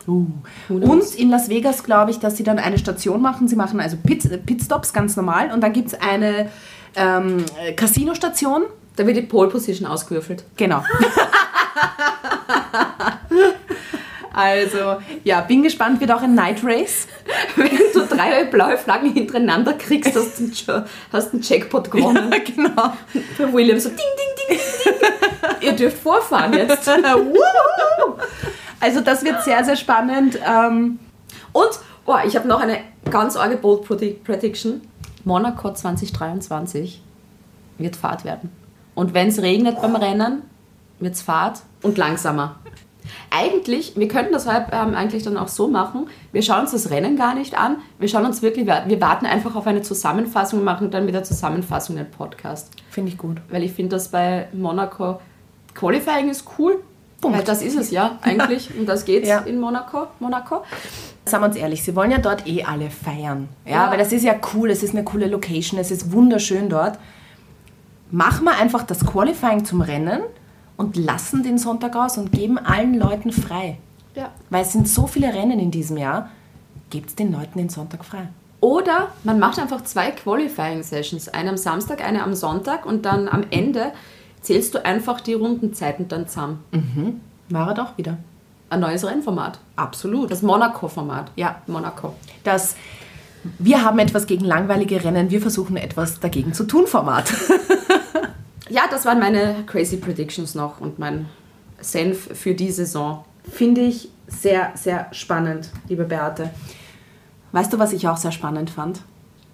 Uh. 0.08 0.28
Knows? 0.68 0.90
Und 0.90 1.16
in 1.16 1.30
Las 1.30 1.50
Vegas 1.50 1.84
glaube 1.84 2.12
ich, 2.12 2.20
dass 2.20 2.38
sie 2.38 2.44
dann 2.44 2.60
eine 2.60 2.78
Station 2.78 3.22
machen. 3.22 3.48
Sie 3.48 3.56
machen 3.56 3.80
also 3.80 3.98
Pit, 3.98 4.46
Pitstops 4.46 4.94
ganz 4.94 5.16
normal 5.16 5.52
und 5.52 5.62
dann 5.62 5.74
gibt 5.74 5.88
es 5.90 5.94
eine 5.96 6.50
ähm, 6.96 7.46
Casino-Station. 7.76 8.64
Da 8.96 9.08
wird 9.08 9.18
die 9.18 9.22
Pole 9.22 9.50
Position 9.50 9.88
ausgewürfelt. 9.88 10.44
Genau. 10.56 10.84
also, 14.34 14.98
ja, 15.24 15.42
bin 15.42 15.64
gespannt, 15.64 16.00
wird 16.02 16.12
auch 16.12 16.22
ein 16.22 16.34
Night 16.36 16.64
Race. 16.64 17.08
Wenn 17.56 17.70
du 17.94 18.06
drei 18.08 18.44
blaue 18.46 18.78
Flaggen 18.78 19.14
hintereinander 19.14 19.74
kriegst, 19.74 20.16
hast 20.16 20.40
du 20.40 20.74
einen, 20.74 20.86
hast 21.12 21.34
einen 21.34 21.42
Jackpot 21.42 21.90
gewonnen. 21.92 22.34
genau. 22.46 22.94
Für 23.38 23.54
William 23.54 23.80
so 23.80 23.90
ding, 23.90 23.98
ding, 23.98 24.48
ding, 24.50 24.58
ding, 24.58 24.94
ding. 25.60 25.70
Ihr 25.70 25.74
dürft 25.76 25.98
vorfahren 26.00 26.54
jetzt. 26.54 26.90
Also, 28.80 29.00
das 29.00 29.24
wird 29.24 29.42
sehr, 29.44 29.64
sehr 29.64 29.78
spannend. 29.78 30.38
Ähm, 30.46 31.00
Und, 31.54 31.70
oh, 32.06 32.18
ich 32.26 32.36
habe 32.36 32.50
noch 32.50 32.60
eine 32.60 32.80
ganz 33.10 33.38
arge 33.38 33.56
Bold 33.56 33.86
Predi- 33.88 34.16
Prediction. 34.22 34.82
Monaco 35.24 35.72
2023 35.74 37.02
wird 37.78 37.96
Fahrt 37.96 38.26
werden. 38.26 38.50
Und 38.94 39.14
wenn 39.14 39.30
es 39.30 39.42
regnet 39.42 39.82
beim 39.82 39.96
Rennen, 39.96 40.42
wird 41.00 41.14
es 41.16 41.22
Fahrt 41.22 41.62
und 41.82 41.98
langsamer. 41.98 42.58
Eigentlich, 43.30 43.94
wir 43.96 44.08
könnten 44.08 44.34
das 44.34 44.48
heute 44.48 44.68
ähm, 44.72 44.96
eigentlich 44.96 45.24
dann 45.24 45.38
auch 45.38 45.48
so 45.48 45.68
machen, 45.68 46.08
wir 46.32 46.42
schauen 46.42 46.62
uns 46.62 46.72
das 46.72 46.90
Rennen 46.90 47.16
gar 47.18 47.36
nicht 47.36 47.58
an, 47.58 47.78
wir 48.00 48.08
schauen 48.08 48.26
uns 48.26 48.42
wirklich, 48.42 48.66
wir, 48.66 49.02
warten 49.02 49.26
einfach 49.26 49.56
auf 49.56 49.68
eine 49.68 49.82
Zusammenfassung 49.82 50.60
und 50.60 50.66
machen 50.66 50.92
dann 50.92 51.06
mit 51.06 51.14
der 51.16 51.24
Zusammenfassung 51.24 51.96
den 51.96 52.10
Podcast. 52.10 52.72
Finde 52.90 53.12
ich 53.12 53.18
gut. 53.18 53.38
Weil 53.50 53.64
ich 53.64 53.72
finde, 53.74 53.96
dass 53.96 54.10
bei 54.10 54.48
Monaco 54.54 55.20
Qualifying 55.74 56.30
ist 56.30 56.46
cool. 56.58 56.84
Punkt. 57.22 57.38
Weil 57.38 57.46
das 57.46 57.62
ist 57.62 57.78
es 57.78 57.90
ja 57.90 58.18
eigentlich. 58.22 58.70
Und 58.78 58.86
das 58.86 59.06
geht's 59.06 59.30
Ja. 59.30 59.40
in 59.40 59.60
Monaco. 59.60 60.08
Monaco. 60.20 60.64
Sagen 61.26 61.44
wir 61.44 61.48
uns 61.48 61.56
ehrlich, 61.56 61.82
sie 61.82 61.96
wollen 61.96 62.12
ja 62.12 62.18
dort 62.18 62.46
eh 62.46 62.64
alle 62.66 62.90
feiern. 62.90 63.48
Ja, 63.66 63.86
Ja. 63.86 63.92
weil 63.92 63.98
das 63.98 64.12
ist 64.12 64.24
ja 64.26 64.36
cool, 64.54 64.70
es 64.70 64.84
ist 64.84 64.94
eine 64.94 65.06
coole 65.06 65.28
Location, 65.28 65.80
es 65.80 65.90
ist 65.90 66.12
wunderschön 66.12 66.68
dort. 66.68 67.00
Machen 68.12 68.44
wir 68.46 68.56
einfach 68.58 68.84
das 68.84 69.06
Qualifying 69.06 69.64
zum 69.66 69.82
Rennen 69.82 70.22
und 70.78 70.96
lassen 70.96 71.44
den 71.44 71.58
Sonntag 71.58 71.96
aus 71.96 72.18
und 72.18 72.32
geben 72.32 72.58
allen 72.58 72.96
Leuten 72.96 73.32
frei. 73.32 73.78
Ja. 74.16 74.30
Weil 74.50 74.64
es 74.64 74.72
sind 74.72 74.88
so 74.88 75.08
viele 75.08 75.34
Rennen 75.34 75.60
in 75.60 75.72
diesem 75.72 75.98
Jahr, 75.98 76.30
gebt 76.90 77.18
den 77.20 77.32
Leuten 77.32 77.58
den 77.58 77.70
Sonntag 77.70 78.06
frei. 78.06 78.28
Oder 78.60 79.10
man 79.24 79.40
macht 79.40 79.60
einfach 79.60 79.84
zwei 79.84 80.12
Qualifying-Sessions. 80.12 81.30
Eine 81.30 81.50
am 81.50 81.58
Samstag, 81.58 82.02
eine 82.04 82.24
am 82.24 82.34
Sonntag. 82.34 82.86
Und 82.86 83.06
dann 83.06 83.28
am 83.28 83.44
Ende 83.50 83.92
zählst 84.42 84.74
du 84.74 84.86
einfach 84.86 85.20
die 85.20 85.34
Rundenzeiten 85.34 86.08
dann 86.08 86.28
zusammen. 86.28 86.64
War 87.50 87.70
er 87.70 87.74
doch 87.74 87.98
wieder. 87.98 88.18
Ein 88.70 88.80
neues 88.80 89.06
Rennformat. 89.06 89.60
Absolut. 89.76 90.32
Das 90.32 90.42
Monaco-Format. 90.44 91.32
Ja. 91.36 91.62
Monaco. 91.68 92.14
Das 92.46 92.76
wir 93.60 93.84
haben 93.84 94.00
etwas 94.00 94.26
gegen 94.26 94.46
langweilige 94.46 95.04
Rennen, 95.04 95.30
wir 95.30 95.42
versuchen 95.42 95.76
etwas 95.76 96.20
dagegen 96.20 96.54
zu 96.54 96.64
tun 96.64 96.88
Format. 96.88 97.34
Ja, 98.74 98.88
das 98.90 99.06
waren 99.06 99.20
meine 99.20 99.66
crazy 99.68 99.98
Predictions 99.98 100.56
noch 100.56 100.82
und 100.82 100.98
mein 100.98 101.30
Senf 101.80 102.36
für 102.36 102.56
die 102.56 102.72
Saison. 102.72 103.24
Finde 103.48 103.82
ich 103.82 104.10
sehr, 104.26 104.72
sehr 104.74 105.10
spannend, 105.12 105.70
liebe 105.90 106.06
Beate. 106.06 106.50
Weißt 107.52 107.72
du, 107.72 107.78
was 107.78 107.94
ich 107.94 108.08
auch 108.08 108.18
sehr 108.18 108.32
spannend 108.32 108.72
fand? 108.72 109.02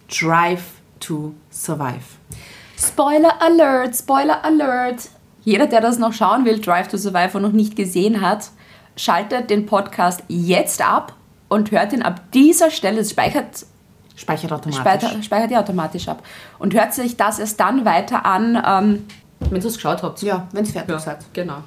Drive 0.08 0.64
to 1.02 1.34
Survive. 1.52 2.06
Spoiler 2.78 3.42
Alert, 3.42 3.94
Spoiler 3.94 4.46
Alert. 4.46 5.10
Jeder, 5.44 5.68
der 5.68 5.82
das 5.82 6.00
noch 6.00 6.14
schauen 6.14 6.46
will, 6.46 6.62
Drive 6.62 6.88
to 6.88 6.96
Survive 6.96 7.36
und 7.36 7.44
noch 7.44 7.52
nicht 7.52 7.76
gesehen 7.76 8.22
hat, 8.22 8.52
schaltet 8.96 9.50
den 9.50 9.66
Podcast 9.66 10.24
jetzt 10.30 10.82
ab 10.82 11.14
und 11.50 11.72
hört 11.72 11.92
ihn 11.92 12.04
ab 12.04 12.32
dieser 12.32 12.72
Stelle, 12.72 13.02
es 13.02 13.10
speichert, 13.10 13.66
Speichert 14.20 14.52
automatisch. 14.52 14.80
speichert, 14.80 15.26
speichert 15.26 15.52
ihr 15.52 15.60
automatisch 15.60 16.08
ab 16.08 16.24
und 16.60 16.74
hört 16.74 16.94
sich 16.94 17.16
das 17.16 17.40
erst 17.40 17.60
dann 17.60 17.86
weiter 17.86 18.26
an, 18.26 18.56
ähm, 18.56 19.06
wenn 19.40 19.62
ihr 19.62 19.66
es 19.66 19.76
geschaut 19.76 20.04
habt. 20.04 20.22
Ja, 20.22 20.48
wenn 20.52 20.64
es 20.64 20.72
fertig 20.72 21.00
seid. 21.00 21.26
genau. 21.34 21.64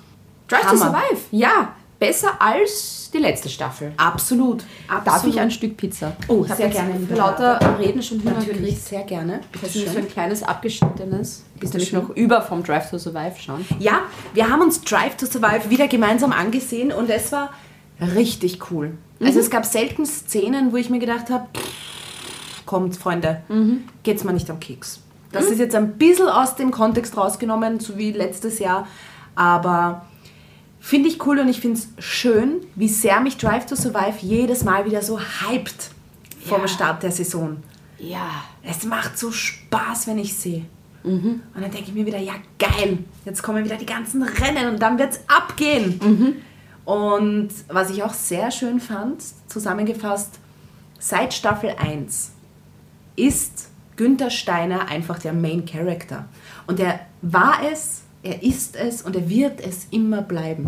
Drive 0.49 0.71
to. 0.71 0.77
Survive, 0.77 1.21
ja, 1.31 1.73
besser 1.99 2.31
als 2.41 3.11
die 3.13 3.19
letzte 3.19 3.49
Staffel. 3.49 3.93
Absolut. 3.97 4.65
Darf 5.05 5.25
ich 5.25 5.41
ein 5.41 5.51
Stück 5.51 5.77
Pizza? 5.77 6.13
Oh, 6.29 6.45
sehr 6.45 6.69
gerne, 6.69 6.99
liebe 6.99 7.15
Lauter 7.15 7.59
Reden 7.79 8.03
schon 8.03 8.23
Hunger 8.23 8.35
Natürlich, 8.41 8.83
sehr 8.83 9.05
gerne. 9.05 9.41
Das 9.61 9.75
ist 9.75 9.93
so 9.93 9.99
ein 9.99 10.09
kleines 10.09 10.43
abgeschnittenes. 10.43 11.45
Ist 11.61 11.75
nämlich 11.75 11.93
noch 11.93 12.11
über 12.11 12.43
vom 12.43 12.63
Drive 12.63 12.91
to 12.91 12.99
Survive 12.99 13.35
schauen. 13.39 13.65
Ja, 13.79 14.03
wir 14.35 14.49
haben 14.51 14.61
uns 14.61 14.83
Drive 14.83 15.17
to 15.17 15.27
Survive 15.27 15.71
wieder 15.71 15.89
gemeinsam 15.89 16.33
angesehen 16.33 16.93
und 16.93 17.09
es 17.09 17.33
war 17.33 17.51
richtig 18.15 18.71
cool. 18.71 18.99
Also 19.23 19.39
es 19.39 19.51
gab 19.51 19.65
selten 19.65 20.05
Szenen, 20.05 20.73
wo 20.73 20.77
ich 20.77 20.91
mir 20.91 20.99
gedacht 20.99 21.31
habe, 21.31 21.47
kommt 22.67 22.97
Freunde, 22.97 23.43
geht's 24.03 24.25
mal 24.25 24.33
nicht 24.33 24.51
am 24.51 24.61
Keks. 24.61 25.01
Das 25.31 25.47
ist 25.47 25.59
jetzt 25.59 25.75
ein 25.75 25.97
bisschen 25.97 26.29
aus 26.29 26.57
dem 26.57 26.71
Kontext 26.71 27.17
rausgenommen, 27.17 27.81
so 27.81 27.97
wie 27.97 28.13
letztes 28.13 28.59
Jahr, 28.59 28.87
aber 29.35 30.05
finde 30.79 31.09
ich 31.09 31.25
cool 31.27 31.39
und 31.39 31.49
ich 31.49 31.61
finde 31.61 31.79
es 31.79 31.89
schön, 32.05 32.61
wie 32.75 32.89
sehr 32.89 33.21
mich 33.21 33.39
Drive 33.39 33.67
to 33.67 33.75
Survive 33.75 34.19
jedes 34.21 34.65
Mal 34.65 34.85
wieder 34.85 35.01
so 35.01 35.19
hypt 35.19 35.91
vom 36.45 36.63
Ja. 36.63 36.69
Start 36.69 37.03
der 37.03 37.13
Saison. 37.13 37.59
Ja. 37.99 38.29
Es 38.63 38.85
macht 38.85 39.17
so 39.17 39.31
Spaß, 39.31 40.07
wenn 40.07 40.19
ich 40.19 40.37
sehe. 40.37 40.65
Und 41.05 41.43
dann 41.55 41.71
denke 41.71 41.89
ich 41.89 41.95
mir 41.95 42.07
wieder, 42.07 42.19
ja 42.19 42.35
geil, 42.59 42.99
jetzt 43.25 43.43
kommen 43.43 43.65
wieder 43.65 43.77
die 43.77 43.87
ganzen 43.87 44.23
Rennen 44.23 44.69
und 44.69 44.81
dann 44.81 44.99
wird 44.99 45.13
es 45.15 45.21
abgehen. 45.27 46.43
Und 46.85 47.49
was 47.69 47.91
ich 47.91 48.03
auch 48.03 48.15
sehr 48.15 48.51
schön 48.51 48.79
fand, 48.81 49.23
zusammengefasst, 49.49 50.39
seit 50.99 51.35
Staffel 51.35 51.75
1 51.77 52.33
ist 53.17 53.69
Günther 53.97 54.31
Steiner 54.31 54.89
einfach 54.89 55.19
der 55.19 55.33
Main 55.33 55.65
Character. 55.65 56.25
Und 56.67 56.81
er 56.81 57.01
war 57.21 57.61
es, 57.71 58.03
er 58.23 58.43
ist 58.43 58.77
es 58.77 59.03
und 59.03 59.17
er 59.17 59.29
wird 59.29 59.61
es 59.61 59.87
immer 59.91 60.23
bleiben. 60.23 60.65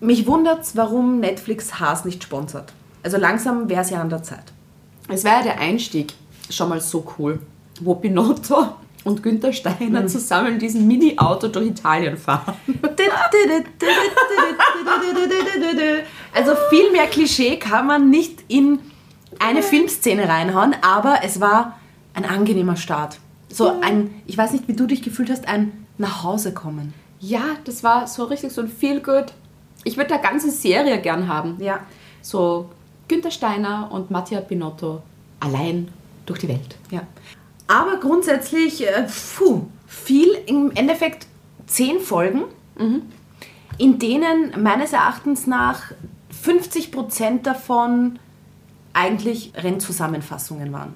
Mich 0.00 0.26
wundert 0.26 0.64
warum 0.74 1.20
Netflix 1.20 1.80
Haas 1.80 2.04
nicht 2.04 2.22
sponsert. 2.22 2.72
Also 3.02 3.16
langsam 3.16 3.68
wäre 3.68 3.82
es 3.82 3.90
ja 3.90 4.00
an 4.00 4.10
der 4.10 4.22
Zeit. 4.22 4.52
Es 5.08 5.24
war 5.24 5.38
ja 5.38 5.42
der 5.42 5.60
Einstieg 5.60 6.12
schon 6.50 6.68
mal 6.68 6.80
so 6.80 7.06
cool, 7.18 7.40
wo 7.80 7.94
Pinotto 7.94 8.74
und 9.04 9.22
Günther 9.22 9.52
Steiner 9.52 10.06
zusammen 10.06 10.54
in 10.54 10.58
diesem 10.58 10.86
Mini-Auto 10.86 11.48
durch 11.48 11.68
Italien 11.68 12.16
fahren. 12.16 12.54
Also 16.34 16.52
viel 16.70 16.92
mehr 16.92 17.06
Klischee 17.06 17.56
kann 17.56 17.86
man 17.86 18.10
nicht 18.10 18.44
in 18.48 18.78
eine 19.38 19.62
Filmszene 19.62 20.28
reinhauen, 20.28 20.74
aber 20.82 21.20
es 21.22 21.40
war 21.40 21.78
ein 22.14 22.24
angenehmer 22.24 22.76
Start. 22.76 23.18
So 23.48 23.80
ein, 23.80 24.10
ich 24.26 24.36
weiß 24.36 24.52
nicht, 24.52 24.68
wie 24.68 24.74
du 24.74 24.86
dich 24.86 25.02
gefühlt 25.02 25.30
hast, 25.30 25.48
ein 25.48 25.86
nach 25.96 26.22
Hause 26.22 26.52
kommen. 26.52 26.94
Ja, 27.20 27.42
das 27.64 27.82
war 27.82 28.06
so 28.06 28.24
richtig 28.24 28.52
so 28.52 28.60
ein 28.60 28.68
Feel-Good. 28.68 29.32
Ich 29.84 29.96
würde 29.96 30.14
eine 30.14 30.22
ganze 30.22 30.50
Serie 30.50 31.00
gern 31.00 31.28
haben. 31.28 31.56
Ja. 31.60 31.80
So 32.22 32.70
Günther 33.08 33.30
Steiner 33.30 33.88
und 33.90 34.10
Mattia 34.10 34.40
Pinotto 34.40 35.02
allein 35.40 35.88
durch 36.26 36.40
die 36.40 36.48
Welt. 36.48 36.76
Ja. 36.90 37.02
Aber 37.66 37.96
grundsätzlich, 37.98 38.86
äh, 38.86 39.06
puh, 39.36 39.66
viel, 39.86 40.28
im 40.46 40.70
Endeffekt 40.72 41.26
zehn 41.66 42.00
Folgen, 42.00 42.44
in 43.78 43.98
denen 43.98 44.62
meines 44.62 44.92
Erachtens 44.92 45.46
nach 45.46 45.92
50% 46.44 47.42
davon 47.42 48.18
eigentlich 48.92 49.52
Rennzusammenfassungen 49.56 50.72
waren. 50.72 50.94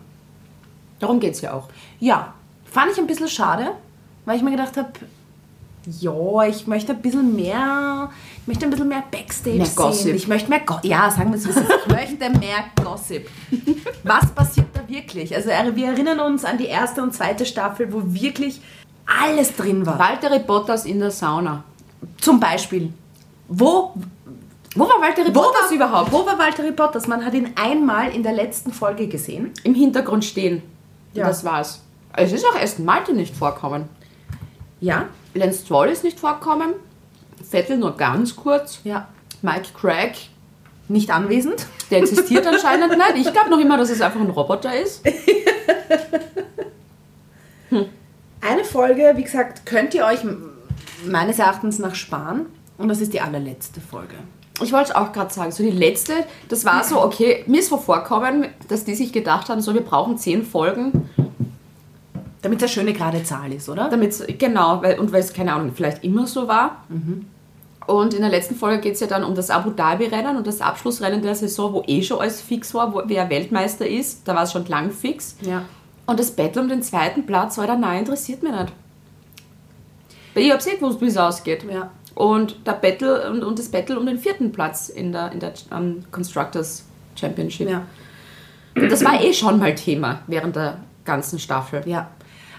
Darum 0.98 1.20
geht 1.20 1.34
es 1.34 1.40
ja 1.40 1.52
auch. 1.52 1.68
Ja, 2.00 2.34
fand 2.64 2.92
ich 2.92 2.98
ein 2.98 3.06
bisschen 3.06 3.28
schade, 3.28 3.72
weil 4.24 4.36
ich 4.36 4.42
mir 4.42 4.52
gedacht 4.52 4.76
habe, 4.76 4.90
ja, 5.86 6.44
ich 6.44 6.66
möchte 6.66 6.92
ein 6.92 7.02
bisschen 7.02 7.34
mehr, 7.34 8.08
ich 8.42 8.46
möchte 8.46 8.66
ein 8.66 8.70
bisschen 8.70 8.88
mehr 8.88 9.02
Backstage 9.10 9.56
Mehr 9.56 9.66
Gossip. 9.74 10.02
sehen. 10.04 10.16
Ich 10.16 10.28
möchte 10.28 10.48
mehr, 10.48 10.60
Go 10.60 10.78
ja, 10.82 11.10
sagen 11.10 11.30
wir 11.30 11.38
es, 11.38 11.46
ist. 11.46 11.58
ich 11.58 11.92
möchte 11.92 12.30
mehr 12.38 12.64
Gossip. 12.82 13.28
Was 14.04 14.26
passiert 14.30 14.68
da 14.74 14.88
wirklich? 14.88 15.34
Also 15.34 15.48
wir 15.48 15.86
erinnern 15.88 16.20
uns 16.20 16.44
an 16.44 16.56
die 16.58 16.66
erste 16.66 17.02
und 17.02 17.12
zweite 17.14 17.44
Staffel, 17.44 17.92
wo 17.92 18.02
wirklich 18.04 18.60
alles 19.06 19.56
drin 19.56 19.84
war. 19.84 19.98
Walter 19.98 20.38
Bottas 20.38 20.84
in 20.84 21.00
der 21.00 21.10
Sauna. 21.10 21.64
Zum 22.20 22.38
Beispiel, 22.38 22.92
wo, 23.48 23.92
Wo 24.74 24.84
war 24.88 25.00
Walter 25.00 25.24
Bottas 25.30 25.68
war, 25.68 25.72
überhaupt? 25.72 26.12
Wo 26.12 26.24
war 26.24 26.38
Walter 26.38 26.70
Bottas? 26.72 27.06
Man 27.06 27.24
hat 27.24 27.34
ihn 27.34 27.52
einmal 27.56 28.10
in 28.14 28.22
der 28.22 28.32
letzten 28.32 28.72
Folge 28.72 29.06
gesehen. 29.08 29.52
Im 29.64 29.74
Hintergrund 29.74 30.24
stehen. 30.24 30.62
Ja. 31.12 31.26
Das 31.26 31.44
war's. 31.44 31.82
Es 32.14 32.32
ist 32.32 32.44
auch 32.46 32.54
Aston 32.60 32.84
Martin 32.84 33.16
nicht 33.16 33.34
vorkommen. 33.36 33.88
Ja, 34.80 35.08
Lance 35.34 35.64
Stroll 35.64 35.88
ist 35.88 36.04
nicht 36.04 36.18
vorkommen. 36.18 36.74
Vettel 37.48 37.76
nur 37.78 37.96
ganz 37.96 38.34
kurz. 38.36 38.80
ja. 38.84 39.08
Mike 39.44 39.70
Craig, 39.78 40.14
Nicht 40.88 41.10
anwesend. 41.10 41.66
der 41.90 41.98
existiert 41.98 42.46
anscheinend 42.46 42.96
nicht. 42.96 43.26
Ich 43.26 43.32
glaube 43.32 43.50
noch 43.50 43.58
immer, 43.58 43.76
dass 43.76 43.90
es 43.90 44.00
einfach 44.00 44.20
ein 44.20 44.30
Roboter 44.30 44.72
ist. 44.80 45.02
Eine 48.40 48.64
Folge, 48.64 49.12
wie 49.16 49.22
gesagt, 49.24 49.66
könnt 49.66 49.94
ihr 49.94 50.04
euch 50.04 50.20
meines 51.06 51.38
Erachtens 51.38 51.78
nach 51.78 51.94
sparen. 51.94 52.46
Und 52.78 52.88
das 52.88 53.00
ist 53.00 53.12
die 53.12 53.20
allerletzte 53.20 53.80
Folge. 53.80 54.14
Ich 54.62 54.72
wollte 54.72 54.90
es 54.90 54.94
auch 54.96 55.12
gerade 55.12 55.32
sagen, 55.32 55.52
so 55.52 55.62
die 55.62 55.70
letzte, 55.70 56.12
das 56.48 56.64
war 56.64 56.84
so, 56.84 57.02
okay, 57.02 57.44
mir 57.46 57.60
ist 57.60 57.68
so 57.68 57.76
vorkommen, 57.76 58.46
dass 58.68 58.84
die 58.84 58.94
sich 58.94 59.12
gedacht 59.12 59.48
haben, 59.48 59.60
so 59.60 59.74
wir 59.74 59.82
brauchen 59.82 60.18
zehn 60.18 60.44
Folgen, 60.44 61.08
Damit 62.42 62.58
es 62.58 62.64
eine 62.64 62.68
schöne 62.68 62.92
gerade 62.92 63.22
Zahl 63.24 63.52
ist, 63.52 63.68
oder? 63.68 63.88
damit 63.88 64.38
genau, 64.38 64.82
weil, 64.82 64.98
und 64.98 65.12
weil 65.12 65.20
es, 65.20 65.32
keine 65.32 65.52
Ahnung, 65.52 65.72
vielleicht 65.74 66.02
immer 66.04 66.26
so 66.26 66.48
war. 66.48 66.84
Und 67.86 68.14
in 68.14 68.20
der 68.20 68.30
letzten 68.30 68.54
Folge 68.54 68.80
geht 68.80 68.94
es 68.94 69.00
ja 69.00 69.06
dann 69.06 69.24
um 69.24 69.34
das 69.34 69.50
Abu 69.50 69.70
Dhabi-Rennen 69.70 70.36
und 70.36 70.46
das 70.46 70.60
Abschlussrennen 70.60 71.22
der 71.22 71.34
Saison, 71.34 71.72
wo 71.72 71.82
eh 71.86 72.02
schon 72.02 72.20
alles 72.20 72.40
fix 72.40 72.74
war, 72.74 72.94
wo 72.94 73.02
wer 73.04 73.28
Weltmeister 73.28 73.86
ist, 73.86 74.26
da 74.26 74.34
war 74.34 74.44
es 74.44 74.52
schon 74.52 74.66
lang 74.66 74.90
fix. 74.90 75.36
Ja. 75.42 75.64
Und 76.06 76.20
das 76.20 76.30
Battle 76.30 76.62
um 76.62 76.68
den 76.68 76.82
zweiten 76.82 77.26
Platz, 77.26 77.58
Alter, 77.58 77.76
nein, 77.76 78.00
interessiert 78.00 78.42
mich 78.42 78.52
nicht. 78.52 78.72
Weil 80.34 80.42
ich 80.44 80.52
hab's 80.52 80.66
eh 80.66 80.76
gewusst, 80.76 81.00
wie 81.00 81.06
es 81.06 81.16
ausgeht. 81.16 81.64
Ja. 81.70 81.90
Und, 82.14 82.66
der 82.66 82.72
Battle, 82.72 83.30
und, 83.30 83.42
und 83.42 83.58
das 83.58 83.68
Battle 83.68 83.98
um 83.98 84.06
den 84.06 84.18
vierten 84.18 84.52
Platz 84.52 84.88
in 84.88 85.12
der, 85.12 85.32
in 85.32 85.40
der 85.40 85.54
ähm, 85.72 86.04
Constructors 86.10 86.84
Championship. 87.14 87.70
Ja. 87.70 87.86
Und 88.74 88.90
das 88.90 89.04
war 89.04 89.22
eh 89.22 89.32
schon 89.32 89.58
mal 89.58 89.74
Thema 89.74 90.20
während 90.26 90.56
der 90.56 90.78
ganzen 91.04 91.38
Staffel. 91.38 91.82
Ja. 91.86 92.10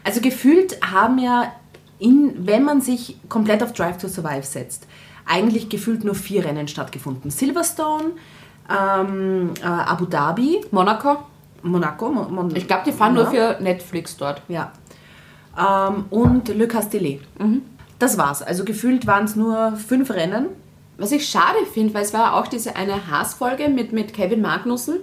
Also 0.04 0.22
gefühlt 0.22 0.80
haben 0.84 1.18
ja, 1.18 1.52
in, 2.00 2.34
wenn 2.48 2.64
man 2.64 2.82
sich 2.82 3.18
komplett 3.30 3.64
auf 3.64 3.74
Drive 3.74 3.98
to 3.98 4.08
Survive 4.08 4.44
setzt, 4.44 4.88
eigentlich 5.26 5.70
gefühlt 5.70 6.04
nur 6.04 6.16
vier 6.16 6.46
Rennen 6.46 6.68
stattgefunden. 6.68 7.32
Silverstone, 7.32 8.12
ähm, 8.70 9.52
äh, 9.62 9.66
Abu 9.66 10.06
Dhabi, 10.06 10.66
Monaco, 10.72 11.20
Monaco. 11.62 12.10
Mon 12.10 12.34
Mon 12.34 12.56
ich 12.56 12.68
glaube, 12.68 12.84
die 12.86 12.92
fahren 12.92 13.14
nur 13.14 13.28
für 13.28 13.58
Netflix 13.62 14.18
dort. 14.18 14.42
Ja. 14.48 14.72
Ähm, 15.58 16.06
und 16.10 16.50
Le 16.50 16.68
Castellet. 16.68 17.22
Das 18.04 18.18
war's. 18.18 18.42
Also 18.42 18.66
gefühlt 18.66 19.08
waren 19.08 19.24
es 19.26 19.36
nur 19.36 19.74
fünf 19.78 20.12
Rennen. 20.12 20.48
Was 20.98 21.12
ich 21.12 21.28
schade 21.28 21.58
finde, 21.74 21.94
weil 21.96 22.04
es 22.04 22.14
war 22.14 22.36
auch 22.36 22.48
diese 22.48 22.76
eine 22.76 23.08
Haas-Folge 23.10 23.68
mit, 23.70 23.94
mit 23.94 24.14
Kevin 24.14 24.42
Magnussen. 24.42 24.98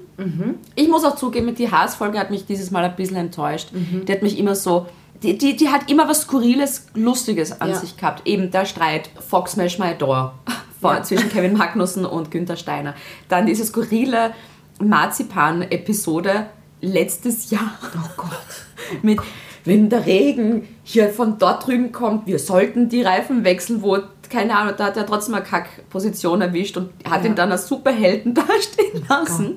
Ich 0.76 0.88
muss 0.88 1.04
auch 1.04 1.16
zugeben, 1.16 1.52
die 1.54 1.70
Haas-Folge 1.70 2.18
hat 2.18 2.30
mich 2.30 2.46
dieses 2.46 2.70
Mal 2.70 2.84
ein 2.84 2.94
bisschen 2.94 3.16
enttäuscht. 3.16 3.70
Die 3.72 4.12
hat 4.12 4.22
mich 4.22 4.38
immer 4.38 4.54
so. 4.54 4.86
Die, 5.22 5.36
die, 5.36 5.56
die 5.56 5.68
hat 5.68 5.90
immer 5.90 6.08
was 6.08 6.22
Skurriles, 6.22 6.86
Lustiges 6.94 7.60
an 7.60 7.70
Ja. 7.70 7.74
sich 7.76 7.96
gehabt. 7.96 8.26
Eben 8.26 8.50
der 8.50 8.64
Streit 8.66 9.10
Fox 9.28 9.52
Smash 9.52 9.78
My 9.78 9.94
Door 9.98 10.34
Ja. 10.82 11.02
zwischen 11.02 11.28
Kevin 11.28 11.56
Magnussen 11.56 12.04
und 12.06 12.30
Günther 12.30 12.56
Steiner. 12.56 12.94
Dann 13.28 13.46
diese 13.46 13.64
skurrile 13.66 14.32
Marzipan-Episode 14.80 16.46
letztes 16.80 17.50
Jahr. 17.50 17.72
Oh 17.96 18.10
Gott. 18.16 18.30
Mit, 19.02 19.18
wenn 19.64 19.88
der 19.88 20.06
Regen 20.06 20.68
hier 20.84 21.10
von 21.10 21.38
dort 21.38 21.66
drüben 21.66 21.92
kommt, 21.92 22.26
wir 22.26 22.38
sollten 22.38 22.88
die 22.88 23.02
Reifen 23.02 23.44
wechseln, 23.44 23.82
wo, 23.82 23.98
keine 24.28 24.56
Ahnung, 24.56 24.74
da 24.76 24.86
hat 24.86 24.96
er 24.96 25.06
trotzdem 25.06 25.34
eine 25.34 25.44
Kackposition 25.44 26.40
erwischt 26.40 26.76
und 26.76 26.90
hat 27.08 27.24
ihn 27.24 27.34
dann 27.34 27.52
als 27.52 27.68
Superhelden 27.68 28.34
dastehen 28.34 29.04
lassen. 29.08 29.56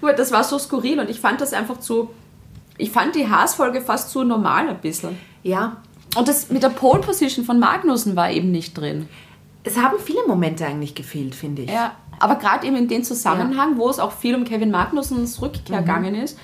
Weil 0.00 0.14
das 0.14 0.32
war 0.32 0.44
so 0.44 0.58
skurril 0.58 1.00
und 1.00 1.10
ich 1.10 1.20
fand 1.20 1.40
das 1.40 1.52
einfach 1.52 1.80
zu. 1.80 2.10
Ich 2.78 2.90
fand 2.90 3.14
die 3.14 3.28
Haas-Folge 3.28 3.82
fast 3.82 4.10
zu 4.10 4.24
normal 4.24 4.68
ein 4.68 4.80
bisschen. 4.80 5.18
Ja. 5.42 5.76
Und 6.16 6.28
das 6.28 6.50
mit 6.50 6.62
der 6.62 6.70
Pole 6.70 7.00
Position 7.00 7.44
von 7.44 7.58
Magnussen 7.58 8.16
war 8.16 8.30
eben 8.30 8.50
nicht 8.50 8.76
drin. 8.76 9.08
Es 9.62 9.76
haben 9.76 9.98
viele 10.02 10.26
Momente 10.26 10.66
eigentlich 10.66 10.94
gefehlt, 10.94 11.34
finde 11.34 11.62
ich. 11.62 11.70
Ja, 11.70 11.92
aber 12.18 12.36
gerade 12.36 12.66
eben 12.66 12.76
in 12.76 12.88
dem 12.88 13.04
Zusammenhang, 13.04 13.76
wo 13.76 13.88
es 13.88 13.98
auch 13.98 14.12
viel 14.12 14.34
um 14.34 14.44
Kevin 14.44 14.70
Magnussens 14.70 15.40
Rückkehr 15.40 15.80
gegangen 15.80 16.14
ist. 16.14 16.38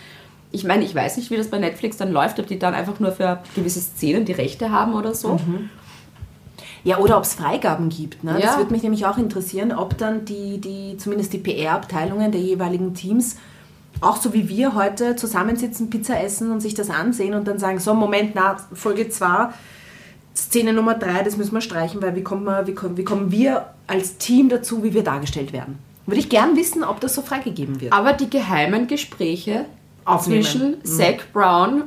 Ich 0.57 0.65
meine, 0.65 0.85
ich 0.85 0.95
weiß 0.95 1.19
nicht, 1.19 1.31
wie 1.31 1.37
das 1.37 1.49
bei 1.49 1.59
Netflix 1.59 1.99
dann 1.99 2.11
läuft, 2.13 2.41
ob 2.41 2.47
die 2.47 2.59
dann 2.59 2.73
einfach 2.73 2.99
nur 2.99 3.13
für 3.13 3.41
gewisse 3.55 3.81
Szenen 3.81 4.25
die 4.25 4.33
Rechte 4.33 4.71
haben 4.71 4.95
oder 4.95 5.15
so. 5.15 5.39
Ja, 6.83 6.99
oder 6.99 7.19
ob 7.19 7.25
es 7.25 7.35
Freigaben 7.35 7.91
gibt. 7.91 8.25
Ne? 8.25 8.33
Das 8.35 8.43
Ja. 8.53 8.59
würde 8.59 8.73
mich 8.73 8.83
nämlich 8.83 9.05
auch 9.07 9.19
interessieren, 9.19 9.73
ob 9.73 9.99
dann 9.99 10.25
die, 10.25 10.59
die 10.59 10.97
zumindest 10.97 11.33
die 11.35 11.39
PR-Abteilungen 11.39 12.33
der 12.33 12.41
jeweiligen 12.41 12.95
Teams 12.95 13.37
auch 14.01 14.17
so 14.17 14.35
wie 14.35 14.49
wir 14.49 14.75
heute 14.75 15.17
zusammensitzen, 15.17 15.89
Pizza 15.91 16.23
essen 16.23 16.51
und 16.53 16.61
sich 16.61 16.75
das 16.75 16.91
ansehen 16.91 17.35
und 17.35 17.49
dann 17.49 17.59
sagen, 17.59 17.79
so 17.79 17.95
Moment, 17.95 18.33
na, 18.35 18.57
Folge 18.73 19.09
2, 19.09 19.49
Szene 20.37 20.73
Nummer 20.75 20.95
3, 20.95 21.23
das 21.23 21.37
müssen 21.37 21.55
wir 21.55 21.63
streichen, 21.63 22.03
weil 22.03 22.15
wie 22.15 22.23
kommen 22.23 22.45
wir, 22.45 22.67
wie 22.67 22.75
kommen, 22.75 22.97
wie 22.99 23.05
kommen 23.05 23.33
wir 23.33 23.69
als 23.87 24.19
Team 24.19 24.49
dazu, 24.51 24.85
wie 24.85 24.93
wir 24.93 25.03
dargestellt 25.03 25.53
werden. 25.53 25.79
Würde 26.05 26.21
ich 26.21 26.29
gern 26.29 26.57
wissen, 26.57 26.85
ob 26.85 27.01
das 27.01 27.15
so 27.15 27.23
freigegeben 27.23 27.81
wird. 27.81 27.93
Aber 27.93 28.13
die 28.13 28.31
geheimen 28.31 28.87
Gespräche 28.87 29.65
Aufnehmen. 30.07 30.43
zwischen 30.43 30.85
Zach 30.85 31.25
Brown 31.33 31.85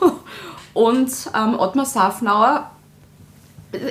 und 0.74 1.10
ähm, 1.34 1.58
Ottmar 1.58 1.84
Safnauer 1.86 2.70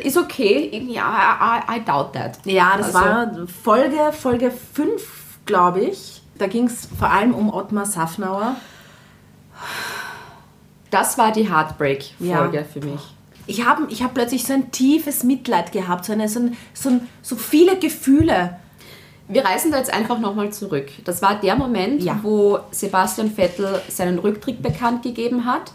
ist 0.03 0.17
okay. 0.17 0.83
Ja, 0.89 1.61
I, 1.69 1.77
I 1.77 1.85
doubt 1.85 2.13
that. 2.13 2.39
Ja, 2.45 2.77
das 2.77 2.95
Also- 2.95 2.99
war 2.99 3.31
Folge, 3.63 4.11
Folge 4.11 4.51
5, 4.51 5.01
glaube 5.45 5.81
ich. 5.81 6.21
Da 6.39 6.47
ging 6.47 6.65
es 6.67 6.87
vor 6.97 7.09
allem 7.09 7.33
um 7.33 7.53
Ottmar 7.53 7.85
Safnauer. 7.85 8.55
Das 10.91 11.17
war 11.17 11.31
die 11.31 11.51
Heartbreak-Folge 11.51 12.57
Ja. 12.57 12.63
für 12.63 12.79
mich. 12.79 13.01
Ich 13.45 13.65
habe 13.65 13.87
ich 13.89 14.03
hab 14.03 14.13
plötzlich 14.13 14.43
so 14.45 14.53
ein 14.53 14.71
tiefes 14.71 15.23
Mitleid 15.23 15.71
gehabt, 15.71 16.05
so, 16.05 16.13
eine, 16.13 16.27
so, 16.29 16.39
ein, 16.41 16.57
so, 16.73 16.89
ein, 16.89 17.07
so 17.21 17.35
viele 17.35 17.77
Gefühle. 17.77 18.59
Wir 19.29 19.43
reisen 19.43 19.71
da 19.71 19.77
jetzt 19.77 19.93
einfach 19.93 20.19
nochmal 20.19 20.51
zurück. 20.53 20.87
Das 21.03 21.21
war 21.21 21.35
der 21.35 21.55
Moment, 21.57 22.01
Ja. 22.01 22.17
wo 22.23 22.59
Sebastian 22.71 23.29
Vettel 23.29 23.81
seinen 23.89 24.19
Rücktritt 24.19 24.61
bekannt 24.61 25.03
gegeben 25.03 25.45
hat, 25.45 25.73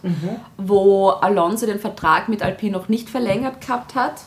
wo 0.56 1.08
Alonso 1.10 1.66
den 1.66 1.78
Vertrag 1.78 2.28
mit 2.28 2.42
Alpine 2.42 2.72
noch 2.72 2.88
nicht 2.88 3.10
verlängert 3.10 3.60
gehabt 3.60 3.94
hat 3.94 4.22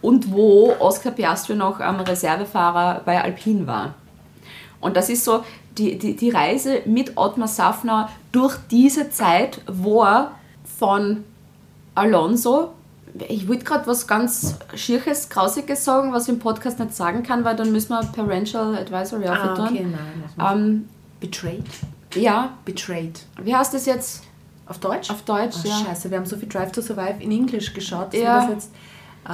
und 0.00 0.32
wo 0.32 0.72
Oscar 0.78 1.10
Piastri 1.10 1.54
noch 1.56 1.80
am 1.80 2.00
Reservefahrer 2.00 3.02
bei 3.04 3.22
Alpine 3.22 3.66
war. 3.66 3.94
Und 4.80 4.96
das 4.96 5.10
ist 5.10 5.24
so 5.24 5.44
die, 5.76 5.98
die, 5.98 6.16
die 6.16 6.30
Reise 6.30 6.80
mit 6.86 7.18
Ottmar 7.18 7.48
Safner 7.48 8.08
durch 8.32 8.56
diese 8.70 9.10
Zeit, 9.10 9.60
wo 9.66 10.02
er 10.04 10.30
von 10.78 11.22
Alonso, 11.94 12.70
ich 13.28 13.48
wollte 13.48 13.64
gerade 13.64 13.86
was 13.86 14.06
ganz 14.06 14.56
Schierches, 14.74 15.28
Grausiges 15.28 15.84
sagen, 15.84 16.12
was 16.12 16.24
ich 16.24 16.28
im 16.34 16.38
Podcast 16.38 16.78
nicht 16.78 16.94
sagen 16.94 17.22
kann, 17.22 17.44
weil 17.44 17.56
dann 17.56 17.72
müssen 17.72 17.90
wir 17.90 18.00
Parental 18.12 18.76
Advisory 18.76 19.26
Ah, 19.26 19.32
aufhören. 19.52 19.60
okay, 19.74 19.86
nein. 20.38 20.52
Ähm, 20.52 20.88
Betrayed? 21.20 21.64
Ja, 22.14 22.50
Betrayed. 22.64 23.20
wie 23.42 23.54
heißt 23.54 23.74
das 23.74 23.86
jetzt? 23.86 24.22
Auf 24.66 24.78
Deutsch? 24.78 25.10
Auf 25.10 25.22
Deutsch, 25.22 25.56
oh, 25.64 25.68
ja. 25.68 25.74
Scheiße, 25.86 26.10
wir 26.10 26.18
haben 26.18 26.26
so 26.26 26.36
viel 26.36 26.48
Drive 26.48 26.70
to 26.72 26.80
Survive 26.80 27.16
in 27.20 27.30
Englisch 27.32 27.72
geschaut. 27.74 28.14
Ja. 28.14 28.44
übersetzt. 28.44 28.70
Äh, 29.28 29.32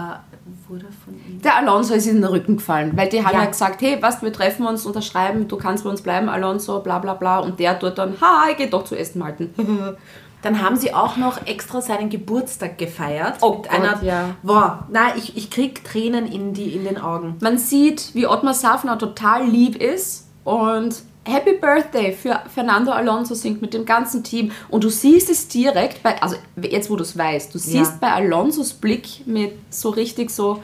wurde 0.69 0.87
von 1.05 1.15
ihm. 1.15 1.41
Der 1.43 1.57
Alonso 1.59 1.95
ist 1.95 2.07
in 2.07 2.17
den 2.17 2.25
Rücken 2.25 2.57
gefallen, 2.57 2.93
weil 2.97 3.09
die 3.09 3.25
haben 3.25 3.35
ja, 3.35 3.45
Ja. 3.45 3.47
gesagt, 3.51 3.81
hey, 3.83 3.99
was, 4.01 4.21
wir 4.21 4.33
treffen 4.33 4.67
uns, 4.67 4.85
unterschreiben, 4.85 5.47
du 5.47 5.57
kannst 5.57 5.85
bei 5.85 5.91
uns 5.91 6.03
bleiben, 6.03 6.29
Alonso, 6.29 6.81
bla 6.81 6.99
bla 6.99 7.15
bla. 7.15 7.39
Und 7.39 7.61
der 7.61 7.79
tut 7.79 7.97
dann, 7.99 8.21
ha, 8.21 8.47
ich 8.51 8.57
geh 8.57 8.67
doch 8.69 8.85
zu 8.85 8.99
Aston 8.99 9.21
Martin. 9.21 9.51
Dann 10.43 10.63
haben 10.63 10.77
sie 10.77 10.95
auch 10.95 11.17
noch 11.17 11.47
extra 11.47 11.81
seinen 11.81 12.09
Geburtstag 12.09 12.79
gefeiert. 12.79 13.39
Oh 13.41 13.55
mit 13.55 13.63
Gott, 13.65 13.71
einer, 13.73 14.03
ja. 14.05 14.37
Boah, 14.43 14.87
nein, 14.91 15.13
ich, 15.17 15.37
ich 15.37 15.51
krieg 15.51 15.83
Tränen 15.85 16.27
in, 16.31 16.53
die, 16.55 16.75
in 16.75 16.85
den 16.85 16.99
Augen. 16.99 17.37
Man 17.41 17.59
sieht, 17.59 18.15
wie 18.15 18.27
Ottmar 18.27 18.55
Safner 18.55 18.97
total 18.99 19.47
lieb 19.49 19.77
ist 19.83 20.29
und 20.45 20.95
Happy 21.25 21.55
Birthday 21.55 22.13
für 22.13 22.41
Fernando 22.55 22.93
Alonso 22.93 23.35
singt 23.35 23.61
mit 23.61 23.75
dem 23.75 23.85
ganzen 23.85 24.23
Team. 24.23 24.53
Und 24.69 24.85
du 24.85 24.91
siehst 24.91 25.29
es 25.29 25.49
direkt 25.49 26.05
bei, 26.05 26.23
also 26.23 26.37
jetzt 26.63 26.89
wo 26.91 26.95
du 26.97 27.03
es 27.03 27.19
weißt, 27.19 27.53
du 27.53 27.59
siehst 27.59 27.93
Ja. 27.95 27.99
bei 28.01 28.13
Alonsos 28.13 28.75
Blick 28.75 29.27
mit 29.27 29.53
so 29.71 29.89
richtig 29.91 30.31
so, 30.31 30.63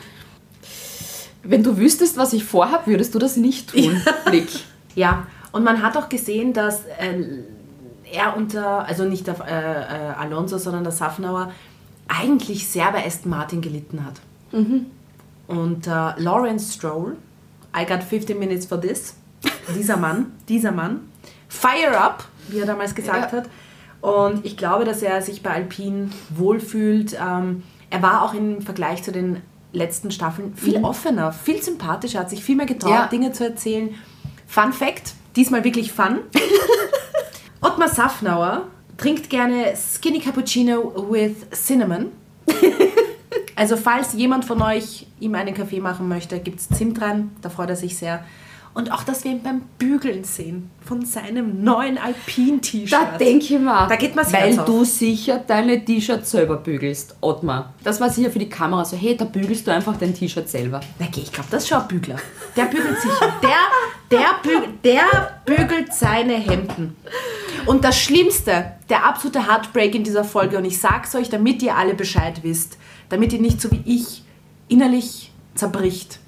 wenn 1.42 1.64
du 1.64 1.76
wüsstest, 1.76 2.16
was 2.16 2.32
ich 2.32 2.44
vorhab, 2.44 2.86
würdest 2.86 3.14
du 3.14 3.18
das 3.18 3.36
nicht 3.36 3.70
tun. 3.72 4.00
Blick. 4.26 4.48
Ja, 4.94 5.26
und 5.50 5.64
man 5.64 5.82
hat 5.82 5.96
auch 5.96 6.08
gesehen, 6.08 6.52
dass 6.52 6.84
äh, 6.98 7.42
er 8.12 8.36
unter, 8.36 8.86
also 8.86 9.04
nicht 9.04 9.26
der, 9.26 9.36
äh, 9.46 9.50
äh, 9.50 10.12
Alonso, 10.14 10.58
sondern 10.58 10.82
der 10.84 10.92
Safnauer, 10.92 11.50
eigentlich 12.08 12.68
sehr 12.68 12.90
bei 12.92 13.04
Aston 13.06 13.30
Martin 13.30 13.60
gelitten 13.62 14.04
hat. 14.04 14.14
Und 15.46 15.86
äh, 15.86 15.90
Lawrence 16.20 16.74
Stroll, 16.74 17.16
I 17.76 17.86
got 17.86 18.02
15 18.02 18.38
minutes 18.38 18.66
for 18.66 18.80
this, 18.80 19.14
dieser 19.74 19.96
Mann, 19.96 20.32
dieser 20.48 20.72
Mann, 20.72 21.08
fire 21.48 21.98
up, 21.98 22.24
wie 22.48 22.58
er 22.58 22.66
damals 22.66 22.94
gesagt 22.94 23.32
Ja. 23.32 23.38
hat. 23.38 23.48
Und 24.02 24.44
ich 24.44 24.56
glaube, 24.56 24.84
dass 24.84 25.00
er 25.00 25.22
sich 25.22 25.42
bei 25.42 25.50
Alpine 25.50 26.10
wohlfühlt. 26.30 27.16
Ähm, 27.18 27.62
er 27.88 28.02
war 28.02 28.22
auch 28.22 28.34
im 28.34 28.60
Vergleich 28.60 29.02
zu 29.04 29.12
den 29.12 29.38
letzten 29.72 30.10
Staffeln 30.10 30.54
viel 30.54 30.82
offener, 30.84 31.32
viel 31.32 31.62
sympathischer, 31.62 32.18
hat 32.20 32.30
sich 32.30 32.42
viel 32.44 32.56
mehr 32.56 32.66
getraut, 32.66 32.90
Ja. 32.90 33.06
Dinge 33.06 33.32
zu 33.32 33.44
erzählen. 33.44 33.94
Fun 34.46 34.72
Fact, 34.72 35.14
diesmal 35.36 35.64
wirklich 35.64 35.92
Fun. 35.92 36.18
Ottmar 37.82 37.94
Safnauer 37.96 38.68
trinkt 38.96 39.28
gerne 39.28 39.74
Skinny 39.74 40.20
Cappuccino 40.20 40.94
with 41.10 41.50
Cinnamon. 41.52 42.12
Also 43.54 43.76
falls 43.76 44.14
jemand 44.14 44.46
von 44.46 44.62
euch 44.62 45.06
ihm 45.20 45.34
einen 45.34 45.54
Kaffee 45.54 45.78
machen 45.78 46.08
möchte, 46.08 46.38
gibt 46.40 46.58
es 46.58 46.68
Zimt 46.70 47.00
rein, 47.02 47.30
da 47.42 47.50
freut 47.50 47.68
er 47.68 47.76
sich 47.76 47.96
sehr. 47.96 48.24
Und 48.74 48.90
auch, 48.90 49.04
dass 49.04 49.24
wir 49.24 49.32
ihn 49.32 49.42
beim 49.42 49.60
Bügeln 49.78 50.24
sehen 50.24 50.70
von 50.80 51.04
seinem 51.04 51.62
neuen 51.62 51.98
Alpin-T-Shirt. 51.98 52.90
Da 52.90 53.18
denke 53.18 53.44
ich 53.44 53.50
mir, 53.50 53.86
Da 53.86 53.96
geht 53.96 54.16
mir's 54.16 54.32
weil 54.32 54.58
auf. 54.58 54.64
du 54.64 54.84
sicher 54.84 55.42
deine 55.46 55.84
T-Shirts 55.84 56.30
selber 56.30 56.56
bügelst, 56.56 57.14
Ottmar. 57.20 57.74
Das 57.84 58.00
war 58.00 58.08
sicher 58.08 58.30
für 58.30 58.38
die 58.38 58.48
Kamera 58.48 58.82
so, 58.84 58.96
hey, 58.96 59.14
da 59.14 59.26
bügelst 59.26 59.66
du 59.66 59.72
einfach 59.72 59.96
dein 59.98 60.14
T-Shirt 60.14 60.48
selber. 60.48 60.80
Na, 60.98 61.06
geh, 61.12 61.20
ich 61.20 61.30
glaube, 61.32 61.48
das 61.50 61.64
ist 61.64 61.68
schon 61.68 61.82
ein 61.82 61.88
Bügler. 61.88 62.16
Der 62.56 62.64
bügelt 62.64 62.98
sicher. 62.98 63.34
Der, 63.42 64.18
der, 64.18 64.28
bügelt, 64.42 64.84
der 64.84 65.40
bügelt 65.44 65.92
seine 65.92 66.34
Hemden. 66.34 66.96
Und 67.66 67.84
das 67.84 67.98
Schlimmste, 68.00 68.72
der 68.88 69.04
absolute 69.06 69.46
Heartbreak 69.46 69.94
in 69.94 70.02
dieser 70.04 70.24
Folge, 70.24 70.56
und 70.56 70.64
ich 70.64 70.80
sag's 70.80 71.14
euch, 71.14 71.28
damit 71.28 71.62
ihr 71.62 71.76
alle 71.76 71.92
Bescheid 71.94 72.42
wisst, 72.42 72.78
damit 73.10 73.34
ihr 73.34 73.40
nicht 73.40 73.60
so 73.60 73.70
wie 73.70 73.82
ich 73.84 74.22
innerlich 74.68 75.30
zerbricht. 75.54 76.18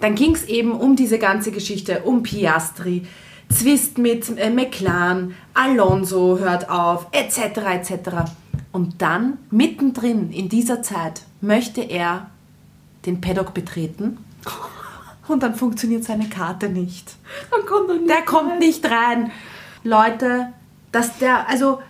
Dann 0.00 0.14
ging's 0.14 0.44
eben 0.44 0.72
um 0.72 0.96
diese 0.96 1.18
ganze 1.18 1.50
Geschichte, 1.50 2.02
um 2.04 2.22
Piastri, 2.22 3.06
Zwist 3.50 3.98
mit 3.98 4.36
äh, 4.38 4.50
McLaren, 4.50 5.34
Alonso 5.54 6.38
hört 6.38 6.68
auf, 6.68 7.06
etc. 7.12 7.58
etc. 7.72 8.32
Und 8.72 9.00
dann, 9.00 9.38
mittendrin 9.50 10.30
in 10.30 10.48
dieser 10.48 10.82
Zeit, 10.82 11.22
möchte 11.40 11.80
er 11.80 12.30
den 13.06 13.20
Paddock 13.20 13.54
betreten 13.54 14.18
und 15.28 15.42
dann 15.42 15.54
funktioniert 15.54 16.04
seine 16.04 16.28
Karte 16.28 16.68
nicht. 16.68 17.16
Dann 17.50 17.66
kommt 17.66 17.88
er 17.88 17.96
nicht. 17.96 18.08
Der 18.08 18.22
kommt 18.22 18.58
nicht 18.58 18.84
rein. 18.84 19.30
Leute, 19.84 20.52
dass 20.92 21.18
der, 21.18 21.48
also 21.48 21.80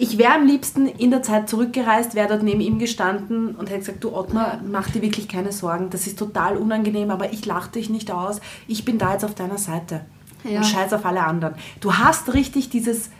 ich 0.00 0.16
wäre 0.16 0.34
am 0.34 0.46
liebsten 0.46 0.86
in 0.86 1.10
der 1.10 1.24
Zeit 1.24 1.50
zurückgereist, 1.50 2.14
wäre 2.14 2.28
dort 2.28 2.44
neben 2.44 2.60
ihm 2.60 2.78
gestanden 2.78 3.56
und 3.56 3.68
hätte 3.68 3.80
gesagt, 3.80 4.04
du 4.04 4.14
Ottmar, 4.14 4.60
mach 4.64 4.88
dir 4.90 5.02
wirklich 5.02 5.26
keine 5.26 5.50
Sorgen, 5.50 5.90
das 5.90 6.06
ist 6.06 6.16
total 6.16 6.56
unangenehm, 6.56 7.10
aber 7.10 7.32
ich 7.32 7.44
lache 7.44 7.72
dich 7.72 7.90
nicht 7.90 8.12
aus, 8.12 8.40
ich 8.68 8.84
bin 8.84 8.98
da 8.98 9.12
jetzt 9.12 9.24
auf 9.24 9.34
deiner 9.34 9.58
Seite. 9.58 10.02
Ja. 10.44 10.58
Und 10.58 10.66
scheiß 10.66 10.92
auf 10.92 11.04
alle 11.04 11.24
anderen. 11.24 11.54
Du 11.80 11.94
hast 11.94 12.32
richtig 12.32 12.70
dieses 12.70 13.10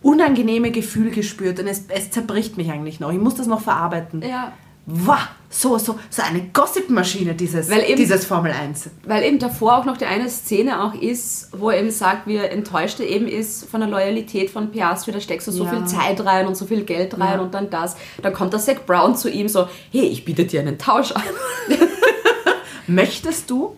unangenehme 0.00 0.70
Gefühl 0.70 1.10
gespürt 1.10 1.60
und 1.60 1.66
es, 1.66 1.84
es 1.88 2.10
zerbricht 2.10 2.56
mich 2.56 2.70
eigentlich 2.70 2.98
noch. 2.98 3.12
Ich 3.12 3.18
muss 3.18 3.34
das 3.34 3.46
noch 3.46 3.60
verarbeiten. 3.60 4.22
Ja. 4.22 4.54
Wow, 4.88 5.18
so, 5.50 5.78
so, 5.78 5.98
so 6.10 6.22
eine 6.22 6.42
Gossip-Maschine, 6.52 7.34
dieses, 7.34 7.68
Weil 7.68 7.82
eben- 7.84 7.96
dieses 7.96 8.24
Formel 8.24 8.52
1. 8.52 8.88
Weil 9.04 9.24
eben 9.24 9.40
davor 9.40 9.78
auch 9.78 9.84
noch 9.84 9.96
die 9.96 10.04
eine 10.04 10.28
Szene 10.30 10.80
auch 10.84 10.94
ist, 10.94 11.48
wo 11.52 11.70
er 11.70 11.80
eben 11.80 11.90
sagt, 11.90 12.28
wie 12.28 12.36
er 12.36 12.52
enttäuscht 12.52 13.00
er 13.00 13.06
eben 13.08 13.26
ist 13.26 13.68
von 13.68 13.80
der 13.80 13.88
Loyalität 13.90 14.48
von 14.48 14.70
Piastri, 14.70 15.10
da 15.10 15.20
steckst 15.20 15.48
du 15.48 15.50
so 15.52 15.64
Ja. 15.64 15.70
viel 15.70 15.84
Zeit 15.86 16.24
rein 16.24 16.46
und 16.46 16.56
so 16.56 16.66
viel 16.66 16.84
Geld 16.84 17.18
rein 17.18 17.34
Ja. 17.34 17.40
und 17.40 17.52
dann 17.52 17.68
das. 17.68 17.96
Dann 18.22 18.32
kommt 18.32 18.52
der 18.52 18.60
Zach 18.60 18.76
Brown 18.86 19.16
zu 19.16 19.28
ihm 19.28 19.48
so, 19.48 19.66
hey, 19.90 20.06
ich 20.06 20.24
biete 20.24 20.44
dir 20.44 20.60
einen 20.60 20.78
Tausch 20.78 21.10
an. 21.10 21.22
Möchtest 22.86 23.50
du, 23.50 23.76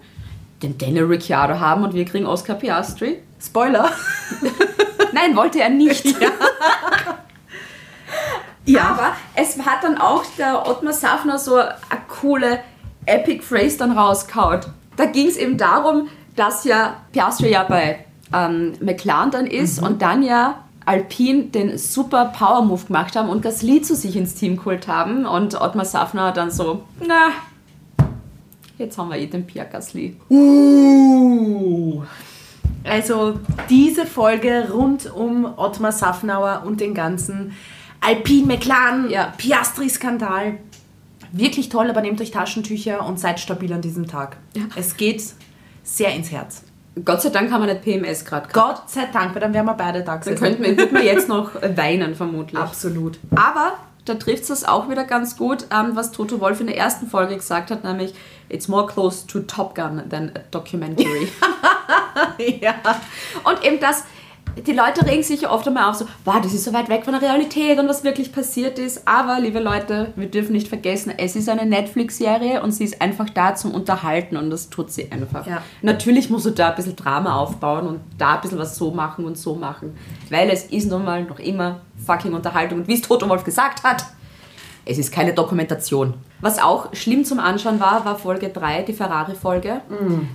Den 0.63 0.77
Daniel 0.77 1.05
Ricciardo 1.05 1.59
haben 1.59 1.85
und 1.85 1.95
wir 1.95 2.05
kriegen 2.05 2.27
Oscar 2.27 2.55
Piastri. 2.57 3.21
Spoiler, 3.41 3.91
Nein, 5.13 5.35
wollte 5.37 5.61
er 5.61 5.71
nicht. 5.71 6.05
ja, 6.21 6.31
Aber 8.77 9.13
es 9.35 9.59
hat 9.59 9.83
dann 9.83 9.99
auch 9.99 10.25
der 10.37 10.69
Ottmar 10.69 10.93
Safner 10.93 11.39
so 11.39 11.57
eine 11.57 11.73
coole 12.21 12.61
Epic 13.07 13.43
Phrase 13.43 13.79
dann 13.79 13.93
rausgehauen. 13.93 14.61
Da 14.97 15.07
ging 15.07 15.29
es 15.29 15.37
eben 15.37 15.57
darum, 15.57 16.09
dass 16.37 16.65
ja 16.65 16.97
Piastri 17.13 17.53
ja 17.53 17.63
bei 17.65 18.05
ähm, 18.33 18.75
McLaren 18.81 19.31
dann 19.31 19.47
ist 19.47 19.83
und 19.83 20.03
dann 20.03 20.23
ja 20.23 20.63
Alpine 20.85 21.45
den 21.45 21.77
super 21.77 22.27
Power 22.27 22.63
Move 22.63 22.87
gemacht 22.87 23.15
haben 23.15 23.29
und 23.29 23.43
Gasly 23.43 23.83
zu 23.83 23.95
sich 23.95 24.17
ins 24.17 24.35
Team 24.35 24.57
geholt 24.57 24.89
haben 24.89 25.27
und 25.27 25.61
Ottmar 25.61 25.85
Safner 25.85 26.33
dann 26.33 26.51
so, 26.51 26.83
na, 27.07 27.31
jetzt 28.79 28.97
haben 28.97 29.11
wir 29.11 29.19
eh 29.19 29.27
den 29.27 29.47
Pierre 29.47 29.69
Gasly. 29.71 30.17
Uh. 30.31 32.03
Also 32.85 33.39
diese 33.69 34.07
Folge 34.07 34.69
rund 34.73 35.13
um 35.13 35.45
Ottmar 35.59 35.93
Safnauer 35.93 36.63
und 36.65 36.81
den 36.81 36.95
ganzen 36.95 37.55
Alpine 38.01 38.47
McLaren 38.47 39.11
Ja. 39.11 39.33
Piastri-Skandal. 39.37 40.59
Wirklich 41.33 41.69
toll, 41.69 41.91
aber 41.91 42.01
nehmt 42.01 42.21
euch 42.21 42.31
Taschentücher 42.31 43.05
und 43.05 43.21
seid 43.21 43.39
stabil 43.39 43.73
an 43.73 43.83
diesem 43.83 44.07
Tag. 44.07 44.39
Es 44.77 44.97
geht 44.97 45.23
sehr 45.83 46.15
ins 46.15 46.31
Herz. 46.31 46.63
Gott 47.05 47.23
sei 47.23 47.29
Dank 47.29 47.53
haben 47.53 47.67
wir 47.67 47.73
nicht 47.73 47.83
PMS 47.85 48.25
gerade. 48.25 48.49
Gott 48.53 48.89
sei 48.89 49.07
Dank, 49.13 49.35
weil 49.35 49.41
dann 49.41 49.55
wären 49.55 49.67
wir 49.67 49.75
beide 49.75 50.03
da 50.03 50.17
Dann 50.17 50.35
könnten 50.35 50.63
wir, 50.63 50.77
würden 50.77 50.95
wir 50.95 51.05
jetzt 51.05 51.29
noch 51.29 51.55
weinen 51.77 52.15
vermutlich. 52.15 52.59
Absolut. 52.61 53.19
Aber 53.35 53.75
da 54.05 54.15
trifft 54.15 54.49
es 54.49 54.65
auch 54.65 54.89
wieder 54.89 55.05
ganz 55.05 55.37
gut, 55.37 55.67
was 55.71 56.13
Toto 56.13 56.41
Wolf 56.41 56.61
in 56.61 56.67
der 56.67 56.77
ersten 56.77 57.09
Folge 57.09 57.37
gesagt 57.37 57.71
hat, 57.71 57.85
nämlich 57.85 58.15
It's 58.49 58.69
more 58.69 58.87
close 58.87 59.27
to 59.27 59.41
Top 59.41 59.75
Gun 59.75 60.03
than 60.09 60.31
a 60.35 60.41
documentary. 60.51 61.29
ja. 62.61 62.75
und 63.45 63.65
eben 63.65 63.79
das, 63.81 64.05
die 64.67 64.73
Leute 64.73 65.07
regen 65.07 65.23
sich 65.23 65.43
ja 65.43 65.51
oft 65.51 65.67
einmal 65.67 65.91
auf, 65.91 65.97
so, 65.97 66.07
wow, 66.25 66.41
das 66.41 66.53
ist 66.53 66.65
so 66.65 66.73
weit 66.73 66.89
weg 66.89 67.05
von 67.05 67.13
der 67.13 67.23
Realität 67.23 67.79
und 67.79 67.89
was 67.89 68.05
wirklich 68.05 68.33
passiert 68.33 68.79
ist. 68.79 69.07
Aber, 69.07 69.41
liebe 69.41 69.59
Leute, 69.59 70.13
wir 70.17 70.29
dürfen 70.29 70.53
nicht 70.53 70.69
vergessen, 70.69 71.13
es 71.17 71.37
ist 71.37 71.49
eine 71.49 71.67
Netflix-Serie 71.67 72.63
und 72.63 72.73
sie 72.73 72.85
ist 72.85 73.01
einfach 73.01 73.31
da 73.31 73.55
zum 73.55 73.73
Unterhalten 73.73 74.37
und 74.37 74.51
das 74.51 74.71
tut 74.71 74.91
sie 74.91 75.11
einfach. 75.11 75.47
Ja. 75.47 75.63
Natürlich 75.83 76.31
musst 76.31 76.47
du 76.47 76.51
da 76.51 76.71
ein 76.71 76.75
bisschen 76.77 76.97
Drama 76.97 77.37
aufbauen 77.37 77.87
und 77.87 78.01
da 78.19 78.35
ein 78.35 78.41
bisschen 78.41 78.59
was 78.59 78.77
so 78.77 78.91
machen 78.91 79.25
und 79.25 79.39
so 79.39 79.55
machen, 79.55 79.97
weil 80.31 80.51
es 80.51 80.65
ist 80.67 80.91
nun 80.91 81.05
mal 81.05 81.25
noch 81.25 81.39
immer 81.39 81.81
fucking 82.05 82.35
Unterhaltung. 82.35 82.81
Und 82.81 82.89
wie 82.89 82.95
es 82.95 83.03
Toto 83.03 83.29
Wolf 83.29 83.45
gesagt 83.45 83.83
hat, 83.85 84.05
es 84.85 84.99
ist 84.99 85.13
keine 85.13 85.35
Dokumentation. 85.35 86.15
Was 86.41 86.59
auch 86.61 86.95
schlimm 86.95 87.25
zum 87.25 87.41
Anschauen 87.41 87.81
war, 87.81 88.05
war 88.05 88.17
Folge 88.17 88.49
3, 88.51 88.83
die 88.83 88.93
Ferrari-Folge. 88.93 89.81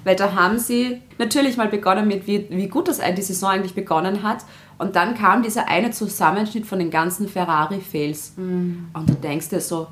Weil 0.04 0.16
da 0.16 0.34
haben 0.34 0.60
sie 0.60 1.02
natürlich 1.18 1.56
mal 1.56 1.70
begonnen 1.70 2.08
mit, 2.08 2.28
wie, 2.28 2.46
wie 2.50 2.68
gut 2.68 2.88
das 2.90 3.00
die 3.16 3.22
Saison 3.22 3.52
eigentlich 3.52 3.74
begonnen 3.76 4.22
hat. 4.24 4.40
Und 4.78 4.96
dann 4.98 5.16
kam 5.16 5.44
dieser 5.44 5.70
eine 5.70 5.92
Zusammenschnitt 5.92 6.66
von 6.66 6.80
den 6.80 6.90
ganzen 6.92 7.30
Ferrari-Fails. 7.30 8.34
Und 8.38 8.92
du 9.10 9.14
denkst 9.14 9.50
dir 9.50 9.62
so, 9.62 9.88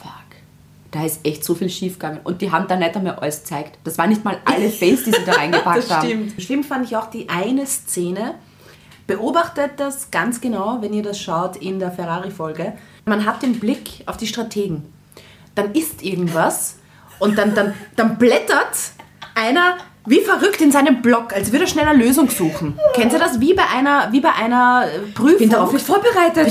fuck, 0.00 0.10
da 0.92 1.04
ist 1.04 1.20
echt 1.26 1.44
so 1.44 1.54
viel 1.54 1.68
schiefgegangen. 1.68 2.20
Und 2.24 2.40
die 2.40 2.50
haben 2.50 2.66
da 2.66 2.76
nicht 2.76 2.96
einmal 2.96 3.16
alles 3.16 3.40
gezeigt. 3.42 3.78
Das 3.84 3.98
waren 3.98 4.08
nicht 4.08 4.24
mal 4.24 4.38
alle 4.46 4.70
Fails, 4.70 5.04
die 5.04 5.10
sie 5.12 5.24
da 5.26 5.32
reingepackt 5.32 5.76
Das 5.78 5.90
haben. 5.90 6.06
stimmt. 6.06 6.42
Schlimm 6.42 6.64
fand 6.64 6.86
ich 6.86 6.96
auch 6.96 7.10
die 7.10 7.28
eine 7.28 7.66
Szene. 7.66 8.34
Beobachtet 9.06 9.72
das 9.78 10.10
ganz 10.10 10.40
genau, 10.40 10.78
wenn 10.80 10.94
ihr 10.94 11.02
das 11.02 11.18
schaut 11.20 11.56
in 11.56 11.78
der 11.80 11.90
Ferrari-Folge. 11.90 12.74
Man 13.04 13.26
hat 13.26 13.42
den 13.42 13.58
Blick 13.58 14.04
auf 14.06 14.16
die 14.16 14.26
Strategen. 14.28 14.84
Dann 15.54 15.72
ist 15.74 16.02
irgendwas 16.02 16.76
und 17.18 17.36
dann, 17.36 17.54
dann, 17.54 17.74
dann 17.96 18.18
blättert 18.18 18.76
einer 19.34 19.76
Wie 20.06 20.20
verrückt 20.20 20.60
in 20.62 20.72
seinem 20.72 21.02
Blog, 21.02 21.34
als 21.34 21.52
würde 21.52 21.66
er 21.66 21.68
schnell 21.68 21.86
eine 21.86 22.02
Lösung 22.02 22.30
suchen. 22.30 22.78
Kennt 22.94 23.12
ihr 23.12 23.18
das? 23.18 23.38
Wie 23.38 23.52
bei 23.52 23.64
einer, 23.68 24.08
wie 24.12 24.20
bei 24.20 24.32
einer 24.32 24.86
äh, 24.86 24.98
Prüfung. 25.12 25.38
Bin 25.38 25.50
darauf 25.50 25.72
nicht 25.72 25.84
vorbereitet. 25.84 26.50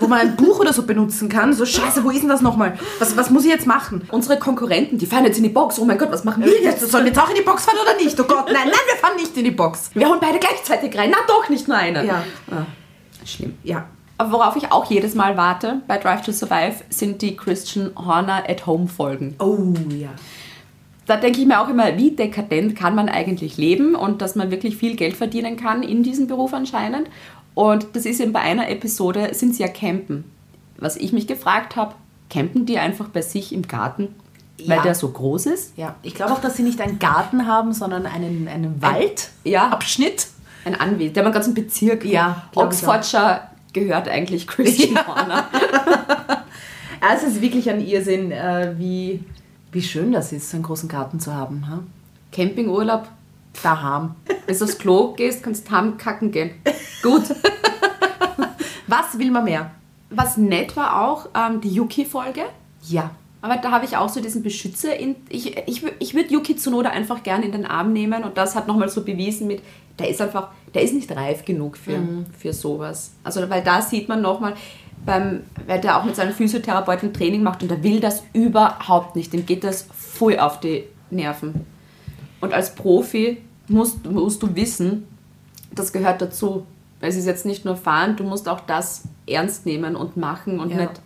Wo 0.00 0.06
man 0.06 0.20
ein 0.20 0.36
Buch 0.36 0.58
oder 0.58 0.72
so 0.72 0.84
benutzen 0.84 1.28
kann. 1.28 1.52
So, 1.52 1.66
scheiße, 1.66 2.02
wo 2.02 2.10
ist 2.10 2.22
denn 2.22 2.30
das 2.30 2.40
nochmal? 2.40 2.78
Was, 2.98 3.14
was 3.16 3.28
muss 3.28 3.44
ich 3.44 3.50
jetzt 3.50 3.66
machen? 3.66 4.02
Unsere 4.10 4.38
Konkurrenten, 4.38 4.96
die 4.96 5.06
fahren 5.06 5.24
jetzt 5.26 5.36
in 5.36 5.42
die 5.42 5.50
Box. 5.50 5.78
Oh 5.78 5.84
mein 5.84 5.98
Gott, 5.98 6.10
was 6.10 6.24
machen 6.24 6.44
wir 6.44 6.52
jetzt? 6.52 6.80
Jetzt 6.80 6.90
sollen 6.90 7.04
wir 7.04 7.12
jetzt 7.12 7.20
auch 7.20 7.28
in 7.28 7.36
die 7.36 7.42
Box 7.42 7.66
fahren 7.66 7.78
oder 7.82 7.94
nicht? 8.02 8.18
Oh 8.18 8.24
Gott, 8.24 8.46
nein, 8.46 8.64
nein, 8.64 8.84
wir 8.90 8.96
fahren 8.96 9.16
nicht 9.16 9.36
in 9.36 9.44
die 9.44 9.50
Box. 9.50 9.90
Wir 9.92 10.08
hauen 10.08 10.18
beide 10.20 10.38
gleichzeitig 10.38 10.96
rein. 10.96 11.10
Na 11.10 11.18
doch, 11.28 11.50
nicht 11.50 11.68
nur 11.68 11.76
einer. 11.76 12.02
Ja. 12.02 12.24
Ah, 12.50 12.64
schlimm. 13.26 13.54
Ja. 13.62 13.84
Worauf 14.30 14.56
ich 14.56 14.70
auch 14.72 14.90
jedes 14.90 15.14
Mal 15.14 15.36
warte 15.36 15.80
bei 15.86 15.98
Drive 15.98 16.22
to 16.22 16.32
Survive, 16.32 16.76
sind 16.90 17.22
die 17.22 17.36
Christian 17.36 17.90
Horner 17.96 18.44
at 18.48 18.66
Home 18.66 18.86
Folgen. 18.88 19.34
Oh 19.38 19.58
ja. 19.90 20.10
Da 21.06 21.16
denke 21.16 21.40
ich 21.40 21.46
mir 21.46 21.60
auch 21.60 21.68
immer, 21.68 21.96
wie 21.96 22.12
dekadent 22.12 22.76
kann 22.76 22.94
man 22.94 23.08
eigentlich 23.08 23.56
leben 23.56 23.94
und 23.94 24.22
dass 24.22 24.36
man 24.36 24.50
wirklich 24.50 24.76
viel 24.76 24.94
Geld 24.96 25.16
verdienen 25.16 25.56
kann 25.56 25.82
in 25.82 26.02
diesem 26.02 26.26
Beruf 26.28 26.54
anscheinend. 26.54 27.08
Und 27.54 27.86
das 27.94 28.06
ist 28.06 28.20
eben 28.20 28.32
bei 28.32 28.40
einer 28.40 28.70
Episode, 28.70 29.34
sind 29.34 29.54
sie 29.54 29.62
ja 29.62 29.68
campen. 29.68 30.24
Was 30.78 30.96
ich 30.96 31.12
mich 31.12 31.26
gefragt 31.26 31.76
habe, 31.76 31.94
campen 32.30 32.66
die 32.66 32.78
einfach 32.78 33.08
bei 33.08 33.20
sich 33.20 33.52
im 33.52 33.62
Garten, 33.66 34.14
weil 34.66 34.76
Ja. 34.78 34.82
der 34.82 34.94
so 34.94 35.08
groß 35.10 35.46
ist? 35.46 35.76
Ja, 35.76 35.96
ich 36.02 36.14
glaube 36.14 36.32
auch, 36.32 36.40
dass 36.40 36.56
sie 36.56 36.62
nicht 36.62 36.80
einen 36.80 36.98
Garten 36.98 37.46
haben, 37.46 37.72
sondern 37.72 38.06
einen, 38.06 38.48
einen 38.48 38.80
Wald. 38.80 39.30
Ja. 39.44 39.68
Abschnitt. 39.68 40.28
Ein 40.64 40.80
Anwesen, 40.80 41.14
der 41.14 41.22
hat 41.22 41.26
einen 41.26 41.34
ganzen 41.34 41.54
Bezirk. 41.54 42.04
Ja, 42.04 42.44
Oxfordshire 42.54 43.40
gehört 43.72 44.08
eigentlich 44.08 44.46
Christian 44.46 45.06
Horner. 45.06 45.48
Ja, 47.02 47.14
es 47.14 47.24
ist 47.24 47.40
wirklich 47.40 47.68
ein 47.68 47.80
Irrsinn, 47.80 48.30
äh, 48.30 48.74
wie, 48.78 49.24
wie 49.72 49.82
schön 49.82 50.12
das 50.12 50.32
ist, 50.32 50.50
so 50.50 50.56
einen 50.56 50.64
großen 50.64 50.88
Garten 50.88 51.18
zu 51.18 51.34
haben. 51.34 51.68
Ha? 51.68 51.80
Campingurlaub, 52.30 53.08
Daheim. 53.62 54.14
wenn 54.46 54.56
du 54.56 54.64
aufs 54.64 54.78
Klo 54.78 55.12
gehst, 55.14 55.42
kannst 55.42 55.68
du 55.68 55.92
kacken 55.98 56.30
gehen. 56.30 56.52
Gut. 57.02 57.24
Was 58.86 59.18
will 59.18 59.30
man 59.30 59.44
mehr? 59.44 59.70
Was 60.10 60.36
nett 60.36 60.76
war 60.76 61.02
auch, 61.02 61.28
ähm, 61.34 61.60
die 61.60 61.70
Yuki-Folge. 61.70 62.42
Ja. 62.88 63.10
Aber 63.42 63.56
da 63.56 63.72
habe 63.72 63.84
ich 63.84 63.96
auch 63.96 64.08
so 64.08 64.20
diesen 64.20 64.42
Beschützer. 64.42 64.96
In, 64.96 65.16
ich 65.28 65.56
ich, 65.66 65.82
ich 65.98 66.14
würde 66.14 66.32
Yuki 66.32 66.54
Tsunoda 66.56 66.90
einfach 66.90 67.22
gerne 67.24 67.44
in 67.44 67.52
den 67.52 67.66
Arm 67.66 67.92
nehmen 67.92 68.22
und 68.22 68.38
das 68.38 68.54
hat 68.54 68.68
nochmal 68.68 68.88
so 68.88 69.02
bewiesen 69.04 69.48
mit, 69.48 69.60
der 69.98 70.08
ist 70.08 70.20
einfach, 70.22 70.48
der 70.72 70.82
ist 70.82 70.94
nicht 70.94 71.10
reif 71.14 71.44
genug 71.44 71.76
für, 71.76 71.98
für 72.38 72.52
sowas. 72.52 73.12
Also, 73.24 73.50
weil 73.50 73.62
da 73.62 73.82
sieht 73.82 74.08
man 74.08 74.22
nochmal, 74.22 74.54
beim, 75.04 75.40
weil 75.66 75.80
der 75.80 75.98
auch 75.98 76.04
mit 76.04 76.14
seinem 76.14 76.32
Physiotherapeuten 76.32 77.12
Training 77.12 77.42
macht 77.42 77.62
und 77.62 77.70
der 77.70 77.82
will 77.82 77.98
das 77.98 78.22
überhaupt 78.32 79.16
nicht. 79.16 79.32
Dem 79.32 79.44
geht 79.44 79.64
das 79.64 79.88
voll 79.92 80.38
auf 80.38 80.60
die 80.60 80.84
Nerven. 81.10 81.66
Und 82.40 82.52
als 82.54 82.74
Profi 82.74 83.38
musst, 83.66 84.06
musst 84.08 84.42
du 84.42 84.54
wissen, 84.54 85.06
das 85.72 85.92
gehört 85.92 86.22
dazu. 86.22 86.64
Weil 87.00 87.08
es 87.10 87.16
ist 87.16 87.26
jetzt 87.26 87.44
nicht 87.44 87.64
nur 87.64 87.74
fahren, 87.74 88.14
du 88.14 88.22
musst 88.22 88.48
auch 88.48 88.60
das 88.60 89.02
ernst 89.26 89.66
nehmen 89.66 89.96
und 89.96 90.16
machen 90.16 90.60
und 90.60 90.70
Ja. 90.70 90.82
nicht 90.82 91.00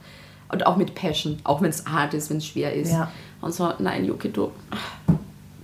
und 0.51 0.67
auch 0.67 0.77
mit 0.77 0.95
Passion, 0.95 1.39
auch 1.45 1.61
wenn 1.63 1.71
es 1.71 1.85
hart 1.87 2.15
ist, 2.15 2.31
wenn 2.31 2.37
es 2.39 2.47
schwer 2.47 2.73
ist. 2.73 2.93
Ja. 2.93 3.11
Und 3.41 3.53
so, 3.55 3.73
nein, 3.79 4.05
Yuki, 4.05 4.31
du, 4.31 4.51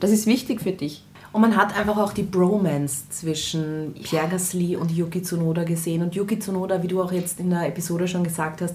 das 0.01 0.11
ist 0.11 0.26
wichtig 0.26 0.61
für 0.61 0.72
dich. 0.72 1.05
Und 1.33 1.41
man 1.41 1.57
hat 1.57 1.74
einfach 1.78 1.97
auch 1.97 2.12
die 2.12 2.24
Bromance 2.24 3.09
zwischen 3.09 3.95
Pierre 4.03 4.28
Gasly 4.28 4.76
und 4.76 4.91
Yuki 4.91 5.22
Tsunoda 5.22 5.64
gesehen. 5.64 6.03
Und 6.03 6.14
Yuki 6.14 6.39
Tsunoda, 6.39 6.83
wie 6.83 6.89
du 6.89 7.01
auch 7.03 7.11
jetzt 7.11 7.41
in 7.41 7.49
der 7.49 7.66
Episode 7.68 8.07
schon 8.07 8.22
gesagt 8.22 8.61
hast, 8.61 8.74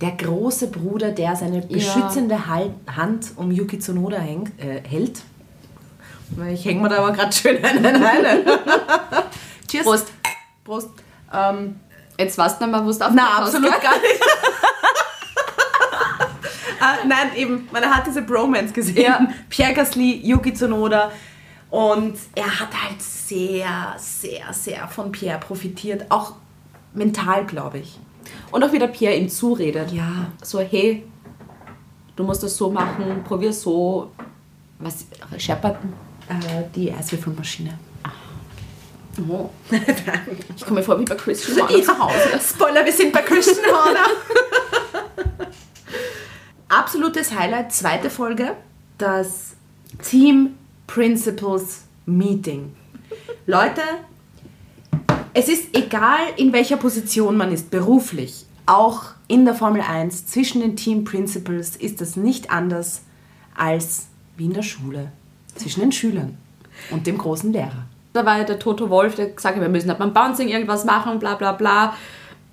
der 0.00 0.12
große 0.12 0.68
Bruder, 0.68 1.10
der 1.10 1.34
seine 1.34 1.62
beschützende 1.62 2.46
Hal- 2.46 2.74
Hand 2.94 3.32
um 3.34 3.50
Yuki 3.50 3.80
Tsunoda 3.80 4.18
hängt, 4.18 4.52
äh, 4.62 4.82
hält. 4.88 5.20
Ich 6.52 6.64
hänge 6.64 6.82
mir 6.82 6.88
da 6.90 6.98
aber 6.98 7.12
gerade 7.12 7.32
schön 7.32 7.64
einen 7.64 8.02
rein. 8.02 8.24
Cheers. 9.68 9.84
Prost. 9.84 10.06
Prost. 10.64 10.90
Ähm, 11.32 11.76
Jetzt 12.18 12.38
weißt 12.38 12.60
du 12.60 12.64
nicht 12.66 12.72
mehr, 12.72 12.84
wo 12.86 12.90
du 12.90 13.04
auf 13.04 13.12
Na, 13.14 13.38
absolut 13.42 13.70
gar 13.82 13.98
nicht. 14.00 14.20
Ah, 16.80 16.96
nein, 17.06 17.34
eben, 17.36 17.68
man 17.72 17.84
hat 17.84 18.06
diese 18.06 18.22
Bromance 18.22 18.72
gesehen. 18.72 19.02
Ja. 19.02 19.28
Pierre 19.48 19.74
Gasly, 19.74 20.20
Yuki 20.24 20.52
Tsunoda. 20.52 21.10
Und 21.70 22.16
er 22.34 22.60
hat 22.60 22.70
halt 22.70 23.02
sehr, 23.02 23.94
sehr, 23.98 24.52
sehr 24.52 24.88
von 24.88 25.12
Pierre 25.12 25.38
profitiert. 25.38 26.06
Auch 26.10 26.34
mental, 26.94 27.44
glaube 27.44 27.78
ich. 27.78 27.98
Und 28.50 28.62
auch 28.62 28.72
wieder 28.72 28.88
Pierre 28.88 29.16
ihm 29.16 29.28
zuredet. 29.28 29.90
Ja. 29.92 30.32
So, 30.42 30.60
hey, 30.60 31.04
du 32.14 32.24
musst 32.24 32.42
das 32.42 32.56
so 32.56 32.70
machen, 32.70 33.22
probier 33.24 33.52
so. 33.52 34.10
Was, 34.78 35.06
Shepperton? 35.38 35.92
Äh, 36.28 36.64
die 36.74 36.92
Eiswürfelmaschine. 36.92 37.78
Oh. 39.28 39.48
Ich 40.54 40.64
komme 40.64 40.80
mir 40.80 40.84
vor 40.84 40.98
wie 41.00 41.04
bei 41.04 41.14
Christian 41.14 41.58
Horner 41.68 41.82
zu 41.82 41.98
Hause. 41.98 42.40
Spoiler, 42.40 42.84
wir 42.84 42.92
sind 42.92 43.12
bei 43.12 43.22
Christian 43.22 43.64
Horner. 43.66 44.06
Absolutes 46.68 47.32
Highlight, 47.32 47.72
zweite 47.72 48.10
Folge, 48.10 48.56
das 48.98 49.54
Team 50.02 50.56
Principles 50.88 51.84
Meeting. 52.06 52.74
Leute, 53.46 53.82
es 55.32 55.48
ist 55.48 55.76
egal, 55.76 56.18
in 56.36 56.52
welcher 56.52 56.76
Position 56.76 57.36
man 57.36 57.52
ist, 57.52 57.70
beruflich, 57.70 58.46
auch 58.66 59.04
in 59.28 59.44
der 59.44 59.54
Formel 59.54 59.80
1, 59.80 60.26
zwischen 60.26 60.60
den 60.60 60.74
Team 60.74 61.04
Principles 61.04 61.76
ist 61.76 62.00
es 62.02 62.16
nicht 62.16 62.50
anders 62.50 63.02
als 63.56 64.06
wie 64.36 64.46
in 64.46 64.52
der 64.52 64.62
Schule, 64.62 65.12
zwischen 65.54 65.80
den 65.80 65.92
Schülern 65.92 66.36
und 66.90 67.06
dem 67.06 67.16
großen 67.16 67.52
Lehrer. 67.52 67.86
Da 68.12 68.26
war 68.26 68.38
ja 68.38 68.44
der 68.44 68.58
Toto 68.58 68.90
Wolf, 68.90 69.14
der 69.14 69.30
gesagt 69.30 69.54
hat, 69.54 69.62
wir 69.62 69.68
müssen 69.68 69.88
halt 69.88 70.00
beim 70.00 70.12
Bouncing 70.12 70.48
irgendwas 70.48 70.84
machen, 70.84 71.20
bla 71.20 71.36
bla 71.36 71.52
bla. 71.52 71.94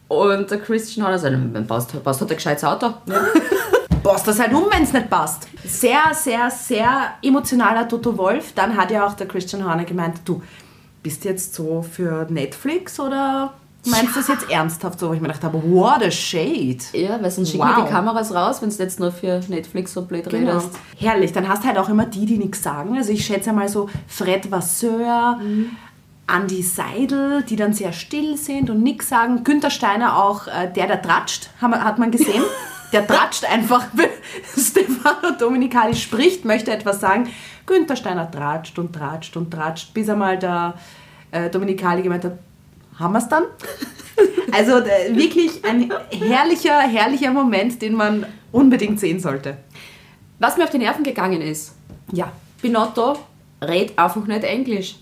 Und 0.07 0.51
der 0.51 0.59
Christian 0.59 1.03
Horner 1.03 1.17
sagt, 1.17 1.35
beim 1.51 1.65
Baust, 1.65 2.03
Baust 2.03 2.21
hat 2.21 2.29
ein 2.29 2.35
gescheites 2.35 2.63
Auto. 2.63 2.93
Boss 4.03 4.23
das 4.23 4.39
halt 4.39 4.53
um, 4.53 4.65
wenn 4.69 4.83
es 4.83 4.93
nicht 4.93 5.09
passt. 5.09 5.47
Sehr, 5.65 6.13
sehr, 6.13 6.51
sehr 6.51 7.13
emotionaler 7.21 7.87
Toto 7.87 8.17
Wolf. 8.17 8.51
Dann 8.53 8.75
hat 8.75 8.91
ja 8.91 9.07
auch 9.07 9.13
der 9.13 9.27
Christian 9.27 9.65
Horner 9.65 9.85
gemeint, 9.85 10.17
du, 10.25 10.41
bist 11.01 11.25
jetzt 11.25 11.53
so 11.53 11.81
für 11.83 12.25
Netflix 12.29 12.99
oder 12.99 13.53
meinst 13.85 14.15
du 14.15 14.19
das 14.19 14.27
jetzt 14.29 14.49
ernsthaft 14.49 14.99
so? 14.99 15.09
Wo 15.09 15.13
ich 15.13 15.19
mir 15.19 15.27
gedacht 15.27 15.43
habe, 15.43 15.61
what 15.63 16.01
a 16.01 16.09
shade. 16.09 16.77
Ja, 16.93 17.21
weil 17.21 17.29
sonst 17.29 17.51
schicken 17.51 17.63
Wow. 17.63 17.85
die 17.85 17.91
Kameras 17.91 18.33
raus, 18.33 18.61
wenn 18.61 18.69
du 18.69 18.75
jetzt 18.75 18.99
nur 18.99 19.11
für 19.11 19.41
Netflix 19.49 19.93
so 19.93 20.03
blöd 20.03 20.31
redest. 20.31 20.69
Herrlich, 20.97 21.33
dann 21.33 21.47
hast 21.47 21.63
du 21.63 21.67
halt 21.67 21.77
auch 21.77 21.89
immer 21.89 22.05
die, 22.05 22.25
die 22.25 22.37
nichts 22.37 22.63
sagen. 22.63 22.97
Also 22.97 23.11
ich 23.11 23.25
schätze 23.25 23.51
mal 23.51 23.67
so 23.67 23.89
Fred 24.07 24.49
Vasseur, 24.49 25.39
Andi 26.25 26.63
Seidel, 26.63 27.43
die 27.43 27.57
dann 27.57 27.73
sehr 27.73 27.91
still 27.91 28.37
sind 28.37 28.69
und 28.69 28.81
nichts 28.81 29.09
sagen. 29.09 29.43
Günther 29.43 29.69
Steiner 29.69 30.23
auch, 30.23 30.47
äh, 30.47 30.71
der, 30.73 30.87
der 30.87 31.01
tratscht, 31.01 31.49
hat 31.59 31.99
man 31.99 32.11
gesehen. 32.11 32.43
Der 32.93 33.05
tratscht 33.07 33.43
einfach, 33.45 33.87
Stefano 34.57 35.35
Dominicali 35.37 35.95
spricht, 35.95 36.45
möchte 36.45 36.71
etwas 36.71 36.99
sagen. 37.01 37.29
Günther 37.65 37.95
Steiner 37.95 38.29
tratscht 38.29 38.77
und 38.77 38.93
tratscht 38.93 39.35
und 39.35 39.51
tratscht, 39.51 39.93
bis 39.93 40.07
einmal 40.09 40.37
der 40.37 40.75
äh, 41.31 41.49
Dominicali 41.49 42.03
gemeint 42.03 42.23
hat, 42.25 42.37
haben 42.97 43.13
wir 43.13 43.19
es 43.19 43.27
dann? 43.27 43.43
Also 44.51 44.73
äh, 44.77 45.15
wirklich 45.15 45.65
ein 45.65 45.91
herrlicher, 46.11 46.79
herrlicher 46.81 47.31
Moment, 47.31 47.81
den 47.81 47.95
man 47.95 48.27
unbedingt 48.51 48.99
sehen 48.99 49.19
sollte. 49.19 49.57
Was 50.37 50.57
mir 50.57 50.65
auf 50.65 50.69
die 50.69 50.77
Nerven 50.77 51.03
gegangen 51.03 51.41
ist, 51.41 51.73
Ja, 52.11 52.31
Binotto 52.61 53.17
redet 53.59 53.97
einfach 53.97 54.27
nicht 54.27 54.43
Englisch. 54.43 54.97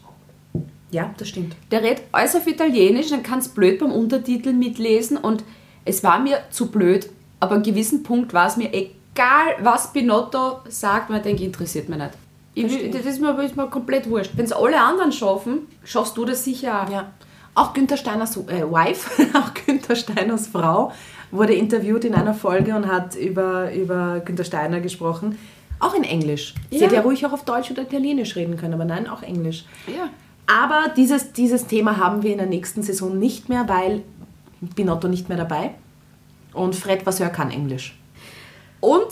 ja, 0.91 1.13
das 1.17 1.27
stimmt. 1.27 1.57
Der 1.69 1.83
redet 1.83 2.03
auf 2.13 2.47
Italienisch, 2.47 3.09
dann 3.09 3.23
kannst 3.23 3.49
du 3.49 3.55
blöd 3.55 3.79
beim 3.79 3.91
Untertitel 3.91 4.53
mitlesen 4.53 5.17
und 5.17 5.43
es 5.83 6.01
war 6.01 6.19
mir 6.19 6.39
zu 6.51 6.71
blöd, 6.71 7.09
aber 7.41 7.55
an 7.55 7.63
gewissen 7.63 8.03
Punkt 8.03 8.33
war 8.33 8.47
es 8.47 8.55
mir 8.55 8.71
egal, 8.73 9.55
was 9.61 9.91
Binotto 9.91 10.59
sagt, 10.69 11.09
weil 11.09 11.17
ich 11.17 11.23
denke, 11.23 11.43
interessiert 11.43 11.89
mich 11.89 11.97
nicht. 11.97 12.11
Ich, 12.53 12.91
das 12.91 13.05
ist 13.05 13.19
mir, 13.21 13.37
ist 13.43 13.55
mir 13.57 13.67
komplett 13.67 14.09
wurscht. 14.09 14.31
Wenn 14.35 14.45
es 14.45 14.51
alle 14.53 14.79
anderen 14.79 15.11
schaffen, 15.11 15.67
schaffst 15.83 16.15
du 16.17 16.23
das 16.25 16.43
sicher 16.43 16.83
auch. 16.83 16.89
Ja. 16.91 17.11
Auch 17.55 17.73
Günther 17.73 17.97
Steiners 17.97 18.37
äh, 18.37 18.63
Wife, 18.63 19.09
auch 19.37 19.53
Günther 19.65 19.95
Steiners 19.95 20.47
Frau, 20.47 20.91
wurde 21.31 21.53
interviewt 21.53 22.05
in 22.05 22.13
einer 22.15 22.33
Folge 22.33 22.75
und 22.75 22.87
hat 22.87 23.15
über, 23.15 23.73
über 23.73 24.21
Günther 24.23 24.43
Steiner 24.45 24.79
gesprochen. 24.79 25.37
Auch 25.79 25.93
in 25.95 26.03
Englisch. 26.03 26.53
Sie 26.69 26.77
Ja. 26.77 26.83
hätte 26.85 26.95
ja 26.95 27.01
ruhig 27.01 27.25
auch 27.25 27.33
auf 27.33 27.43
Deutsch 27.43 27.71
oder 27.71 27.81
Italienisch 27.81 28.35
reden 28.35 28.55
können, 28.57 28.73
aber 28.75 28.85
nein, 28.85 29.07
auch 29.09 29.23
Englisch. 29.23 29.65
Ja. 29.87 30.09
Aber 30.45 30.89
dieses, 30.95 31.31
dieses 31.33 31.65
Thema 31.67 31.97
haben 31.97 32.21
wir 32.23 32.31
in 32.33 32.37
der 32.37 32.47
nächsten 32.47 32.83
Saison 32.83 33.17
nicht 33.17 33.49
mehr, 33.49 33.67
weil 33.67 34.03
Binotto 34.75 35.07
nicht 35.07 35.27
mehr 35.29 35.37
dabei 35.37 35.71
und 36.53 36.75
Fred 36.75 37.05
Vasseur 37.05 37.29
kann 37.29 37.51
Englisch. 37.51 37.97
Und 38.79 39.11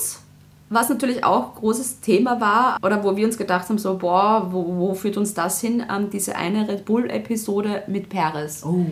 was 0.70 0.90
natürlich 0.90 1.24
auch 1.24 1.56
großes 1.56 2.02
Thema 2.02 2.40
war, 2.40 2.78
oder 2.84 3.04
wo 3.04 3.16
wir 3.16 3.26
uns 3.26 3.38
gedacht 3.38 3.68
haben, 3.70 3.78
so, 3.78 3.98
boah, 3.98 4.48
wo, 4.52 4.78
wo 4.78 4.94
führt 4.94 5.18
uns 5.18 5.34
das 5.34 5.60
hin? 5.62 5.84
Ähm, 5.92 6.10
diese 6.12 6.36
eine 6.36 6.68
Red 6.68 6.86
Bull-Episode 6.86 7.84
mit 7.88 8.10
Perez. 8.10 8.64
Oh. 8.64 8.86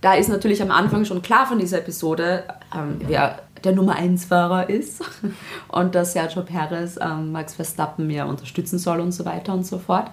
Da 0.00 0.14
ist 0.14 0.28
natürlich 0.28 0.62
am 0.62 0.70
Anfang 0.70 1.04
schon 1.04 1.22
klar 1.22 1.46
von 1.46 1.58
dieser 1.58 1.78
Episode, 1.78 2.44
ähm, 2.74 3.00
wer 3.06 3.40
der 3.64 3.72
Nummer 3.72 3.96
1-Fahrer 3.96 4.70
ist 4.70 5.02
und 5.68 5.94
dass 5.94 6.12
Sergio 6.12 6.42
Perez 6.42 6.98
ähm, 7.00 7.32
Max 7.32 7.54
Verstappen 7.54 8.10
ja 8.10 8.24
unterstützen 8.24 8.78
soll 8.78 9.00
und 9.00 9.12
so 9.12 9.24
weiter 9.24 9.52
und 9.52 9.66
so 9.66 9.78
fort. 9.78 10.10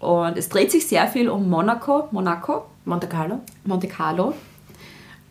Und 0.00 0.36
es 0.36 0.48
dreht 0.48 0.70
sich 0.70 0.86
sehr 0.86 1.06
viel 1.06 1.28
um 1.28 1.48
Monaco, 1.48 2.08
Monaco, 2.10 2.64
Monte 2.84 3.06
Carlo? 3.06 3.40
Monte 3.64 3.86
Carlo, 3.86 4.34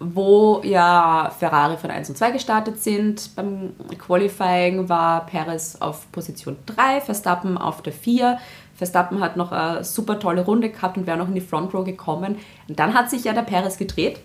wo 0.01 0.61
ja 0.63 1.31
Ferrari 1.37 1.77
von 1.77 1.91
1 1.91 2.09
und 2.09 2.17
2 2.17 2.31
gestartet 2.31 2.81
sind. 2.81 3.35
Beim 3.35 3.73
Qualifying 3.97 4.89
war 4.89 5.25
Perez 5.27 5.77
auf 5.79 6.11
Position 6.11 6.57
3, 6.65 7.01
Verstappen 7.01 7.57
auf 7.57 7.83
der 7.83 7.93
4. 7.93 8.39
Verstappen 8.75 9.21
hat 9.21 9.37
noch 9.37 9.51
eine 9.51 9.83
super 9.83 10.19
tolle 10.19 10.43
Runde 10.43 10.69
gehabt 10.69 10.97
und 10.97 11.05
wäre 11.05 11.17
noch 11.17 11.27
in 11.27 11.35
die 11.35 11.41
Front 11.41 11.73
Row 11.73 11.85
gekommen. 11.85 12.39
Und 12.67 12.79
dann 12.79 12.95
hat 12.95 13.11
sich 13.11 13.23
ja 13.25 13.33
der 13.33 13.43
Perez 13.43 13.77
gedreht, 13.77 14.19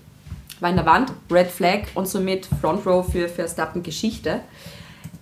war 0.60 0.70
in 0.70 0.76
der 0.76 0.86
Wand, 0.86 1.12
Red 1.30 1.48
Flag 1.48 1.80
und 1.94 2.08
somit 2.08 2.48
Front 2.62 2.86
Row 2.86 3.06
für 3.06 3.28
Verstappen 3.28 3.82
Geschichte. 3.82 4.40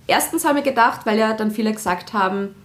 Erstens 0.07 0.45
habe 0.45 0.59
ich 0.59 0.65
gedacht, 0.65 1.01
weil 1.05 1.19
ja 1.19 1.33
dann 1.33 1.51
viele 1.51 1.73
gesagt 1.73 2.13
haben, 2.13 2.55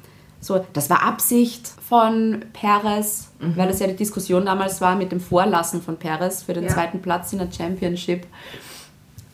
so, 0.41 0.65
das 0.73 0.89
war 0.89 1.03
Absicht 1.03 1.67
von 1.87 2.45
Perez, 2.53 3.29
weil 3.41 3.69
das 3.69 3.79
ja 3.81 3.87
die 3.87 3.97
Diskussion 3.97 4.47
damals 4.47 4.81
war 4.81 4.97
mit 4.97 5.13
dem 5.13 5.21
Vorlassen 5.21 5.83
von 5.83 5.97
Perez 5.97 6.43
für 6.43 6.55
den 6.55 6.65
Ja. 6.65 6.71
zweiten 6.71 7.03
Platz 7.03 7.33
in 7.33 7.39
der 7.41 7.53
Championship, 7.53 8.27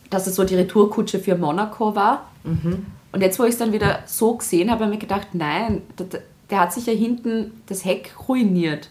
dass 0.09 0.27
es 0.27 0.35
so 0.35 0.43
die 0.43 0.55
Retourkutsche 0.55 1.19
für 1.19 1.35
Monaco 1.35 1.95
war. 1.95 2.27
Und 2.43 3.21
jetzt, 3.21 3.39
wo 3.39 3.43
ich 3.43 3.51
es 3.51 3.57
dann 3.57 3.71
wieder 3.73 3.99
so 4.05 4.35
gesehen 4.35 4.69
habe, 4.69 4.83
habe 4.85 4.93
ich 4.93 4.99
mir 4.99 5.07
gedacht, 5.07 5.27
nein, 5.33 5.81
der, 5.97 6.21
der 6.49 6.59
hat 6.59 6.73
sich 6.73 6.85
ja 6.85 6.93
hinten 6.93 7.61
das 7.67 7.83
Heck 7.85 8.11
ruiniert. 8.27 8.89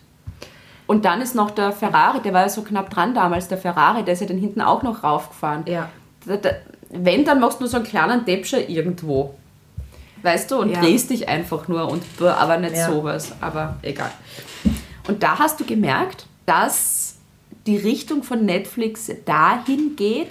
Und 0.87 1.05
dann 1.05 1.21
ist 1.21 1.35
noch 1.35 1.51
der 1.51 1.73
Ferrari, 1.73 2.21
der 2.23 2.33
war 2.33 2.43
ja 2.43 2.49
so 2.49 2.63
knapp 2.63 2.91
dran 2.91 3.13
damals, 3.15 3.49
der 3.49 3.59
Ferrari, 3.59 4.05
der 4.05 4.15
ist 4.15 4.21
ja 4.21 4.27
dann 4.27 4.39
hinten 4.39 4.61
auch 4.61 4.83
noch 4.83 5.03
raufgefahren. 5.05 5.65
Ja. 5.67 5.89
Da- 6.27 6.37
da- 6.37 6.51
Wenn, 6.91 7.25
dann 7.25 7.41
machst 7.41 7.59
du 7.59 7.65
nur 7.65 7.69
so 7.69 7.77
einen 7.79 7.87
kleinen 7.87 8.25
Däpscher 8.25 8.69
irgendwo. 8.69 9.35
Weißt 10.27 10.51
du, 10.51 10.57
und 10.59 10.71
Ja. 10.71 10.81
drehst 10.81 11.11
dich 11.11 11.29
einfach 11.29 11.69
nur 11.69 11.89
und 11.89 12.03
aber 12.21 12.57
nicht 12.59 12.75
Ja. 12.75 12.91
sowas. 12.91 13.33
Aber 13.41 13.77
egal. 13.83 14.11
Und 15.07 15.23
da 15.23 15.39
hast 15.39 15.61
du 15.61 15.65
gemerkt, 15.65 16.27
dass 16.47 17.15
die 17.67 17.77
Richtung 17.77 18.25
von 18.25 18.45
Netflix 18.45 19.09
dahin 19.25 19.95
geht, 19.95 20.29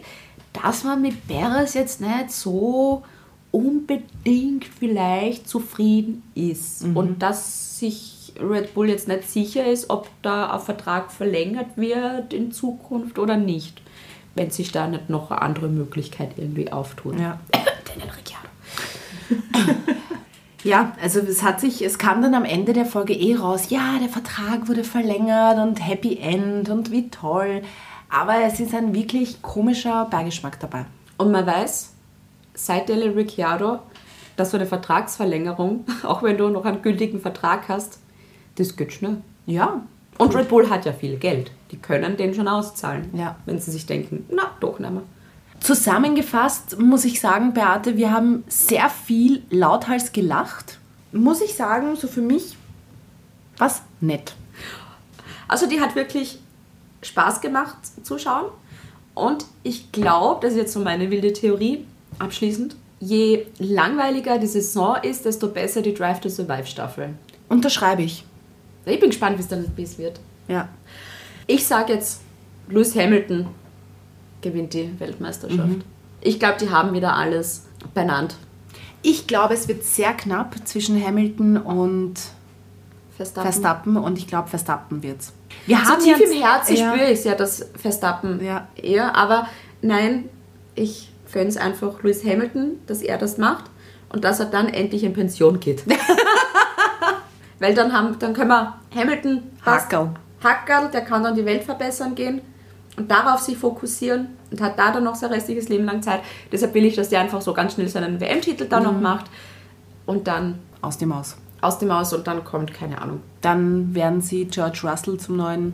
dass 0.61 0.83
man 0.83 1.01
mit 1.01 1.27
Perez 1.27 1.73
jetzt 1.75 2.01
nicht 2.01 2.31
so 2.31 3.03
unbedingt 3.51 4.65
vielleicht 4.65 5.47
zufrieden 5.47 6.23
ist. 6.35 6.83
Und 6.93 7.19
dass 7.21 7.79
sich 7.79 8.33
Red 8.39 8.73
Bull 8.73 8.89
jetzt 8.89 9.07
nicht 9.07 9.29
sicher 9.29 9.65
ist, 9.65 9.89
ob 9.89 10.09
da 10.21 10.51
ein 10.51 10.59
Vertrag 10.59 11.09
verlängert 11.11 11.77
wird 11.77 12.33
in 12.33 12.51
Zukunft 12.51 13.17
oder 13.17 13.37
nicht. 13.37 13.81
Wenn 14.35 14.51
sich 14.51 14.73
da 14.73 14.87
nicht 14.87 15.09
noch 15.09 15.31
eine 15.31 15.41
andere 15.41 15.69
Möglichkeit 15.69 16.31
irgendwie 16.35 16.69
auftut. 16.69 17.17
Ja. 17.17 17.39
Daniel 17.87 18.09
Ricciardo. 18.17 18.44
Ja, 20.65 20.93
also 20.99 21.19
es 21.19 21.43
hat 21.43 21.61
sich, 21.61 21.85
es 21.85 21.99
kam 21.99 22.23
dann 22.23 22.33
am 22.33 22.43
Ende 22.43 22.73
der 22.73 22.87
Folge 22.87 23.13
eh 23.13 23.35
raus, 23.35 23.69
ja, 23.69 23.99
der 23.99 24.09
Vertrag 24.09 24.67
wurde 24.67 24.83
verlängert 24.83 25.59
und 25.59 25.75
Happy 25.75 26.17
End 26.17 26.69
und 26.69 26.89
wie 26.89 27.11
toll. 27.11 27.61
Aber 28.09 28.41
es 28.43 28.59
ist 28.59 28.73
ein 28.73 28.95
wirklich 28.95 29.43
komischer 29.43 30.05
Beigeschmack 30.05 30.59
dabei. 30.59 30.85
Und 31.19 31.31
man 31.31 31.45
weiß, 31.45 31.93
seit 32.55 32.89
Daniel 32.89 33.11
Ricciardo, 33.11 33.77
dass 34.37 34.49
so 34.49 34.57
eine 34.57 34.65
Vertragsverlängerung, 34.65 35.85
auch 36.03 36.23
wenn 36.23 36.39
du 36.39 36.49
noch 36.49 36.65
einen 36.65 36.81
gültigen 36.81 37.21
Vertrag 37.21 37.69
hast, 37.69 37.99
das 38.55 38.75
geht 38.75 38.91
schnell. 38.91 39.17
Ja. 39.45 39.83
Und 40.17 40.35
Red 40.35 40.49
Bull 40.49 40.67
hat 40.71 40.85
ja 40.85 40.93
viel 40.93 41.17
Geld. 41.17 41.51
Die 41.69 41.77
können 41.77 42.17
den 42.17 42.33
schon 42.33 42.47
auszahlen. 42.47 43.11
Ja. 43.13 43.35
Wenn 43.45 43.59
sie 43.59 43.69
sich 43.69 43.85
denken, 43.85 44.25
na, 44.31 44.49
doch 44.61 44.79
nicht 44.79 44.91
mehr. 44.91 45.03
Zusammengefasst 45.59 46.79
muss 46.79 47.05
ich 47.05 47.19
sagen, 47.19 47.53
Beate, 47.53 47.97
wir 47.97 48.11
haben 48.11 48.43
sehr 48.47 48.89
viel 48.89 49.43
lauthals 49.49 50.11
gelacht. 50.11 50.79
Muss 51.11 51.41
ich 51.41 51.55
sagen, 51.55 51.95
so 51.95 52.07
für 52.07 52.21
mich 52.21 52.55
was 53.57 53.81
nett. 54.01 54.35
Also 55.47 55.67
die 55.67 55.79
hat 55.79 55.95
wirklich 55.95 56.39
Spaß 57.01 57.41
gemacht 57.41 57.77
zuschauen. 58.03 58.51
Und 59.13 59.45
ich 59.63 59.91
glaube, 59.91 60.41
das 60.41 60.51
ist 60.51 60.57
jetzt 60.57 60.73
so 60.73 60.81
meine 60.81 61.09
wilde 61.09 61.31
Theorie, 61.31 61.85
abschließend, 62.19 62.75
je 62.99 63.45
langweiliger 63.59 64.37
die 64.37 64.47
Saison 64.47 64.97
ist, 65.01 65.25
desto 65.25 65.47
besser 65.47 65.81
die 65.81 65.93
Drive 65.93 66.19
to 66.19 66.29
Survive 66.29 66.65
Staffel. 66.65 67.09
Unterschreibe 67.47 68.01
ich. 68.01 68.25
Ich 68.85 68.99
bin 68.99 69.09
gespannt, 69.09 69.37
wie 69.37 69.41
es 69.41 69.47
dann 69.47 69.65
bis 69.69 69.97
wird. 69.97 70.19
Ja. 70.47 70.67
Ich 71.47 71.65
sage 71.65 71.93
jetzt, 71.93 72.21
Lewis 72.67 72.95
Hamilton 72.95 73.47
gewinnt 74.45 74.73
die 74.73 74.97
Weltmeisterschaft. 74.99 75.77
Ich 76.21 76.39
glaube, 76.39 76.55
die 76.61 76.69
haben 76.69 76.93
wieder 76.93 77.15
alles 77.15 77.63
benannt. 77.93 78.35
Ich 79.01 79.27
glaube, 79.27 79.53
es 79.55 79.67
wird 79.67 79.83
sehr 79.83 80.13
knapp 80.13 80.55
zwischen 80.65 81.03
Hamilton 81.03 81.57
und 81.57 82.13
Verstappen. 83.17 83.51
Verstappen 83.51 83.97
und 83.97 84.17
ich 84.17 84.27
glaube, 84.27 84.47
Verstappen 84.49 85.01
wird's. 85.03 85.33
Wir 85.65 85.77
So 85.85 85.95
tief 85.95 86.19
jetzt- 86.19 86.31
im 86.33 86.41
Herzen 86.41 86.75
ja. 86.75 86.93
spüre 86.93 87.11
ich 87.11 87.23
ja, 87.23 87.35
dass 87.35 87.65
Verstappen 87.81 88.43
Ja. 88.43 88.67
eher, 88.75 89.15
aber 89.15 89.47
nein, 89.81 90.29
ich 90.75 91.11
gönne 91.31 91.47
es 91.49 91.57
einfach 91.57 92.01
Lewis 92.03 92.23
Hamilton, 92.23 92.79
dass 92.87 93.01
er 93.01 93.17
das 93.17 93.37
macht 93.37 93.65
und 94.09 94.23
dass 94.23 94.39
er 94.39 94.45
dann 94.47 94.67
endlich 94.69 95.03
in 95.03 95.13
Pension 95.13 95.59
geht. 95.59 95.83
Weil 97.59 97.73
dann, 97.73 97.93
haben, 97.93 98.17
dann 98.19 98.33
können 98.33 98.49
wir 98.49 98.75
Hamilton. 98.93 99.43
Hackerl. 99.65 100.11
Hackerl, 100.43 100.91
der 100.91 101.01
kann 101.01 101.23
dann 101.23 101.35
die 101.35 101.45
Welt 101.45 101.63
verbessern 101.63 102.13
gehen 102.15 102.41
und 102.97 103.09
darauf 103.11 103.39
sich 103.41 103.57
fokussieren 103.57 104.27
und 104.51 104.61
hat 104.61 104.77
da 104.79 104.91
dann 104.91 105.03
noch 105.03 105.15
sein 105.15 105.31
restliches 105.31 105.69
Leben 105.69 105.85
lang 105.85 106.01
Zeit. 106.01 106.21
Deshalb 106.51 106.73
will 106.73 106.85
ich, 106.85 106.95
dass 106.95 107.09
der 107.09 107.19
einfach 107.21 107.41
so 107.41 107.53
ganz 107.53 107.73
schnell 107.73 107.87
seinen 107.87 108.19
WM-Titel 108.19 108.65
dann 108.65 108.83
Mhm. 108.83 108.89
noch 108.93 109.01
macht 109.01 109.25
und 110.05 110.27
dann 110.27 110.59
Aus 110.81 110.97
dem 110.97 111.11
Aus. 111.11 111.35
aus 111.61 111.79
dem 111.79 111.91
Aus 111.91 112.13
und 112.13 112.27
dann 112.27 112.43
kommt, 112.43 112.73
keine 112.73 113.01
Ahnung. 113.01 113.21
Dann 113.41 113.93
werden 113.95 114.21
sie 114.21 114.45
George 114.45 114.81
Russell 114.83 115.17
zum 115.17 115.37
neuen 115.37 115.73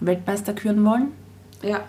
Weltmeister 0.00 0.52
küren 0.52 0.84
wollen. 0.84 1.08
Ja, 1.62 1.80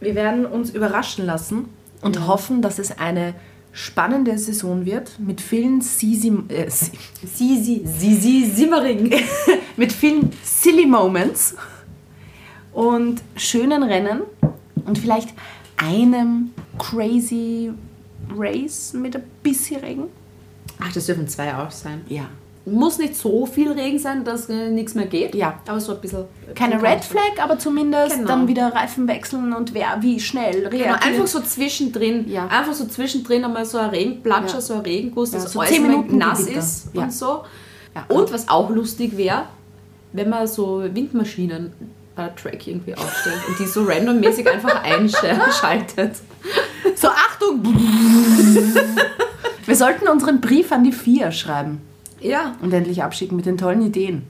Wir 0.00 0.14
werden 0.14 0.46
uns 0.46 0.70
überraschen 0.70 1.26
lassen 1.26 1.64
und 2.02 2.28
hoffen, 2.28 2.62
dass 2.62 2.78
es 2.78 2.98
eine 2.98 3.34
spannende 3.72 4.38
Saison 4.38 4.84
wird 4.86 5.18
mit 5.18 5.40
vielen 5.40 5.80
Sisi, 5.80 6.32
äh, 6.48 6.70
Si- 6.70 6.92
Sisi, 7.26 7.82
Sisi 7.84 8.44
Simmering. 8.54 9.12
mit 9.76 9.92
vielen 9.92 10.30
silly 10.44 10.86
Moments 10.86 11.56
und 12.78 13.22
schönen 13.34 13.82
Rennen 13.82 14.20
und 14.86 14.98
vielleicht 14.98 15.30
einem 15.78 16.50
crazy 16.78 17.72
Race 18.36 18.92
mit 18.92 19.16
ein 19.16 19.24
bisschen 19.42 19.80
Regen. 19.80 20.04
Ach, 20.80 20.92
das 20.92 21.06
dürfen 21.06 21.26
zwei 21.26 21.52
auch 21.56 21.72
sein. 21.72 22.02
Ja. 22.08 22.26
Muss 22.66 22.98
nicht 22.98 23.16
so 23.16 23.46
viel 23.46 23.72
Regen 23.72 23.98
sein, 23.98 24.22
dass 24.22 24.48
äh, 24.48 24.70
nichts 24.70 24.94
mehr 24.94 25.06
geht. 25.06 25.34
Ja. 25.34 25.58
Aber 25.66 25.80
so 25.80 25.92
ein 25.94 26.00
bisschen. 26.00 26.24
Keine 26.54 26.80
Red 26.80 27.02
Flag, 27.04 27.42
aber 27.42 27.58
zumindest 27.58 28.14
Genau. 28.16 28.28
dann 28.28 28.46
wieder 28.46 28.72
Reifen 28.72 29.08
wechseln 29.08 29.52
und 29.54 29.74
wer 29.74 29.96
wie 30.00 30.20
schnell 30.20 30.60
reagiert. 30.68 30.82
Genau, 30.84 30.98
einfach 31.00 31.26
so 31.26 31.40
zwischendrin. 31.40 32.28
Ja. 32.30 32.46
Einfach 32.46 32.74
so 32.74 32.84
zwischendrin 32.86 33.44
einmal 33.44 33.64
so 33.64 33.78
ein 33.78 33.90
Regenplatscher, 33.90 34.54
Ja. 34.56 34.60
so 34.60 34.74
ein 34.74 34.80
Regenguss, 34.82 35.32
Ja, 35.32 35.38
dass 35.40 35.52
so 35.52 35.58
alles 35.60 35.72
10 35.72 35.82
mal 35.82 35.88
Minuten 35.88 36.18
nass 36.18 36.40
Gewitter. 36.44 36.58
ist 36.60 36.88
Ja. 36.92 37.02
und 37.02 37.12
so. 37.12 37.40
Ja. 37.96 38.04
Und 38.08 38.32
was 38.32 38.48
auch 38.48 38.70
lustig 38.70 39.16
wäre, 39.16 39.46
wenn 40.12 40.28
man 40.28 40.46
so 40.46 40.84
Windmaschinen 40.92 41.72
Track 42.26 42.66
irgendwie 42.66 42.94
aufstellt 42.94 43.36
und 43.48 43.58
die 43.58 43.66
so 43.66 43.84
randommäßig 43.84 44.48
einfach 44.50 44.82
einschaltet. 44.82 46.16
So, 46.96 47.08
Achtung! 47.08 47.62
Wir 49.66 49.76
sollten 49.76 50.08
unseren 50.08 50.40
Brief 50.40 50.72
an 50.72 50.84
die 50.84 50.92
Vier 50.92 51.30
schreiben 51.30 51.80
Ja. 52.20 52.54
und 52.62 52.72
endlich 52.72 53.02
abschicken 53.02 53.36
mit 53.36 53.46
den 53.46 53.58
tollen 53.58 53.82
Ideen. 53.82 54.22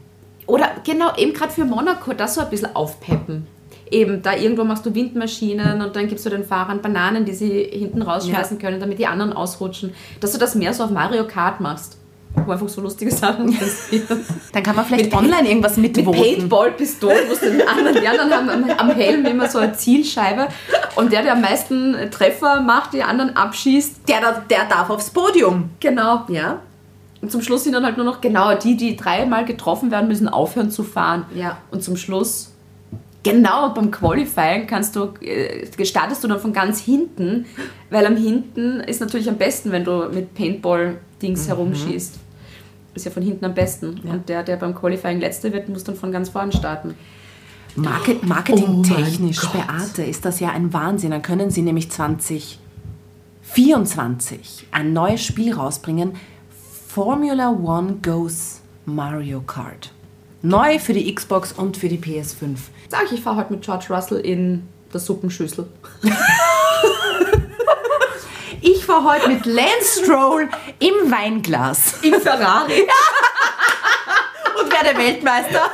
Oder 0.47 0.71
genau, 0.85 1.15
eben 1.17 1.33
gerade 1.33 1.53
für 1.53 1.65
Monaco, 1.65 2.13
das 2.13 2.35
so 2.35 2.41
ein 2.41 2.51
bisschen 2.51 2.75
aufpeppen. 2.75 3.47
Eben, 3.91 4.21
da 4.23 4.35
irgendwo 4.35 4.65
machst 4.65 4.85
du 4.85 4.95
Windmaschinen 4.95 5.81
und 5.81 5.97
dann 5.97 6.09
gibst 6.09 6.27
du 6.27 6.31
den 6.31 6.45
Fahrern 6.45 6.83
Bananen, 6.83 7.25
die 7.25 7.33
sie 7.35 7.63
hinten 7.65 8.03
rausschmeißen 8.03 8.59
können, 8.59 8.81
damit 8.81 8.99
die 8.99 9.07
anderen 9.07 9.33
ausrutschen. 9.33 9.95
Dass 10.21 10.33
du 10.33 10.39
das 10.39 10.55
mehr 10.55 10.75
so 10.75 10.85
auf 10.85 10.91
Mario 10.91 11.27
Kart 11.27 11.61
machst. 11.61 11.97
Wo 12.35 12.53
einfach 12.53 12.69
so 12.69 12.81
lustige 12.81 13.11
Sachen 13.11 13.53
passieren. 13.57 14.25
Dann 14.53 14.63
kann 14.63 14.77
man 14.77 14.85
vielleicht 14.85 15.07
Mit- 15.07 15.15
online 15.15 15.49
irgendwas 15.49 15.77
Mit 15.77 15.97
mitvoten. 15.97 16.21
Paintball-Pistolen, 16.23 17.19
wo 17.29 17.35
den 17.35 17.67
anderen, 17.67 18.01
die 18.01 18.07
anderen 18.09 18.33
haben 18.33 18.49
am, 18.49 18.71
am 18.71 18.91
Helm 18.91 19.25
immer 19.27 19.49
so 19.49 19.59
eine 19.59 19.73
Zielscheibe. 19.73 20.49
Und 20.95 21.13
der, 21.13 21.23
der 21.23 21.33
am 21.33 21.41
meisten 21.41 21.97
Treffer 22.11 22.61
macht, 22.61 22.93
die 22.93 23.03
anderen 23.03 23.35
abschießt. 23.37 24.09
Der, 24.09 24.21
der 24.49 24.65
darf 24.69 24.91
aufs 24.91 25.11
Podium. 25.11 25.71
Genau. 25.81 26.25
Ja? 26.29 26.61
Und 27.21 27.33
zum 27.33 27.43
Schluss 27.43 27.65
sind 27.65 27.73
dann 27.73 27.85
halt 27.85 27.97
nur 27.97 28.07
noch 28.07 28.21
genau 28.21 28.55
die, 28.55 28.77
die 28.77 28.97
dreimal 28.97 29.45
getroffen 29.45 29.91
werden, 29.91 30.07
müssen 30.07 30.29
aufhören 30.29 30.71
zu 30.71 30.85
fahren. 30.85 31.25
Ja. 31.35 31.57
Und 31.73 31.83
zum 31.83 31.97
Schluss, 31.97 32.53
genau 33.23 33.75
beim 33.75 33.91
Qualifying 33.91 34.67
kannst 34.67 34.97
du, 34.97 35.13
äh, 35.21 35.67
startest 35.85 36.25
du 36.25 36.29
dann 36.29 36.41
von 36.41 36.53
ganz 36.53 36.81
hinten, 36.81 37.47
weil 37.91 38.07
am 38.07 38.17
hinten 38.17 38.81
ist 38.81 39.01
natürlich 39.01 39.29
am 39.29 39.37
besten, 39.37 39.71
wenn 39.73 39.85
du 39.85 40.09
mit 40.13 40.33
Paintball-Dings 40.35 41.49
herumschießt. 41.49 42.19
Ist 42.95 43.05
ja 43.05 43.11
von 43.11 43.23
hinten 43.23 43.45
am 43.45 43.53
besten. 43.55 44.01
Und 44.01 44.27
der, 44.29 44.43
der 44.43 44.57
beim 44.57 44.75
Qualifying 44.75 45.21
letzter 45.21 45.53
wird, 45.53 45.69
muss 45.69 45.85
dann 45.85 45.95
von 45.95 46.11
ganz 46.11 46.31
vorn 46.31 46.51
starten. 46.53 46.95
Market, 47.77 48.27
marketingtechnisch, 48.27 49.43
Beate, 49.53 50.03
ist 50.03 50.25
das 50.25 50.41
ja 50.41 50.51
ein 50.51 50.73
Wahnsinn. 50.73 51.13
Dann 51.13 51.23
können 51.23 51.51
sie 51.51 51.63
nämlich 51.63 51.93
2024 51.93 54.67
ein 54.73 54.93
neues 54.93 55.23
Spiel 55.23 55.55
rausbringen. 55.55 56.17
Formula 56.89 57.51
One 57.51 57.99
Goes 58.03 58.63
Mario 58.85 59.43
Kart. 59.43 59.93
Neu 60.43 60.79
für 60.79 60.93
die 60.93 61.13
Xbox 61.13 61.53
und 61.53 61.77
für 61.77 61.89
die 61.89 61.99
PS5. 61.99 62.57
Sag 62.89 63.05
ich, 63.07 63.13
ich 63.13 63.21
fahre 63.21 63.37
heute 63.37 63.55
mit 63.55 63.63
George 63.63 63.87
Russell 63.91 64.21
in 64.21 64.69
der 64.93 65.01
Suppenschüssel. 65.01 65.67
Ich 68.61 68.85
fahre 68.85 69.05
heute 69.05 69.29
mit 69.29 69.47
Lance 69.47 70.03
Stroll 70.03 70.49
im 70.81 71.13
Weinglas 71.13 72.03
Im 72.03 72.21
Ferrari. 72.21 72.83
und 74.61 74.73
werde 74.73 74.99
Weltmeister. 74.99 75.63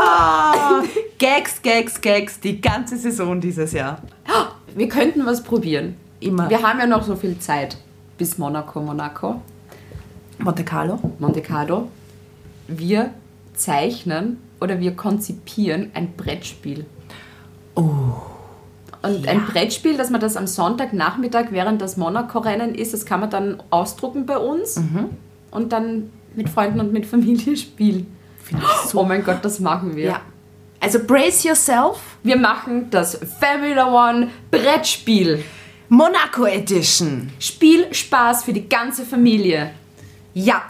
Ah, 0.00 0.82
Gags, 1.18 1.60
Gags, 1.60 2.00
Gags, 2.00 2.38
die 2.38 2.60
ganze 2.60 2.96
Saison 2.96 3.40
dieses 3.40 3.72
Jahr. 3.72 4.00
Wir 4.74 4.88
könnten 4.88 5.26
was 5.26 5.42
probieren. 5.42 5.96
Immer. 6.20 6.48
Wir 6.48 6.62
haben 6.62 6.78
ja 6.78 6.86
noch 6.86 7.02
so 7.02 7.16
viel 7.16 7.38
Zeit 7.40 7.76
bis 8.16 8.38
Monaco, 8.38 8.80
Monaco, 8.80 9.42
Monte 10.38 10.64
Carlo. 10.64 11.00
Monte 11.18 11.42
Carlo. 11.42 11.88
Wir 12.68 13.12
zeichnen 13.54 14.38
oder 14.60 14.78
wir 14.78 14.94
konzipieren 14.94 15.90
ein 15.94 16.12
Brettspiel. 16.16 16.86
Oh. 17.74 17.82
Und 19.02 19.28
ein 19.28 19.46
Brettspiel, 19.46 19.96
dass 19.96 20.10
man 20.10 20.20
das 20.20 20.36
am 20.36 20.46
Sonntagnachmittag 20.46 21.46
während 21.50 21.80
das 21.80 21.96
Monaco-Rennen 21.96 22.74
ist, 22.74 22.92
das 22.92 23.06
kann 23.06 23.20
man 23.20 23.30
dann 23.30 23.62
ausdrucken 23.70 24.26
bei 24.26 24.38
uns 24.38 24.80
und 25.50 25.72
dann 25.72 26.10
mit 26.34 26.48
Freunden 26.48 26.80
und 26.80 26.92
mit 26.92 27.06
Familie 27.06 27.56
spielen. 27.56 28.06
Ich 28.86 28.94
Oh 28.94 29.04
mein 29.04 29.24
Gott, 29.24 29.38
das 29.42 29.60
machen 29.60 29.94
wir. 29.94 30.04
Ja. 30.04 30.20
Also 30.80 31.00
brace 31.04 31.44
yourself. 31.44 31.98
Wir 32.22 32.36
machen 32.36 32.88
das 32.90 33.18
Formula 33.40 34.10
One 34.10 34.28
Brettspiel. 34.50 35.44
Monaco 35.88 36.44
Edition. 36.44 37.30
Spiel 37.38 37.92
Spaß 37.92 38.44
für 38.44 38.52
die 38.52 38.68
ganze 38.68 39.04
Familie. 39.04 39.70
Ja. 40.34 40.62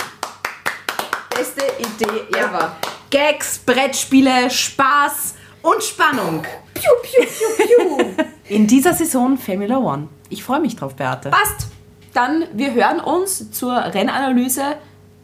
Beste 1.39 1.63
Idee 1.79 2.37
ever. 2.37 2.73
Gags, 3.11 3.61
Brettspiele, 3.61 4.51
Spaß 4.51 5.37
und 5.63 5.81
Spannung. 5.85 6.43
Piu, 6.75 6.91
piu, 7.01 7.25
piu, 7.25 7.97
piu. 7.97 8.25
In 8.49 8.67
dieser 8.67 8.93
Saison 8.93 9.39
Formula 9.39 9.79
One. 9.79 10.09
Ich 10.31 10.43
freue 10.43 10.59
mich 10.59 10.75
drauf, 10.75 10.97
Beate. 10.97 11.31
Passt. 11.31 11.69
Dann, 12.13 12.47
wir 12.55 12.75
hören 12.75 12.99
uns 12.99 13.53
zur 13.53 13.73
Rennanalyse 13.73 14.79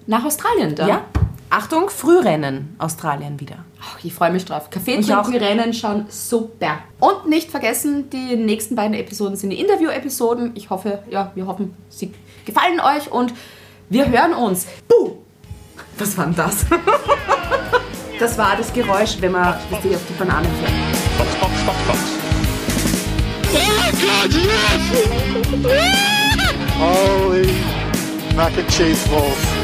nach 0.07 0.25
Australien 0.25 0.77
dann. 0.77 0.89
Ja. 0.89 1.05
Achtung, 1.51 1.91
Frührennen 1.91 2.77
Australien 2.79 3.41
wieder. 3.41 3.65
Ich 4.05 4.15
freue 4.15 4.31
mich 4.31 4.45
drauf. 4.45 4.71
Kaffee 4.71 5.01
trinken, 5.01 5.35
Rennen 5.35 5.75
schauen 5.75 6.07
super. 6.11 6.79
Und 7.01 7.29
nicht 7.29 7.51
vergessen, 7.51 8.09
die 8.11 8.37
nächsten 8.37 8.77
beiden 8.77 8.95
Episoden 8.95 9.35
sind 9.35 9.51
die 9.51 9.59
Interview-Episoden. 9.59 10.53
Ich 10.55 10.71
hoffe, 10.71 11.03
ja, 11.11 11.33
wir 11.35 11.49
hoffen, 11.49 11.75
sie 11.89 12.15
gefallen 12.45 12.79
euch 12.79 13.11
und 13.11 13.35
wir 13.89 14.09
hören 14.09 14.33
uns. 14.33 14.69
Buh! 14.87 15.24
Was 15.99 16.17
war 16.17 16.27
denn 16.27 16.37
das? 16.37 16.67
Das 18.21 18.39
war 18.39 18.55
das 18.57 18.73
Geräusch, 18.73 19.17
wenn 19.19 19.33
man 19.33 19.55
die 19.83 19.95
auf 19.95 20.01
die 20.09 20.13
Banane 20.17 20.47
fährt. 20.61 20.73
Fox, 21.19 21.35
Fox, 21.35 21.53
Fox, 21.63 21.79
Fox. 21.87 21.99
Holy 26.79 27.53
mac 28.37 28.57
and 28.57 28.69
cheese 28.69 29.07
balls. 29.09 29.64